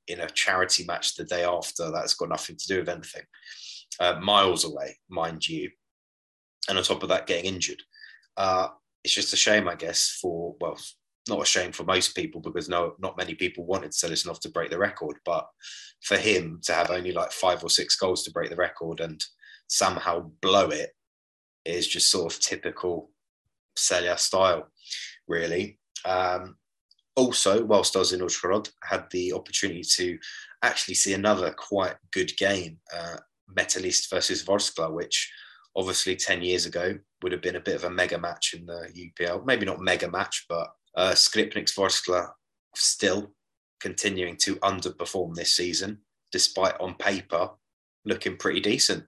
in 0.09 0.21
a 0.21 0.31
charity 0.31 0.85
match 0.87 1.15
the 1.15 1.25
day 1.25 1.45
after 1.45 1.91
that's 1.91 2.15
got 2.15 2.29
nothing 2.29 2.57
to 2.57 2.67
do 2.67 2.79
with 2.81 2.89
anything. 2.89 3.23
Uh, 4.01 4.19
miles 4.21 4.65
away, 4.65 4.99
mind 5.09 5.47
you. 5.47 5.71
And 6.69 6.79
on 6.79 6.85
top 6.85 7.03
of 7.03 7.09
that, 7.09 7.27
getting 7.27 7.55
injured. 7.55 7.83
Uh, 8.37 8.69
it's 9.05 9.15
just 9.15 9.33
a 9.33 9.37
shame, 9.37 9.69
I 9.69 9.75
guess, 9.75 10.19
for, 10.21 10.55
well, 10.61 10.79
not 11.29 11.43
a 11.43 11.47
shame 11.47 11.73
for 11.73 11.85
most 11.85 12.15
people 12.17 12.41
because 12.41 12.69
no, 12.69 12.95
not 12.99 13.17
many 13.17 13.35
people 13.35 13.65
wanted 13.65 13.93
Seleznyov 13.93 14.41
to 14.41 14.51
break 14.51 14.71
the 14.71 14.79
record. 14.79 15.17
But 15.25 15.47
for 16.03 16.17
him 16.17 16.61
to 16.65 16.73
have 16.73 16.91
only 16.91 17.13
like 17.13 17.33
five 17.33 17.63
or 17.63 17.71
six 17.71 17.97
goals 17.97 18.25
to 18.25 18.31
break 18.31 18.51
the 18.51 18.57
record 18.57 19.01
and 19.01 19.23
somehow 19.69 20.31
blow 20.41 20.69
it 20.69 20.91
is 21.65 21.87
just 21.87 22.11
sort 22.11 22.33
of 22.33 22.41
typical 22.41 23.11
Celia 23.77 24.17
style, 24.19 24.69
really. 25.27 25.79
Um, 26.05 26.57
also, 27.19 27.65
whilst 27.65 27.97
I 27.97 27.99
was 27.99 28.13
in 28.13 28.21
Uzhhorod, 28.21 28.71
had 28.85 29.07
the 29.11 29.33
opportunity 29.33 29.83
to 29.83 30.19
actually 30.63 30.95
see 30.95 31.15
another 31.15 31.51
quite 31.51 31.97
good 32.13 32.31
game, 32.37 32.79
uh, 32.95 33.17
Metalist 33.53 34.09
versus 34.09 34.45
Vorskla, 34.45 34.93
which 34.93 35.31
obviously 35.75 36.15
10 36.15 36.43
years 36.43 36.65
ago 36.65 36.97
would 37.23 37.33
have 37.33 37.43
been 37.43 37.57
a 37.57 37.61
bit 37.61 37.75
of 37.75 37.85
a 37.85 37.91
mega 37.91 38.19
match 38.19 38.55
in 38.55 38.67
the 38.67 38.89
UPL. 38.97 39.45
Maybe 39.45 39.67
not 39.67 39.81
mega 39.81 40.09
match, 40.09 40.47
but 40.49 40.69
uh, 40.97 41.11
Skripnik's 41.11 41.75
Vorskla 41.75 42.31
still 42.77 43.33
continuing 43.81 44.37
to 44.37 44.55
underperform 44.57 45.35
this 45.35 45.57
season, 45.57 45.99
despite 46.31 46.81
on 46.81 46.95
paper 46.95 47.51
looking 48.05 48.37
pretty 48.37 48.61
decent. 48.61 49.05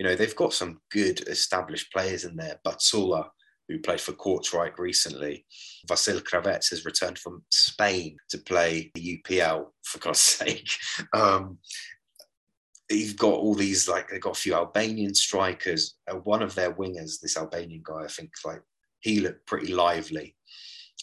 You 0.00 0.06
know, 0.06 0.14
they've 0.14 0.36
got 0.36 0.54
some 0.54 0.80
good 0.90 1.20
established 1.28 1.92
players 1.92 2.24
in 2.24 2.36
there. 2.36 2.60
Batsula, 2.66 3.28
who 3.68 3.78
played 3.78 4.00
for 4.00 4.12
Kortrijk 4.12 4.78
recently. 4.78 5.44
Vasil 5.88 6.22
Kravets 6.22 6.70
has 6.70 6.84
returned 6.84 7.18
from 7.18 7.42
Spain 7.50 8.16
to 8.30 8.38
play 8.38 8.90
the 8.94 9.18
UPL, 9.18 9.66
for 9.84 9.98
God's 9.98 10.20
sake. 10.20 10.70
Um, 11.12 11.58
you've 12.90 13.16
got 13.16 13.34
all 13.34 13.54
these, 13.54 13.88
like, 13.88 14.08
they've 14.08 14.20
got 14.20 14.36
a 14.36 14.40
few 14.40 14.54
Albanian 14.54 15.14
strikers. 15.14 15.96
Uh, 16.10 16.16
one 16.16 16.42
of 16.42 16.54
their 16.54 16.72
wingers, 16.72 17.20
this 17.20 17.36
Albanian 17.36 17.82
guy, 17.84 18.04
I 18.04 18.08
think, 18.08 18.30
like, 18.44 18.62
he 19.00 19.20
looked 19.20 19.46
pretty 19.46 19.72
lively. 19.72 20.36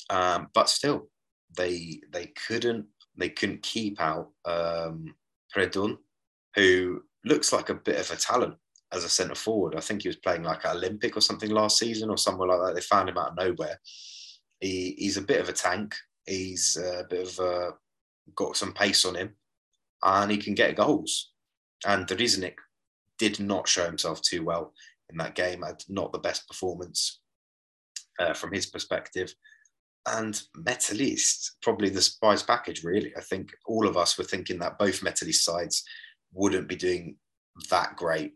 Um, 0.09 0.47
but 0.53 0.69
still, 0.69 1.09
they 1.55 2.01
they 2.11 2.27
couldn't 2.47 2.85
they 3.15 3.29
couldn't 3.29 3.61
keep 3.61 4.01
out 4.01 4.31
um, 4.45 5.13
Predun, 5.55 5.97
who 6.55 7.03
looks 7.25 7.53
like 7.53 7.69
a 7.69 7.75
bit 7.75 7.99
of 7.99 8.11
a 8.11 8.15
talent 8.19 8.55
as 8.93 9.03
a 9.03 9.09
centre 9.09 9.35
forward. 9.35 9.75
I 9.75 9.81
think 9.81 10.03
he 10.03 10.07
was 10.07 10.17
playing 10.17 10.43
like 10.43 10.65
at 10.65 10.75
Olimpik 10.75 11.17
or 11.17 11.21
something 11.21 11.49
last 11.49 11.77
season 11.79 12.09
or 12.09 12.17
somewhere 12.17 12.47
like 12.47 12.59
that. 12.59 12.75
They 12.75 12.81
found 12.81 13.09
him 13.09 13.17
out 13.17 13.31
of 13.31 13.37
nowhere. 13.37 13.79
He, 14.59 14.95
he's 14.97 15.17
a 15.17 15.21
bit 15.21 15.41
of 15.41 15.49
a 15.49 15.53
tank. 15.53 15.95
He's 16.25 16.77
a 16.77 17.03
bit 17.09 17.27
of 17.27 17.39
a, 17.39 17.71
got 18.35 18.55
some 18.55 18.73
pace 18.73 19.03
on 19.05 19.15
him, 19.15 19.35
and 20.03 20.31
he 20.31 20.37
can 20.37 20.53
get 20.53 20.75
goals. 20.75 21.31
And 21.85 22.07
Riznik 22.07 22.55
did 23.17 23.39
not 23.39 23.67
show 23.67 23.85
himself 23.85 24.21
too 24.21 24.43
well 24.43 24.73
in 25.09 25.17
that 25.17 25.35
game. 25.35 25.63
Had 25.63 25.83
not 25.89 26.13
the 26.13 26.19
best 26.19 26.47
performance 26.47 27.19
uh, 28.19 28.33
from 28.33 28.53
his 28.53 28.65
perspective. 28.65 29.33
And 30.05 30.41
Metalist, 30.57 31.51
probably 31.61 31.89
the 31.89 32.01
surprise 32.01 32.43
package, 32.43 32.83
really. 32.83 33.13
I 33.17 33.21
think 33.21 33.51
all 33.65 33.87
of 33.87 33.97
us 33.97 34.17
were 34.17 34.23
thinking 34.23 34.59
that 34.59 34.77
both 34.77 35.01
Metalist 35.01 35.35
sides 35.35 35.83
wouldn't 36.33 36.67
be 36.67 36.75
doing 36.75 37.17
that 37.69 37.95
great 37.95 38.33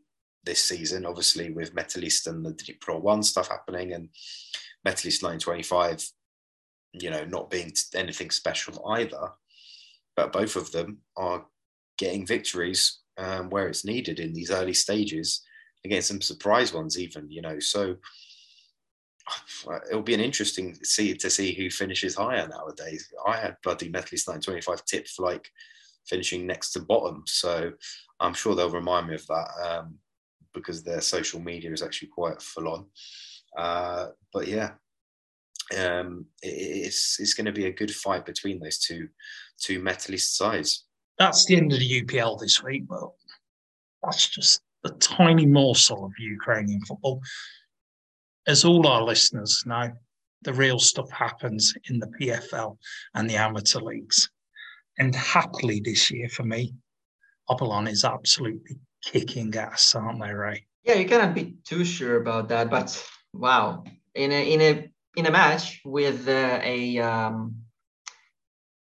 this 0.48 0.64
season, 0.64 1.06
obviously 1.06 1.52
with 1.52 1.76
Metalist 1.76 2.26
and 2.26 2.46
Dnipro 2.46 3.02
One 3.02 3.22
stuff 3.22 3.50
happening, 3.50 3.94
and 3.94 4.10
Metalist 4.88 5.22
925, 5.22 6.04
you 6.94 7.10
know, 7.12 7.26
not 7.26 7.52
being 7.52 7.74
anything 7.94 8.32
special 8.32 8.90
either. 8.92 9.30
But 10.16 10.32
both 10.32 10.56
of 10.56 10.72
them 10.72 11.00
are 11.18 11.46
getting 11.98 12.26
victories 12.26 13.02
um, 13.18 13.50
where 13.50 13.68
it's 13.68 13.86
needed 13.86 14.20
in 14.20 14.34
these 14.34 14.50
early 14.50 14.74
stages 14.74 15.44
against 15.86 16.08
some 16.08 16.22
surprise 16.22 16.74
ones, 16.74 16.98
even, 16.98 17.30
you 17.30 17.42
know. 17.42 17.60
So 17.60 17.98
it'll 19.90 20.02
be 20.02 20.14
an 20.14 20.22
interesting 20.22 20.76
see 20.84 21.14
to 21.14 21.30
see 21.30 21.54
who 21.54 21.70
finishes 21.70 22.16
higher 22.16 22.48
nowadays. 22.48 23.12
I 23.28 23.36
had 23.38 23.58
bloody 23.64 23.90
Metalist 23.90 24.28
925 24.28 24.86
tipped 24.86 25.10
for 25.10 25.26
like 25.26 25.52
finishing 26.08 26.48
next 26.48 26.72
to 26.72 26.80
bottom. 26.80 27.24
So 27.28 27.74
I'm 28.22 28.34
sure 28.34 28.56
they'll 28.56 28.70
remind 28.70 29.08
me 29.08 29.16
of 29.16 29.28
that. 29.28 29.50
Um, 29.62 30.00
because 30.58 30.84
their 30.84 31.02
social 31.02 31.40
media 31.40 31.72
is 31.72 31.82
actually 31.82 32.10
quite 32.10 32.42
full 32.42 32.68
on. 32.68 32.86
Uh, 33.58 34.08
but 34.34 34.48
yeah, 34.48 34.72
um, 35.78 36.26
it, 36.42 36.48
it's 36.48 37.20
it's 37.20 37.34
going 37.34 37.46
to 37.46 37.52
be 37.52 37.66
a 37.66 37.74
good 37.74 37.92
fight 37.92 38.26
between 38.26 38.60
those 38.60 38.78
two 38.80 39.10
two 39.60 39.82
metalist 39.82 40.36
sides. 40.36 40.86
That's 41.18 41.46
the 41.46 41.58
end 41.58 41.74
of 41.74 41.80
the 41.80 42.02
UPL 42.04 42.40
this 42.40 42.64
week, 42.64 42.88
but 42.88 43.10
that's 44.04 44.30
just 44.30 44.62
a 44.84 44.90
tiny 44.90 45.46
morsel 45.46 46.06
of 46.06 46.12
Ukrainian 46.20 46.82
football. 46.86 47.22
As 48.48 48.64
all 48.64 48.88
our 48.88 49.04
listeners 49.04 49.64
know, 49.66 49.92
the 50.44 50.54
real 50.54 50.80
stuff 50.80 51.10
happens 51.12 51.74
in 51.90 52.00
the 52.00 52.08
PFL 52.20 52.78
and 53.16 53.30
the 53.30 53.36
amateur 53.36 53.80
leagues. 53.80 54.30
And 55.00 55.14
happily 55.16 55.82
this 55.84 56.10
year 56.10 56.30
for 56.30 56.44
me, 56.44 56.74
Apollon 57.50 57.88
is 57.88 58.04
absolutely 58.04 58.78
kicking 59.12 59.56
ass, 59.56 59.96
aren't 59.96 60.22
they, 60.22 60.34
Ray? 60.34 60.66
Yeah, 60.84 60.96
you 60.96 61.08
cannot 61.08 61.34
be 61.34 61.56
too 61.64 61.84
sure 61.86 62.18
about 62.18 62.50
that. 62.50 62.70
But 62.70 62.90
wow, 63.34 63.84
in 64.16 64.32
a 64.32 64.54
in 64.54 64.62
a 64.62 64.90
in 65.16 65.26
a 65.26 65.32
match 65.32 65.82
with 65.86 66.28
uh, 66.28 66.60
a 66.62 67.00
um, 67.00 67.56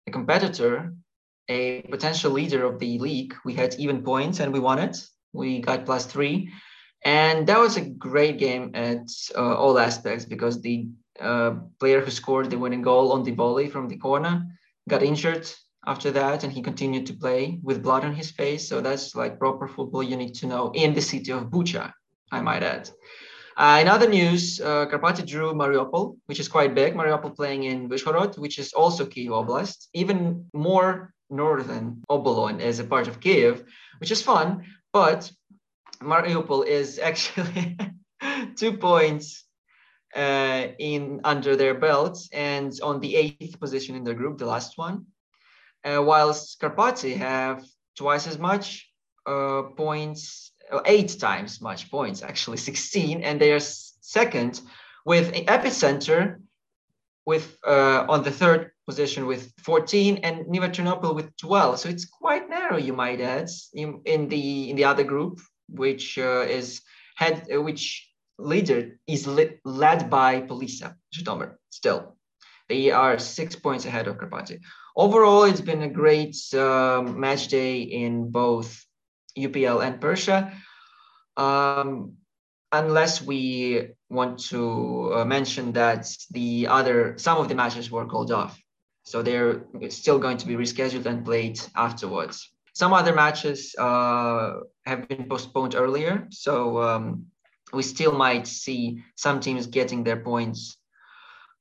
a 0.06 0.10
competitor, 0.10 0.94
a 1.48 1.82
potential 1.82 2.32
leader 2.32 2.64
of 2.64 2.78
the 2.78 2.98
league, 2.98 3.34
we 3.44 3.54
had 3.54 3.74
even 3.76 4.02
points 4.02 4.40
and 4.40 4.52
we 4.52 4.60
won 4.60 4.78
it. 4.78 4.96
We 5.32 5.60
got 5.60 5.84
plus 5.84 6.06
three, 6.06 6.50
and 7.04 7.46
that 7.46 7.58
was 7.58 7.76
a 7.76 7.88
great 7.88 8.38
game 8.38 8.70
at 8.74 9.06
uh, 9.36 9.54
all 9.54 9.78
aspects 9.78 10.24
because 10.24 10.60
the 10.60 10.88
uh, 11.20 11.52
player 11.80 12.00
who 12.00 12.10
scored 12.10 12.50
the 12.50 12.58
winning 12.58 12.82
goal 12.82 13.12
on 13.12 13.22
the 13.24 13.32
volley 13.32 13.68
from 13.68 13.88
the 13.88 13.96
corner 13.96 14.46
got 14.88 15.02
injured 15.02 15.46
after 15.86 16.10
that 16.10 16.44
and 16.44 16.52
he 16.52 16.62
continued 16.62 17.06
to 17.06 17.14
play 17.14 17.58
with 17.62 17.82
blood 17.82 18.04
on 18.04 18.14
his 18.14 18.30
face 18.30 18.68
so 18.68 18.80
that's 18.80 19.14
like 19.14 19.38
proper 19.38 19.66
football 19.68 20.02
you 20.02 20.16
need 20.16 20.34
to 20.34 20.46
know 20.46 20.70
in 20.74 20.94
the 20.94 21.00
city 21.00 21.30
of 21.32 21.50
bucha 21.50 21.92
i 22.32 22.40
might 22.40 22.62
add. 22.62 22.90
Uh, 23.56 23.78
in 23.80 23.86
other 23.86 24.08
news 24.08 24.60
uh, 24.60 24.84
drew 25.24 25.52
mariupol 25.54 26.16
which 26.26 26.40
is 26.40 26.48
quite 26.48 26.74
big. 26.74 26.94
Mariupol 26.94 27.36
playing 27.36 27.62
in 27.62 27.88
Uzhhorod, 27.88 28.36
which 28.36 28.58
is 28.58 28.72
also 28.72 29.06
kiev 29.06 29.30
oblast. 29.30 29.86
Even 29.92 30.46
more 30.52 31.14
northern 31.30 32.02
obolon 32.10 32.60
as 32.60 32.78
a 32.78 32.84
part 32.84 33.08
of 33.08 33.20
kiev 33.20 33.64
which 33.98 34.10
is 34.10 34.22
fun 34.22 34.64
but 34.92 35.30
mariupol 36.02 36.66
is 36.66 36.98
actually 37.10 37.76
two 38.56 38.76
points 38.76 39.44
uh, 40.14 40.68
in 40.78 41.20
under 41.24 41.56
their 41.56 41.74
belts 41.74 42.28
and 42.32 42.72
on 42.82 43.00
the 43.00 43.16
eighth 43.16 43.58
position 43.58 43.96
in 43.96 44.04
their 44.04 44.14
group 44.14 44.38
the 44.38 44.46
last 44.46 44.76
one 44.76 45.06
uh, 45.84 46.02
whilst 46.02 46.60
Karpaty 46.60 47.16
have 47.16 47.64
twice 47.96 48.26
as 48.26 48.38
much 48.38 48.90
uh, 49.26 49.62
points, 49.76 50.52
eight 50.86 51.16
times 51.18 51.60
much 51.60 51.90
points, 51.90 52.22
actually 52.22 52.56
16, 52.70 53.22
and 53.22 53.40
they 53.40 53.52
are 53.52 53.60
second 53.60 54.60
with 55.04 55.32
Epicenter 55.32 56.40
with 57.26 57.56
uh, 57.66 58.04
on 58.08 58.22
the 58.22 58.30
third 58.30 58.70
position 58.86 59.26
with 59.26 59.52
14 59.62 60.18
and 60.18 60.44
Niva 60.46 60.70
Ternopil 60.70 61.14
with 61.14 61.34
12. 61.38 61.78
So 61.78 61.88
it's 61.88 62.04
quite 62.04 62.50
narrow, 62.50 62.76
you 62.76 62.92
might 62.92 63.20
add, 63.20 63.48
in, 63.72 64.02
in 64.04 64.28
the 64.28 64.70
in 64.70 64.76
the 64.76 64.84
other 64.84 65.04
group 65.04 65.40
which 65.68 66.18
uh, 66.18 66.44
is 66.48 66.82
head, 67.16 67.46
uh, 67.52 67.60
which 67.62 68.10
leader 68.38 68.98
is 69.06 69.26
led 69.26 70.10
by 70.10 70.42
Polissya 70.42 70.94
Zhytomyr. 71.14 71.54
Still, 71.70 72.16
they 72.68 72.90
are 72.90 73.18
six 73.18 73.56
points 73.56 73.86
ahead 73.86 74.08
of 74.08 74.18
Karpaty. 74.18 74.60
Overall, 74.96 75.44
it's 75.44 75.60
been 75.60 75.82
a 75.82 75.88
great 75.88 76.36
um, 76.54 77.18
match 77.18 77.48
day 77.48 77.82
in 77.82 78.30
both 78.30 78.84
UPL 79.36 79.84
and 79.84 80.00
Persha. 80.00 80.54
Um, 81.36 82.12
unless 82.70 83.20
we 83.20 83.88
want 84.08 84.38
to 84.38 85.12
uh, 85.14 85.24
mention 85.24 85.72
that 85.72 86.06
the 86.30 86.68
other 86.68 87.18
some 87.18 87.38
of 87.38 87.48
the 87.48 87.54
matches 87.54 87.90
were 87.90 88.06
called 88.06 88.30
off. 88.30 88.60
So 89.02 89.22
they're 89.22 89.64
still 89.90 90.18
going 90.18 90.38
to 90.38 90.46
be 90.46 90.54
rescheduled 90.54 91.06
and 91.06 91.24
played 91.24 91.60
afterwards. 91.76 92.50
Some 92.72 92.92
other 92.92 93.14
matches 93.14 93.74
uh, 93.78 94.60
have 94.86 95.08
been 95.08 95.28
postponed 95.28 95.74
earlier. 95.74 96.26
So 96.30 96.80
um, 96.82 97.26
we 97.72 97.82
still 97.82 98.12
might 98.12 98.46
see 98.46 99.02
some 99.16 99.40
teams 99.40 99.66
getting 99.66 100.04
their 100.04 100.20
points 100.20 100.78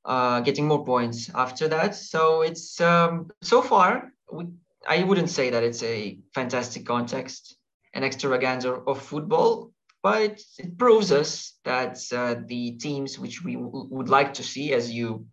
uh, 0.05 0.39
getting 0.41 0.67
more 0.67 0.85
points 0.85 1.29
after 1.33 1.67
that 1.67 1.95
so 1.95 2.41
it's 2.41 2.79
um, 2.81 3.29
so 3.41 3.61
far 3.61 4.11
we, 4.31 4.45
i 4.87 5.03
wouldn't 5.03 5.29
say 5.29 5.49
that 5.49 5.63
it's 5.63 5.83
a 5.83 6.17
fantastic 6.33 6.85
context 6.85 7.55
an 7.93 8.03
extravaganza 8.03 8.71
of 8.71 9.01
football 9.01 9.73
but 10.03 10.41
it 10.59 10.77
proves 10.77 11.13
us 11.13 11.57
that 11.63 11.97
uh, 12.11 12.35
the 12.45 12.71
teams 12.71 13.17
which 13.17 13.41
we 13.41 13.55
w- 13.55 13.87
would 13.89 14.09
like 14.09 14.33
to 14.33 14.43
see, 14.43 14.73
as 14.73 14.91
you 14.91 15.25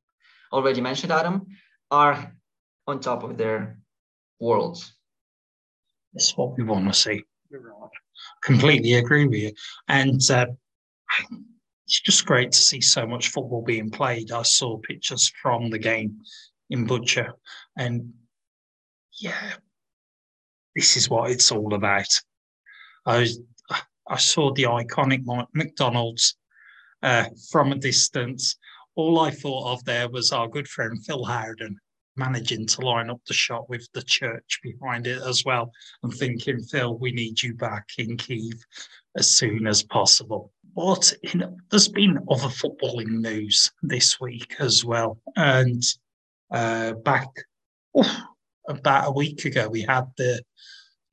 already 0.52 0.80
mentioned, 0.80 1.12
Adam, 1.12 1.48
are 1.90 2.32
on 2.86 3.00
top 3.00 3.24
of 3.24 3.36
their 3.36 3.80
worlds. 4.38 4.92
That's 6.14 6.36
what 6.36 6.56
we 6.56 6.62
want 6.62 6.86
to 6.86 6.94
see. 6.94 7.24
Right. 7.50 7.90
Completely 8.44 8.94
agree 8.94 9.26
with 9.26 9.40
you. 9.40 9.52
And 9.88 10.20
uh, 10.30 10.46
it's 11.90 12.00
just 12.00 12.24
great 12.24 12.52
to 12.52 12.58
see 12.58 12.80
so 12.80 13.04
much 13.04 13.30
football 13.30 13.62
being 13.62 13.90
played. 13.90 14.30
I 14.30 14.42
saw 14.42 14.78
pictures 14.78 15.32
from 15.42 15.70
the 15.70 15.78
game 15.78 16.20
in 16.70 16.86
Bucha, 16.86 17.32
and 17.76 18.12
yeah, 19.18 19.54
this 20.76 20.96
is 20.96 21.10
what 21.10 21.32
it's 21.32 21.50
all 21.50 21.74
about. 21.74 22.06
I 23.04 23.26
I 24.08 24.18
saw 24.18 24.52
the 24.52 24.64
iconic 24.64 25.24
McDonald's 25.52 26.36
uh, 27.02 27.24
from 27.50 27.72
a 27.72 27.76
distance. 27.76 28.56
All 28.94 29.18
I 29.18 29.32
thought 29.32 29.72
of 29.72 29.84
there 29.84 30.08
was 30.08 30.30
our 30.30 30.46
good 30.46 30.68
friend 30.68 31.04
Phil 31.04 31.24
Howden 31.24 31.76
managing 32.14 32.66
to 32.68 32.82
line 32.82 33.10
up 33.10 33.20
the 33.26 33.34
shot 33.34 33.68
with 33.68 33.88
the 33.94 34.02
church 34.02 34.60
behind 34.62 35.08
it 35.08 35.22
as 35.22 35.44
well. 35.44 35.72
and 36.04 36.12
thinking, 36.12 36.62
Phil, 36.62 36.96
we 36.98 37.10
need 37.10 37.42
you 37.42 37.54
back 37.54 37.88
in 37.98 38.16
Kiev 38.16 38.64
as 39.16 39.28
soon 39.28 39.66
as 39.66 39.82
possible. 39.82 40.52
But 40.74 41.12
you 41.22 41.40
know, 41.40 41.56
there's 41.70 41.88
been 41.88 42.18
other 42.30 42.48
footballing 42.48 43.20
news 43.20 43.70
this 43.82 44.20
week 44.20 44.56
as 44.58 44.84
well. 44.84 45.18
And 45.36 45.82
uh, 46.50 46.92
back 46.94 47.28
about 48.68 49.08
a 49.08 49.12
week 49.12 49.44
ago, 49.44 49.68
we 49.68 49.82
had 49.82 50.06
the 50.16 50.42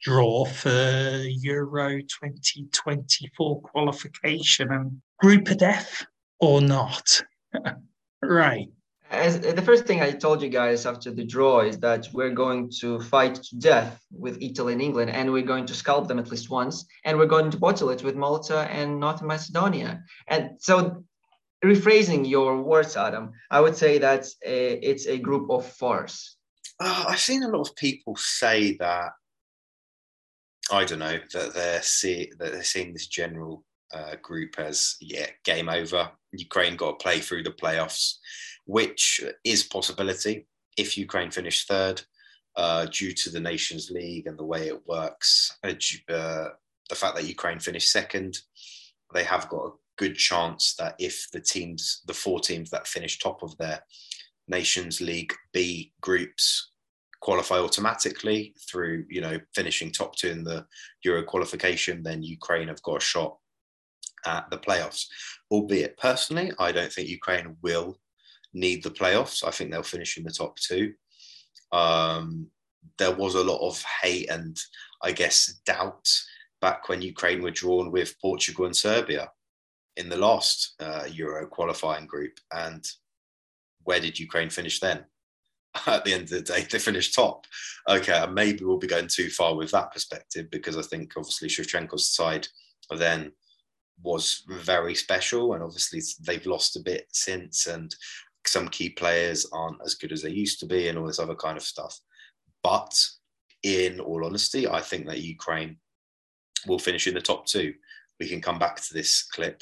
draw 0.02 0.46
for 0.46 1.24
Euro 1.42 2.00
2024 2.00 3.62
qualification 3.62 4.72
and 4.72 5.02
group 5.20 5.50
of 5.50 5.58
death 5.58 6.06
or 6.40 6.62
not? 6.62 7.22
right. 8.22 8.68
As 9.10 9.40
the 9.40 9.62
first 9.62 9.86
thing 9.86 10.02
I 10.02 10.12
told 10.12 10.42
you 10.42 10.50
guys 10.50 10.86
after 10.86 11.12
the 11.12 11.24
draw 11.24 11.62
is 11.62 11.80
that 11.80 12.08
we're 12.14 12.32
going 12.32 12.70
to 12.82 13.00
fight 13.00 13.36
to 13.36 13.56
death 13.58 14.02
with 14.12 14.42
Italy 14.42 14.74
and 14.74 14.82
England, 14.82 15.12
and 15.12 15.32
we're 15.32 15.44
going 15.44 15.66
to 15.68 15.74
scalp 15.74 16.08
them 16.08 16.20
at 16.20 16.30
least 16.30 16.50
once, 16.50 16.86
and 17.06 17.18
we're 17.18 17.26
going 17.26 17.50
to 17.52 17.58
bottle 17.58 17.90
it 17.90 18.04
with 18.04 18.16
Malta 18.16 18.68
and 18.70 19.00
North 19.00 19.22
Macedonia. 19.22 20.04
And 20.28 20.52
so, 20.60 21.06
rephrasing 21.64 22.30
your 22.30 22.62
words, 22.62 22.98
Adam, 22.98 23.32
I 23.50 23.62
would 23.62 23.78
say 23.78 23.98
that 24.00 24.28
it's 24.42 25.08
a 25.08 25.18
group 25.18 25.50
of 25.50 25.66
farce. 25.66 26.36
Uh, 26.80 27.06
I've 27.08 27.20
seen 27.20 27.44
a 27.44 27.48
lot 27.48 27.70
of 27.70 27.76
people 27.76 28.16
say 28.18 28.76
that 28.78 29.12
I 30.72 30.84
don't 30.84 31.00
know 31.00 31.18
that 31.34 31.54
they're 31.54 31.82
see 31.82 32.32
that 32.38 32.52
they're 32.52 32.64
seeing 32.64 32.94
this 32.94 33.08
general 33.08 33.64
uh, 33.94 34.16
group 34.22 34.60
as 34.60 34.96
yeah 35.00 35.28
game 35.44 35.70
over. 35.70 36.12
Ukraine 36.34 36.76
got 36.76 37.00
to 37.00 37.04
play 37.04 37.20
through 37.20 37.44
the 37.44 37.52
playoffs, 37.52 38.16
which 38.68 39.24
is 39.44 39.64
possibility 39.64 40.46
if 40.78 40.98
Ukraine 40.98 41.32
finish 41.32 41.66
third 41.66 42.02
uh, 42.56 42.86
due 42.86 43.14
to 43.14 43.30
the 43.30 43.40
Nations 43.40 43.90
League 43.90 44.28
and 44.28 44.38
the 44.38 44.44
way 44.44 44.68
it 44.68 44.86
works. 44.86 45.58
Uh, 45.64 45.74
uh, 46.14 46.50
the 46.90 46.96
fact 46.96 47.16
that 47.16 47.28
Ukraine 47.28 47.60
finished 47.60 47.92
second, 47.92 48.38
they 49.14 49.24
have 49.24 49.50
got 49.50 49.66
a 49.66 49.72
good 49.98 50.16
chance 50.16 50.76
that 50.76 50.96
if 51.00 51.28
the 51.32 51.40
teams, 51.40 52.02
the 52.08 52.14
four 52.14 52.40
teams 52.40 52.70
that 52.70 52.88
finish 52.88 53.20
top 53.20 53.42
of 53.42 53.58
their 53.58 53.82
Nations 54.48 55.02
League 55.02 55.34
B 55.54 55.94
groups 56.02 56.72
qualify 57.22 57.58
automatically 57.58 58.54
through 58.70 59.06
you 59.10 59.22
know 59.22 59.40
finishing 59.56 59.92
top 59.92 60.16
two 60.16 60.30
in 60.30 60.44
the 60.44 60.66
Euro 61.04 61.24
qualification, 61.24 62.04
then 62.04 62.22
Ukraine 62.22 62.68
have 62.68 62.82
got 62.84 63.02
a 63.02 63.06
shot 63.06 63.38
at 64.26 64.50
the 64.50 64.58
playoffs. 64.58 65.06
Albeit 65.52 65.98
personally, 65.98 66.52
I 66.60 66.72
don't 66.72 66.92
think 66.92 67.08
Ukraine 67.08 67.56
will 67.62 68.00
need 68.60 68.84
the 68.84 68.92
playoffs. 68.92 69.46
I 69.46 69.52
think 69.52 69.72
they'll 69.72 69.84
finish 69.84 70.18
in 70.18 70.24
the 70.24 70.32
top 70.32 70.58
two. 70.58 70.94
Um, 71.72 72.48
there 72.98 73.16
was 73.16 73.36
a 73.36 73.44
lot 73.44 73.66
of 73.68 73.84
hate 74.02 74.30
and 74.30 74.58
I 75.04 75.12
guess 75.12 75.60
doubt 75.66 76.08
back 76.62 76.90
when 76.90 77.02
Ukraine 77.02 77.42
were 77.42 77.52
drawn 77.52 77.92
with 77.92 78.20
Portugal 78.22 78.66
and 78.66 78.76
Serbia 78.76 79.30
in 79.98 80.10
the 80.10 80.18
last 80.18 80.76
uh, 80.80 81.06
Euro 81.12 81.48
qualifying 81.48 82.08
group. 82.08 82.40
And 82.52 82.86
where 83.84 84.00
did 84.00 84.20
Ukraine 84.20 84.50
finish 84.50 84.80
then? 84.80 85.06
at 85.88 86.06
the 86.06 86.14
end 86.14 86.24
of 86.24 86.30
the 86.30 86.42
day, 86.42 86.66
they 86.70 86.80
finished 86.80 87.14
top. 87.14 87.46
Okay, 87.88 88.26
maybe 88.32 88.64
we'll 88.64 88.78
be 88.78 88.88
going 88.88 89.08
too 89.08 89.30
far 89.30 89.56
with 89.56 89.72
that 89.72 89.92
perspective 89.92 90.50
because 90.52 90.78
I 90.78 90.82
think 90.82 91.14
obviously 91.16 91.50
Shevchenko's 91.50 92.10
side 92.10 92.48
then 92.96 93.32
was 94.04 94.44
very 94.48 94.96
special, 94.96 95.54
and 95.54 95.64
obviously 95.64 96.02
they've 96.26 96.46
lost 96.46 96.78
a 96.78 96.82
bit 96.82 97.08
since, 97.12 97.68
and 97.68 97.94
some 98.48 98.68
key 98.68 98.90
players 98.90 99.46
aren't 99.52 99.82
as 99.86 99.96
good 99.96 100.12
as 100.12 100.22
they 100.22 100.30
used 100.30 100.60
to 100.60 100.66
be, 100.66 100.88
and 100.88 100.98
all 100.98 101.08
this 101.08 101.20
other 101.20 101.36
kind 101.36 101.58
of 101.58 101.64
stuff. 101.64 102.00
But 102.64 102.94
in 103.64 104.00
all 104.00 104.26
honesty, 104.26 104.68
I 104.68 104.82
think 104.82 105.08
that 105.08 105.22
Ukraine 105.22 105.78
will 106.66 106.80
finish 106.80 107.08
in 107.08 107.14
the 107.14 107.22
top 107.22 107.46
two. 107.46 107.74
We 108.20 108.28
can 108.28 108.42
come 108.42 108.60
back 108.60 108.78
to 108.82 108.94
this 108.94 109.24
clip 109.24 109.62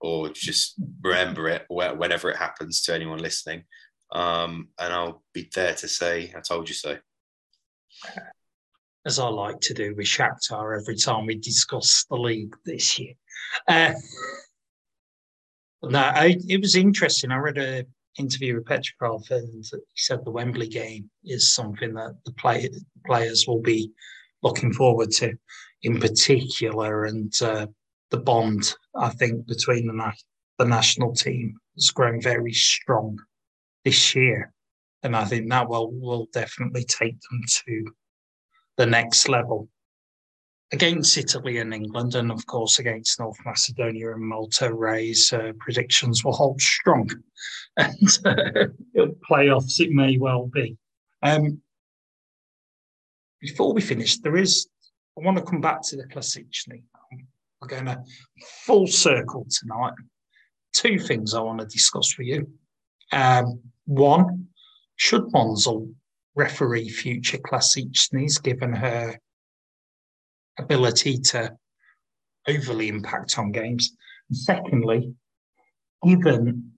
or 0.00 0.28
just 0.28 0.74
remember 1.02 1.48
it 1.48 1.66
whenever 1.68 2.30
it 2.30 2.36
happens 2.36 2.82
to 2.82 2.94
anyone 2.94 3.18
listening. 3.18 3.64
Um, 4.12 4.68
and 4.78 4.92
I'll 4.92 5.22
be 5.34 5.50
there 5.54 5.74
to 5.74 5.88
say, 5.88 6.32
I 6.36 6.40
told 6.40 6.68
you 6.68 6.74
so. 6.74 6.98
As 9.04 9.18
I 9.18 9.28
like 9.28 9.60
to 9.60 9.74
do 9.74 9.94
with 9.96 10.06
Shakhtar 10.06 10.80
every 10.80 10.96
time 10.96 11.26
we 11.26 11.34
discuss 11.34 12.04
the 12.08 12.16
league 12.16 12.54
this 12.64 12.98
year. 12.98 13.14
Uh, 13.66 13.92
no, 15.82 15.98
I, 15.98 16.36
it 16.48 16.60
was 16.60 16.76
interesting. 16.76 17.32
I 17.32 17.36
read 17.36 17.58
an 17.58 17.86
interview 18.18 18.56
with 18.56 18.64
Petrakov 18.64 19.30
and 19.30 19.64
he 19.64 19.78
said 19.96 20.24
the 20.24 20.30
Wembley 20.30 20.68
game 20.68 21.10
is 21.24 21.52
something 21.52 21.94
that 21.94 22.16
the 22.24 22.32
play, 22.32 22.68
players 23.06 23.44
will 23.46 23.60
be 23.60 23.90
looking 24.42 24.72
forward 24.72 25.10
to 25.12 25.34
in 25.82 26.00
particular. 26.00 27.04
And 27.04 27.32
uh, 27.42 27.66
the 28.10 28.18
bond, 28.18 28.74
I 28.94 29.10
think, 29.10 29.46
between 29.46 29.86
the, 29.86 30.12
the 30.58 30.64
national 30.64 31.14
team 31.14 31.54
has 31.76 31.90
grown 31.90 32.20
very 32.20 32.52
strong 32.52 33.18
this 33.84 34.14
year. 34.14 34.52
And 35.02 35.14
I 35.14 35.24
think 35.24 35.48
that 35.50 35.68
will, 35.68 35.92
will 35.92 36.28
definitely 36.32 36.84
take 36.84 37.16
them 37.30 37.40
to 37.66 37.84
the 38.76 38.86
next 38.86 39.28
level. 39.28 39.68
Against 40.70 41.16
Italy 41.16 41.58
and 41.58 41.72
England, 41.72 42.14
and 42.14 42.30
of 42.30 42.44
course 42.44 42.78
against 42.78 43.18
North 43.18 43.38
Macedonia 43.44 44.12
and 44.12 44.22
Malta, 44.22 44.72
Ray's 44.72 45.32
uh, 45.32 45.52
predictions 45.58 46.24
will 46.24 46.34
hold 46.34 46.60
strong. 46.60 47.10
And 47.76 48.18
uh, 48.24 48.66
playoffs, 49.30 49.78
it 49.78 49.92
may 49.92 50.18
well 50.18 50.50
be. 50.52 50.76
Um, 51.22 51.62
before 53.40 53.72
we 53.72 53.80
finish, 53.80 54.18
there 54.18 54.36
is, 54.36 54.68
I 55.16 55.24
want 55.24 55.36
to 55.38 55.44
come 55.44 55.60
back 55.60 55.82
to 55.82 55.96
the 55.96 56.08
Klasicny. 56.08 56.82
We're 57.60 57.68
going 57.68 57.86
to 57.86 58.02
full 58.64 58.88
circle 58.88 59.46
tonight. 59.48 59.94
Two 60.72 60.98
things 60.98 61.34
I 61.34 61.40
want 61.40 61.60
to 61.60 61.66
discuss 61.66 62.18
with 62.18 62.26
you. 62.26 62.50
Um, 63.12 63.60
one, 63.86 64.48
should 64.96 65.22
Monzul 65.32 65.92
referee 66.34 66.88
future 66.88 67.38
Klasicnys 67.38 68.42
given 68.42 68.72
her 68.72 69.18
ability 70.58 71.18
to 71.18 71.56
overly 72.46 72.88
impact 72.88 73.38
on 73.38 73.52
games? 73.52 73.96
And 74.28 74.36
secondly, 74.36 75.14
given 76.04 76.72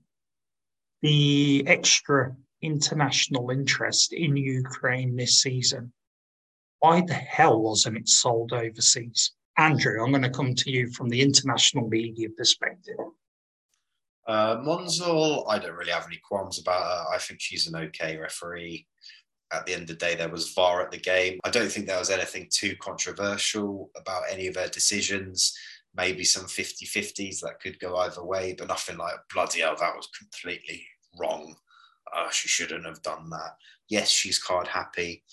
the 1.02 1.64
extra 1.66 2.36
international 2.62 3.50
interest 3.50 4.12
in 4.12 4.36
Ukraine 4.36 5.16
this 5.16 5.40
season, 5.40 5.92
why 6.80 7.02
the 7.02 7.14
hell 7.14 7.60
wasn't 7.60 7.98
it 7.98 8.08
sold 8.08 8.52
overseas? 8.52 9.32
Andrew, 9.58 10.02
I'm 10.02 10.10
going 10.10 10.22
to 10.22 10.30
come 10.30 10.54
to 10.54 10.70
you 10.70 10.90
from 10.90 11.08
the 11.08 11.20
international 11.20 11.88
media 11.88 12.28
perspective. 12.36 12.96
Uh, 14.26 14.56
Monzul, 14.58 15.44
I 15.48 15.58
don't 15.58 15.74
really 15.74 15.92
have 15.92 16.06
any 16.06 16.20
qualms 16.22 16.60
about 16.60 16.82
her. 16.82 17.14
I 17.14 17.18
think 17.18 17.40
she's 17.40 17.66
an 17.66 17.76
okay 17.76 18.16
referee. 18.16 18.86
At 19.52 19.66
the 19.66 19.72
end 19.72 19.82
of 19.82 19.88
the 19.88 19.94
day, 19.94 20.14
there 20.14 20.28
was 20.28 20.52
VAR 20.52 20.82
at 20.82 20.90
the 20.90 20.98
game. 20.98 21.40
I 21.44 21.50
don't 21.50 21.70
think 21.70 21.86
there 21.86 21.98
was 21.98 22.10
anything 22.10 22.48
too 22.50 22.76
controversial 22.80 23.90
about 23.96 24.22
any 24.30 24.46
of 24.46 24.56
her 24.56 24.68
decisions. 24.68 25.56
Maybe 25.94 26.22
some 26.22 26.46
50 26.46 26.86
50s 26.86 27.40
that 27.40 27.60
could 27.60 27.80
go 27.80 27.96
either 27.96 28.24
way, 28.24 28.54
but 28.56 28.68
nothing 28.68 28.96
like 28.96 29.14
bloody 29.32 29.60
hell, 29.60 29.74
that 29.78 29.96
was 29.96 30.08
completely 30.16 30.86
wrong. 31.18 31.56
Uh, 32.14 32.30
she 32.30 32.48
shouldn't 32.48 32.86
have 32.86 33.02
done 33.02 33.28
that. 33.30 33.56
Yes, 33.88 34.08
she's 34.10 34.38
card 34.38 34.68
happy. 34.68 35.24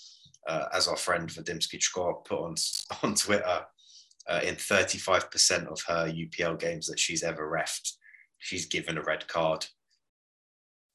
Uh, 0.47 0.65
as 0.73 0.87
our 0.87 0.95
friend 0.95 1.29
Vadimsky 1.29 1.77
Chkor 1.77 2.23
put 2.25 2.39
on, 2.39 2.55
on 3.03 3.15
Twitter, 3.15 3.65
uh, 4.27 4.41
in 4.43 4.55
35% 4.55 5.67
of 5.67 5.81
her 5.87 6.11
UPL 6.11 6.59
games 6.59 6.87
that 6.87 6.99
she's 6.99 7.23
ever 7.23 7.49
refed, 7.49 7.93
she's 8.39 8.65
given 8.65 8.97
a 8.97 9.03
red 9.03 9.27
card. 9.27 9.65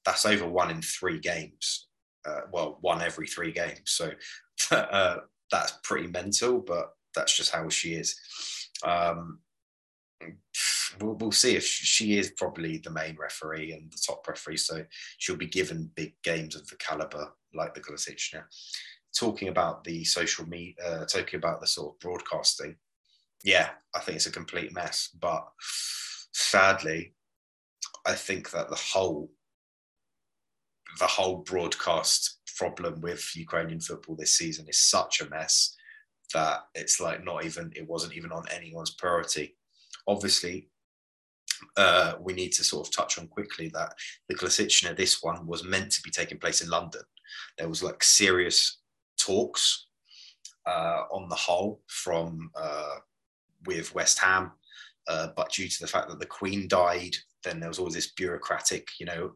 That's 0.05 0.27
over 0.27 0.49
one 0.49 0.71
in 0.71 0.83
three 0.83 1.19
games. 1.19 1.87
Uh, 2.25 2.43
well, 2.53 2.79
one 2.81 3.03
every 3.03 3.27
three 3.27 3.53
games. 3.53 3.81
So 3.85 4.13
uh, 4.71 5.19
that's 5.51 5.79
pretty 5.83 6.09
mental, 6.09 6.61
but 6.61 6.95
that's 7.15 7.37
just 7.37 7.51
how 7.51 7.69
she 7.69 7.95
is. 7.95 8.19
Um, 8.85 9.41
we'll, 11.01 11.15
we'll, 11.15 11.33
see 11.33 11.57
if 11.57 11.65
she 11.65 12.19
is 12.19 12.31
probably 12.31 12.79
the 12.79 12.91
main 12.91 13.17
referee 13.17 13.73
and 13.73 13.93
the 13.93 13.99
top 14.05 14.27
referee. 14.27 14.57
So 14.57 14.85
she'll 15.19 15.37
be 15.37 15.47
given 15.47 15.91
big 15.95 16.15
games 16.23 16.57
of 16.57 16.67
the 16.69 16.77
caliber 16.77 17.33
like 17.55 17.75
the 17.75 17.81
Glasichna. 17.81 18.45
Talking 19.15 19.49
about 19.49 19.85
the 19.85 20.05
social 20.05 20.49
media, 20.49 20.75
uh, 20.85 21.05
talking 21.05 21.39
about 21.39 21.61
the 21.61 21.67
sort 21.67 21.95
of 21.95 22.01
broadcasting, 22.01 22.77
yeah, 23.45 23.71
I 23.95 24.01
think 24.01 24.17
it's 24.17 24.27
a 24.27 24.33
complete 24.33 24.73
mess. 24.73 25.11
But 25.21 25.47
sadly, 26.33 27.15
I 28.07 28.15
think 28.15 28.51
that 28.51 28.69
the 28.69 28.77
whole 28.77 29.31
the 30.99 31.07
whole 31.07 31.39
broadcast 31.39 32.39
problem 32.57 33.01
with 33.01 33.35
Ukrainian 33.35 33.81
football 33.81 34.17
this 34.17 34.37
season 34.37 34.67
is 34.69 34.79
such 34.79 35.21
a 35.21 35.29
mess 35.31 35.75
that 36.35 36.61
it's 36.75 37.01
like 37.01 37.25
not 37.25 37.45
even 37.45 37.73
it 37.75 37.87
wasn't 37.87 38.15
even 38.15 38.33
on 38.33 38.45
anyone's 38.51 38.95
priority. 38.95 39.57
Obviously, 40.07 40.69
uh, 41.77 42.15
we 42.21 42.33
need 42.33 42.53
to 42.53 42.65
sort 42.65 42.87
of 42.87 42.95
touch 42.95 43.19
on 43.19 43.29
quickly 43.29 43.69
that 43.75 43.95
the 44.29 44.35
Glasichna, 44.35 44.97
this 44.97 45.23
one 45.23 45.47
was 45.47 45.65
meant 45.65 45.93
to 45.93 46.03
be 46.03 46.11
taking 46.11 46.39
place 46.39 46.61
in 46.61 46.71
London. 46.71 47.03
There 47.59 47.69
was 47.69 47.83
like 47.83 48.03
serious 48.03 48.81
talks 49.19 49.87
uh, 50.67 51.03
on 51.13 51.29
the 51.29 51.37
whole 51.37 51.83
from 51.89 52.51
uh, 52.55 52.97
with 53.67 53.95
West 53.95 54.19
Ham, 54.19 54.53
uh, 55.09 55.29
but 55.37 55.53
due 55.53 55.69
to 55.69 55.81
the 55.81 55.87
fact 55.87 56.09
that 56.09 56.19
the 56.19 56.27
Queen 56.27 56.69
died, 56.69 57.17
then 57.45 57.61
there 57.61 57.69
was 57.69 57.79
always 57.79 57.95
this 57.95 58.13
bureaucratic, 58.13 58.89
you 58.99 59.07
know, 59.07 59.33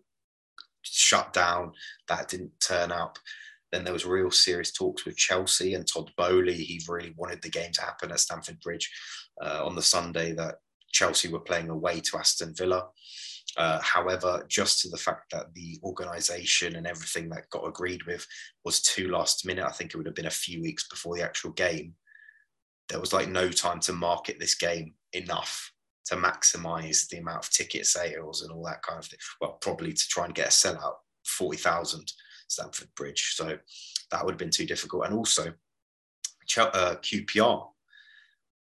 shutdown 0.93 1.73
that 2.09 2.29
didn't 2.29 2.53
turn 2.61 2.93
up. 2.93 3.19
Then 3.73 3.85
there 3.85 3.93
was 3.93 4.07
real 4.07 4.31
serious 4.31 4.73
talks 4.73 5.05
with 5.05 5.17
Chelsea 5.17 5.75
and 5.75 5.87
Todd 5.87 6.11
Boehly. 6.17 6.55
He 6.55 6.81
really 6.89 7.15
wanted 7.17 7.43
the 7.43 7.51
game 7.51 7.73
to 7.73 7.83
happen 7.83 8.13
at 8.13 8.21
Stamford 8.21 8.61
Bridge 8.61 8.91
uh, 9.43 9.65
on 9.65 9.75
the 9.75 9.83
Sunday 9.83 10.33
that 10.33 10.57
Chelsea 10.93 11.29
were 11.29 11.41
playing 11.41 11.69
away 11.69 12.01
to 12.01 12.19
Aston 12.19 12.55
Villa. 12.57 12.87
Uh, 13.57 13.81
however, 13.81 14.45
just 14.49 14.81
to 14.81 14.89
the 14.89 14.97
fact 14.97 15.31
that 15.33 15.53
the 15.55 15.79
organisation 15.83 16.77
and 16.77 16.87
everything 16.87 17.29
that 17.31 17.49
got 17.51 17.67
agreed 17.67 18.05
with 18.05 18.27
was 18.65 18.83
too 18.83 19.11
last 19.11 19.47
minute, 19.47 19.65
I 19.65 19.73
think 19.73 19.93
it 19.93 19.97
would 19.97 20.07
have 20.07 20.15
been 20.15 20.27
a 20.27 20.31
few 20.31 20.61
weeks 20.61 20.89
before 20.89 21.17
the 21.17 21.25
actual 21.25 21.53
game. 21.53 21.95
There 22.89 23.01
was 23.01 23.13
like 23.13 23.29
no 23.29 23.51
time 23.51 23.81
to 23.81 23.93
market 23.93 24.39
this 24.39 24.55
game 24.55 24.95
enough 25.13 25.73
to 26.07 26.17
maximize 26.17 27.09
the 27.09 27.19
amount 27.19 27.45
of 27.45 27.51
ticket 27.51 27.87
sales 27.87 28.43
and 28.43 28.53
all 28.53 28.65
that 28.65 28.83
kind 28.83 28.99
of 28.99 29.07
thing. 29.07 29.19
Well, 29.41 29.59
probably 29.61 29.93
to 29.93 30.09
try 30.09 30.25
and 30.25 30.35
get 30.35 30.49
a 30.49 30.51
sellout 30.51 30.95
40,000 31.25 32.13
Stamford 32.49 32.89
Bridge. 32.97 33.35
So 33.35 33.59
that 34.11 34.25
would 34.25 34.33
have 34.33 34.39
been 34.39 34.51
too 34.51 34.67
difficult. 34.67 35.07
And 35.07 35.15
also, 35.15 35.53
uh, 36.59 36.97
QPR 37.03 37.67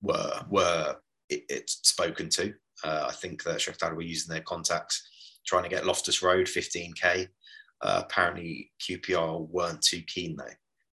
were 0.03 0.41
were 0.49 0.97
it, 1.29 1.45
it's 1.49 1.89
spoken 1.89 2.29
to. 2.31 2.55
Uh, 2.85 3.07
I 3.09 3.13
think 3.13 3.43
that 3.45 3.59
Shakhtar 3.59 3.95
were 3.95 4.03
using 4.03 4.33
their 4.33 4.43
contacts 4.43 5.09
trying 5.47 5.65
to 5.65 5.69
get 5.69 5.87
Loftus 5.87 6.23
Road 6.23 6.47
15k. 6.47 7.29
Uh, 7.83 8.03
apparently, 8.05 8.71
QPR 8.81 9.49
weren't 9.49 9.83
too 9.83 10.03
keen 10.03 10.37
though 10.37 10.45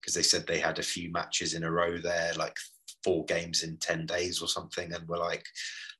because 0.00 0.14
they 0.14 0.22
said 0.22 0.46
they 0.46 0.58
had 0.58 0.78
a 0.78 0.82
few 0.82 1.12
matches 1.12 1.54
in 1.54 1.64
a 1.64 1.70
row 1.70 1.98
there, 1.98 2.32
like 2.36 2.56
four 3.04 3.24
games 3.26 3.62
in 3.62 3.76
10 3.78 4.06
days 4.06 4.40
or 4.40 4.48
something, 4.48 4.92
and 4.92 5.06
were 5.06 5.18
like, 5.18 5.44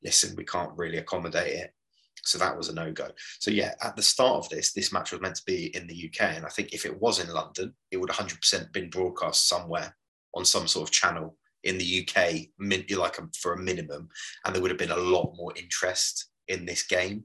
listen, 0.03 0.35
we 0.37 0.45
can't 0.45 0.77
really 0.77 0.99
accommodate 0.99 1.53
it. 1.53 1.75
So 2.23 2.39
that 2.39 2.57
was 2.57 2.69
a 2.69 2.75
no 2.75 2.93
go. 2.93 3.09
So, 3.39 3.51
yeah, 3.51 3.75
at 3.83 3.97
the 3.97 4.03
start 4.03 4.45
of 4.45 4.49
this, 4.51 4.73
this 4.73 4.93
match 4.93 5.13
was 5.13 5.21
meant 5.21 5.37
to 5.37 5.45
be 5.47 5.75
in 5.75 5.87
the 5.87 6.11
UK. 6.11 6.37
And 6.37 6.45
I 6.45 6.51
think 6.51 6.73
if 6.73 6.85
it 6.85 7.01
was 7.01 7.19
in 7.19 7.33
London, 7.33 7.75
it 7.91 7.97
would 7.97 8.11
100% 8.11 8.73
been 8.73 8.91
broadcast 8.91 9.49
somewhere 9.49 9.97
on 10.35 10.45
some 10.45 10.67
sort 10.67 10.89
of 10.89 10.93
channel 10.93 11.37
in 11.65 11.79
the 11.79 12.09
UK, 12.09 12.49
like 12.97 13.19
um, 13.19 13.31
for 13.41 13.55
a 13.55 13.59
minimum. 13.59 14.09
And 14.45 14.55
there 14.55 14.63
would 14.63 14.71
have 14.71 14.79
been 14.79 14.91
a 14.91 14.97
lot 14.97 15.35
more 15.37 15.53
interest 15.57 16.29
in 16.49 16.65
this 16.65 16.87
game 16.87 17.25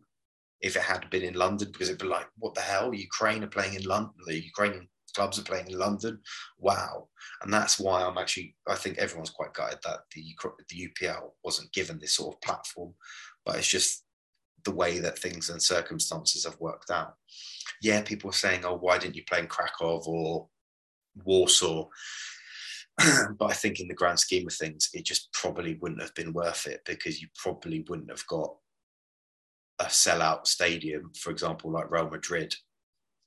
if 0.61 0.75
it 0.75 0.81
had 0.81 1.09
been 1.09 1.23
in 1.23 1.33
London, 1.33 1.71
because 1.71 1.89
it'd 1.89 2.01
be 2.01 2.07
like, 2.07 2.27
what 2.37 2.53
the 2.55 2.61
hell? 2.61 2.93
Ukraine 2.93 3.43
are 3.43 3.47
playing 3.47 3.75
in 3.75 3.83
London. 3.83 4.13
The 4.25 4.41
Ukrainian 4.41 4.87
clubs 5.15 5.39
are 5.39 5.43
playing 5.43 5.67
in 5.67 5.79
London. 5.79 6.19
Wow. 6.59 7.07
And 7.41 7.53
that's 7.53 7.79
why 7.79 8.03
I'm 8.03 8.17
actually, 8.17 8.55
I 8.67 8.75
think 8.75 8.97
everyone's 8.97 9.29
quite 9.29 9.53
gutted 9.53 9.79
that 9.83 9.99
the, 10.13 10.23
the 10.69 10.89
UPL 10.89 11.31
wasn't 11.43 11.73
given 11.73 11.99
this 11.99 12.15
sort 12.15 12.35
of 12.35 12.41
platform, 12.41 12.93
but 13.45 13.55
it's 13.55 13.67
just 13.67 14.03
the 14.65 14.71
way 14.71 14.99
that 14.99 15.17
things 15.17 15.49
and 15.49 15.61
circumstances 15.61 16.45
have 16.45 16.59
worked 16.59 16.89
out. 16.89 17.13
Yeah, 17.81 18.01
people 18.01 18.29
are 18.29 18.33
saying, 18.33 18.65
oh, 18.65 18.77
why 18.77 18.97
didn't 18.97 19.15
you 19.15 19.23
play 19.27 19.39
in 19.39 19.47
Krakow 19.47 20.01
or 20.05 20.47
Warsaw? 21.23 21.87
but 23.37 23.45
I 23.45 23.53
think 23.53 23.79
in 23.79 23.87
the 23.87 23.93
grand 23.93 24.19
scheme 24.19 24.47
of 24.47 24.53
things, 24.53 24.89
it 24.93 25.05
just 25.05 25.31
probably 25.33 25.75
wouldn't 25.81 26.01
have 26.01 26.15
been 26.15 26.33
worth 26.33 26.67
it 26.67 26.81
because 26.85 27.21
you 27.21 27.27
probably 27.35 27.85
wouldn't 27.87 28.09
have 28.09 28.25
got 28.27 28.55
a 29.79 29.85
sellout 29.85 30.47
stadium, 30.47 31.11
for 31.19 31.31
example, 31.31 31.71
like 31.71 31.91
Real 31.91 32.09
Madrid 32.09 32.55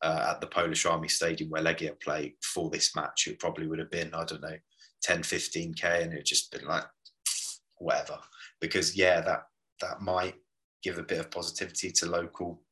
uh, 0.03 0.27
at 0.31 0.41
the 0.41 0.47
Polish 0.47 0.87
Army 0.87 1.09
Stadium 1.09 1.51
where 1.51 1.63
Legia 1.63 1.99
play 2.01 2.37
for 2.43 2.71
this 2.71 2.95
match, 2.95 3.27
it 3.27 3.39
probably 3.39 3.67
would 3.67 3.79
have 3.79 3.91
been, 3.91 4.15
I 4.15 4.25
don't 4.25 4.43
know, 4.43 4.57
10, 5.03 5.23
15K, 5.23 6.03
and 6.03 6.13
it 6.13 6.17
would 6.17 6.25
just 6.25 6.53
been 6.53 6.67
like, 6.67 6.85
whatever. 7.79 8.19
Because, 8.61 8.97
yeah, 8.97 9.21
that, 9.21 9.45
that 9.81 10.01
might 10.01 10.35
give 10.83 10.99
a 10.99 11.03
bit 11.03 11.21
of 11.21 11.31
positivity 11.31 11.91
to 11.93 12.07
local 12.07 12.63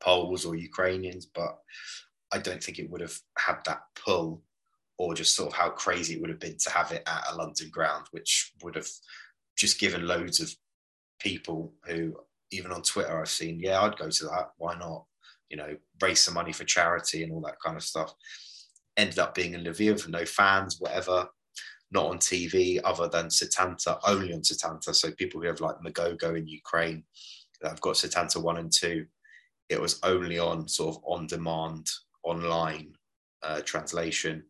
Poles 0.00 0.44
or 0.44 0.56
Ukrainians, 0.56 1.26
but 1.26 1.58
I 2.32 2.38
don't 2.38 2.62
think 2.62 2.78
it 2.78 2.90
would 2.90 3.00
have 3.00 3.16
had 3.38 3.58
that 3.66 3.82
pull 3.94 4.42
or 4.98 5.14
just 5.14 5.34
sort 5.34 5.50
of 5.50 5.56
how 5.56 5.70
crazy 5.70 6.14
it 6.14 6.20
would 6.20 6.30
have 6.30 6.40
been 6.40 6.56
to 6.58 6.70
have 6.70 6.92
it 6.92 7.02
at 7.06 7.24
a 7.30 7.34
London 7.34 7.70
ground, 7.70 8.06
which 8.10 8.52
would 8.62 8.74
have 8.74 8.88
just 9.56 9.80
given 9.80 10.06
loads 10.06 10.40
of 10.40 10.54
people 11.20 11.72
who, 11.86 12.14
even 12.50 12.72
on 12.72 12.82
Twitter, 12.82 13.20
I've 13.20 13.28
seen, 13.28 13.60
yeah, 13.60 13.80
I'd 13.80 13.96
go 13.96 14.10
to 14.10 14.24
that. 14.24 14.50
Why 14.58 14.78
not? 14.78 15.04
You 15.50 15.56
know, 15.56 15.76
raise 16.00 16.20
some 16.20 16.34
money 16.34 16.52
for 16.52 16.64
charity 16.64 17.22
and 17.22 17.32
all 17.32 17.40
that 17.42 17.60
kind 17.64 17.76
of 17.76 17.82
stuff. 17.82 18.14
Ended 18.96 19.18
up 19.18 19.34
being 19.34 19.54
in 19.54 19.64
Lviv, 19.64 20.08
no 20.08 20.24
fans, 20.24 20.76
whatever, 20.78 21.28
not 21.90 22.06
on 22.06 22.18
TV 22.18 22.80
other 22.84 23.08
than 23.08 23.26
Setanta, 23.26 23.98
only 24.06 24.32
on 24.32 24.40
Setanta. 24.40 24.94
So 24.94 25.10
people 25.12 25.40
who 25.40 25.46
have 25.48 25.60
like 25.60 25.76
Megogo 25.84 26.36
in 26.38 26.46
Ukraine, 26.46 27.04
I've 27.64 27.80
got 27.80 27.96
Setanta 27.96 28.42
one 28.42 28.58
and 28.58 28.72
two. 28.72 29.06
It 29.68 29.80
was 29.80 30.00
only 30.02 30.38
on 30.38 30.68
sort 30.68 30.96
of 30.96 31.02
on 31.04 31.26
demand 31.26 31.88
online 32.22 32.94
uh, 33.42 33.60
translation. 33.62 34.44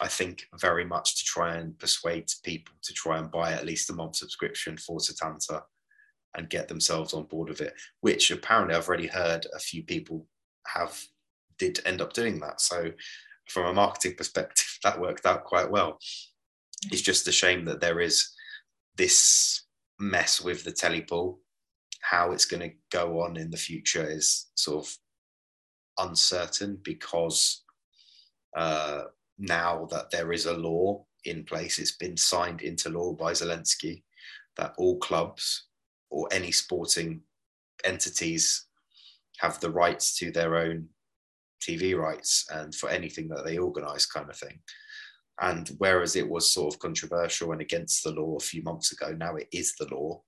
I 0.00 0.08
think 0.08 0.46
very 0.60 0.84
much 0.84 1.18
to 1.18 1.24
try 1.24 1.56
and 1.56 1.78
persuade 1.78 2.30
people 2.44 2.74
to 2.82 2.92
try 2.92 3.18
and 3.18 3.30
buy 3.30 3.52
at 3.52 3.66
least 3.66 3.90
a 3.90 3.94
month 3.94 4.16
subscription 4.16 4.76
for 4.76 4.98
Setanta 4.98 5.62
and 6.34 6.50
get 6.50 6.68
themselves 6.68 7.14
on 7.14 7.24
board 7.24 7.48
with 7.48 7.60
it, 7.60 7.74
which 8.00 8.30
apparently 8.30 8.74
I've 8.74 8.88
already 8.88 9.06
heard 9.06 9.46
a 9.54 9.58
few 9.58 9.82
people 9.82 10.26
have 10.66 11.00
did 11.58 11.80
end 11.84 12.00
up 12.00 12.12
doing 12.12 12.38
that. 12.40 12.60
So 12.60 12.92
from 13.48 13.66
a 13.66 13.74
marketing 13.74 14.14
perspective, 14.18 14.78
that 14.82 15.00
worked 15.00 15.26
out 15.26 15.44
quite 15.44 15.70
well. 15.70 15.98
It's 16.90 17.02
just 17.02 17.28
a 17.28 17.32
shame 17.32 17.64
that 17.64 17.80
there 17.80 18.00
is 18.00 18.30
this 18.96 19.64
mess 19.98 20.40
with 20.40 20.64
the 20.64 20.72
telepool. 20.72 21.38
How 22.00 22.30
it's 22.30 22.44
going 22.44 22.70
to 22.70 22.76
go 22.90 23.20
on 23.22 23.36
in 23.36 23.50
the 23.50 23.56
future 23.56 24.08
is 24.08 24.46
sort 24.54 24.86
of 24.86 24.96
uncertain 25.98 26.78
because 26.84 27.64
uh, 28.56 29.02
now 29.38 29.86
that 29.90 30.10
there 30.10 30.32
is 30.32 30.46
a 30.46 30.56
law 30.56 31.04
in 31.24 31.44
place, 31.44 31.78
it's 31.78 31.96
been 31.96 32.16
signed 32.16 32.62
into 32.62 32.88
law 32.88 33.14
by 33.14 33.32
Zelensky 33.32 34.02
that 34.56 34.74
all 34.78 34.98
clubs 34.98 35.67
or 36.10 36.28
any 36.32 36.52
sporting 36.52 37.20
entities 37.84 38.66
have 39.38 39.60
the 39.60 39.70
rights 39.70 40.16
to 40.18 40.30
their 40.30 40.56
own 40.56 40.88
TV 41.60 41.96
rights 41.96 42.46
and 42.50 42.74
for 42.74 42.88
anything 42.88 43.28
that 43.28 43.44
they 43.44 43.58
organise, 43.58 44.06
kind 44.06 44.28
of 44.28 44.36
thing. 44.36 44.60
And 45.40 45.70
whereas 45.78 46.16
it 46.16 46.28
was 46.28 46.52
sort 46.52 46.74
of 46.74 46.80
controversial 46.80 47.52
and 47.52 47.60
against 47.60 48.02
the 48.02 48.10
law 48.10 48.36
a 48.36 48.40
few 48.40 48.62
months 48.62 48.92
ago, 48.92 49.14
now 49.16 49.36
it 49.36 49.46
is 49.52 49.74
the 49.76 49.86
law. 49.94 50.22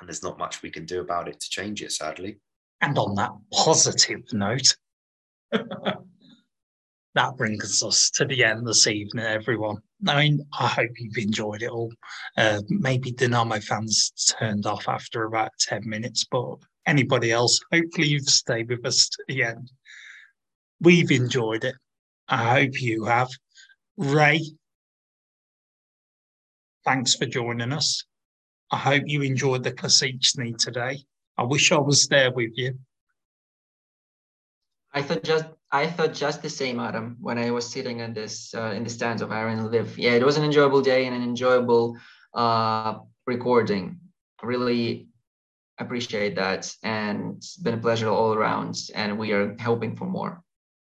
And 0.00 0.08
there's 0.08 0.22
not 0.22 0.38
much 0.38 0.62
we 0.62 0.70
can 0.70 0.84
do 0.84 1.00
about 1.00 1.28
it 1.28 1.40
to 1.40 1.50
change 1.50 1.82
it, 1.82 1.92
sadly. 1.92 2.40
And 2.80 2.98
on 2.98 3.14
that 3.16 3.32
positive 3.52 4.22
note, 4.32 4.76
that 7.18 7.36
brings 7.36 7.82
us 7.82 8.10
to 8.10 8.24
the 8.24 8.44
end 8.44 8.64
this 8.64 8.86
evening, 8.86 9.24
everyone. 9.24 9.78
I 10.06 10.20
mean, 10.20 10.46
I 10.56 10.68
hope 10.68 10.90
you've 10.96 11.18
enjoyed 11.18 11.62
it 11.62 11.70
all. 11.70 11.92
Uh, 12.36 12.60
maybe 12.68 13.10
Dynamo 13.10 13.58
fans 13.58 14.12
turned 14.38 14.66
off 14.66 14.88
after 14.88 15.24
about 15.24 15.50
10 15.58 15.82
minutes, 15.84 16.24
but 16.30 16.58
anybody 16.86 17.32
else, 17.32 17.58
hopefully 17.72 18.06
you've 18.06 18.28
stayed 18.28 18.68
with 18.68 18.86
us 18.86 19.08
to 19.08 19.24
the 19.26 19.42
end. 19.42 19.68
We've 20.80 21.10
enjoyed 21.10 21.64
it. 21.64 21.74
I 22.28 22.60
hope 22.60 22.80
you 22.80 23.06
have. 23.06 23.30
Ray, 23.96 24.40
thanks 26.84 27.16
for 27.16 27.26
joining 27.26 27.72
us. 27.72 28.04
I 28.70 28.76
hope 28.76 29.02
you 29.06 29.22
enjoyed 29.22 29.64
the 29.64 29.72
Klasicny 29.72 30.56
today. 30.56 31.00
I 31.36 31.42
wish 31.42 31.72
I 31.72 31.78
was 31.78 32.06
there 32.06 32.30
with 32.30 32.52
you. 32.54 32.78
I 34.94 35.02
just 35.02 35.57
I 35.70 35.86
thought 35.86 36.14
just 36.14 36.42
the 36.42 36.48
same, 36.48 36.80
Adam, 36.80 37.16
when 37.20 37.38
I 37.38 37.50
was 37.50 37.70
sitting 37.70 38.00
in 38.00 38.14
this 38.14 38.54
uh, 38.54 38.72
in 38.74 38.84
the 38.84 38.90
stands 38.90 39.20
of 39.20 39.32
Arena 39.32 39.68
Lviv. 39.68 39.96
Yeah, 39.96 40.12
it 40.12 40.24
was 40.24 40.38
an 40.38 40.44
enjoyable 40.44 40.80
day 40.80 41.06
and 41.06 41.14
an 41.14 41.22
enjoyable 41.22 41.96
uh, 42.34 42.98
recording. 43.26 44.00
Really 44.42 45.08
appreciate 45.78 46.36
that, 46.36 46.74
and 46.82 47.36
it's 47.36 47.56
been 47.56 47.74
a 47.74 47.78
pleasure 47.78 48.08
all 48.08 48.32
around. 48.32 48.80
And 48.94 49.18
we 49.18 49.32
are 49.32 49.54
hoping 49.60 49.94
for 49.94 50.06
more. 50.06 50.42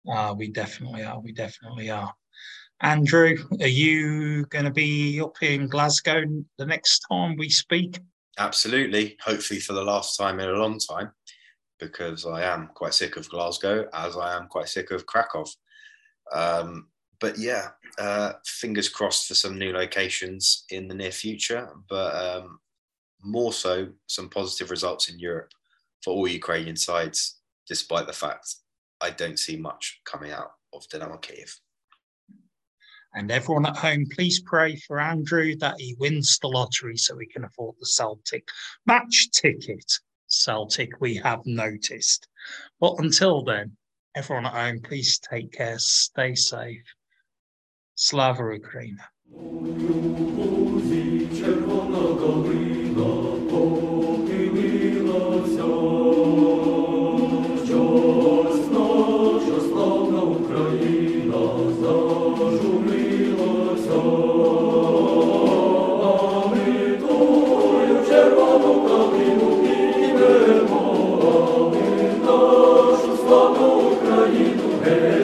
Uh, 0.07 0.35
we 0.37 0.49
definitely 0.49 1.03
are. 1.03 1.19
We 1.19 1.31
definitely 1.31 1.89
are. 1.89 2.13
Andrew, 2.81 3.37
are 3.59 3.67
you 3.67 4.45
going 4.45 4.65
to 4.65 4.71
be 4.71 5.19
up 5.19 5.41
in 5.41 5.67
Glasgow 5.67 6.23
the 6.57 6.65
next 6.65 6.99
time 7.11 7.35
we 7.37 7.49
speak? 7.49 7.99
Absolutely. 8.37 9.17
Hopefully, 9.21 9.59
for 9.59 9.73
the 9.73 9.83
last 9.83 10.15
time 10.15 10.39
in 10.39 10.47
a 10.47 10.53
long 10.53 10.79
time 10.79 11.11
because 11.79 12.25
I 12.25 12.43
am 12.43 12.69
quite 12.73 12.93
sick 12.93 13.17
of 13.17 13.29
Glasgow, 13.29 13.87
as 13.93 14.17
I 14.17 14.35
am 14.35 14.47
quite 14.47 14.69
sick 14.69 14.91
of 14.91 15.05
Krakow. 15.05 15.45
Um, 16.33 16.87
but 17.19 17.37
yeah, 17.37 17.69
uh, 17.97 18.33
fingers 18.45 18.89
crossed 18.89 19.27
for 19.27 19.35
some 19.35 19.57
new 19.57 19.73
locations 19.73 20.65
in 20.69 20.87
the 20.87 20.95
near 20.95 21.11
future, 21.11 21.69
but 21.89 22.15
um, 22.15 22.59
more 23.23 23.53
so 23.53 23.89
some 24.07 24.29
positive 24.29 24.71
results 24.71 25.09
in 25.09 25.19
Europe 25.19 25.51
for 26.03 26.13
all 26.13 26.27
Ukrainian 26.27 26.77
sides, 26.77 27.39
despite 27.67 28.07
the 28.07 28.13
fact 28.13 28.55
I 29.01 29.09
don't 29.09 29.39
see 29.39 29.57
much 29.57 30.01
coming 30.05 30.31
out 30.31 30.51
of 30.73 30.87
Dynamo 30.89 31.17
Kiev. 31.17 31.59
And 33.15 33.31
everyone 33.31 33.65
at 33.65 33.75
home, 33.75 34.05
please 34.11 34.39
pray 34.39 34.75
for 34.75 34.99
Andrew 34.99 35.55
that 35.57 35.79
he 35.79 35.95
wins 35.99 36.37
the 36.39 36.47
lottery 36.47 36.95
so 36.95 37.17
he 37.17 37.25
can 37.25 37.43
afford 37.43 37.75
the 37.79 37.85
Celtic 37.85 38.47
match 38.85 39.31
ticket. 39.31 39.99
Celtic, 40.29 41.01
we 41.01 41.15
have 41.15 41.45
noticed. 41.45 42.27
But 42.79 42.95
until 42.99 43.43
then, 43.43 43.75
everyone 44.15 44.45
at 44.45 44.53
home, 44.53 44.81
please 44.81 45.19
take 45.19 45.51
care, 45.51 45.77
stay 45.79 46.35
safe. 46.35 46.83
Slava 47.95 48.53
Ukraine. 48.53 48.99
Amen. 74.89 75.13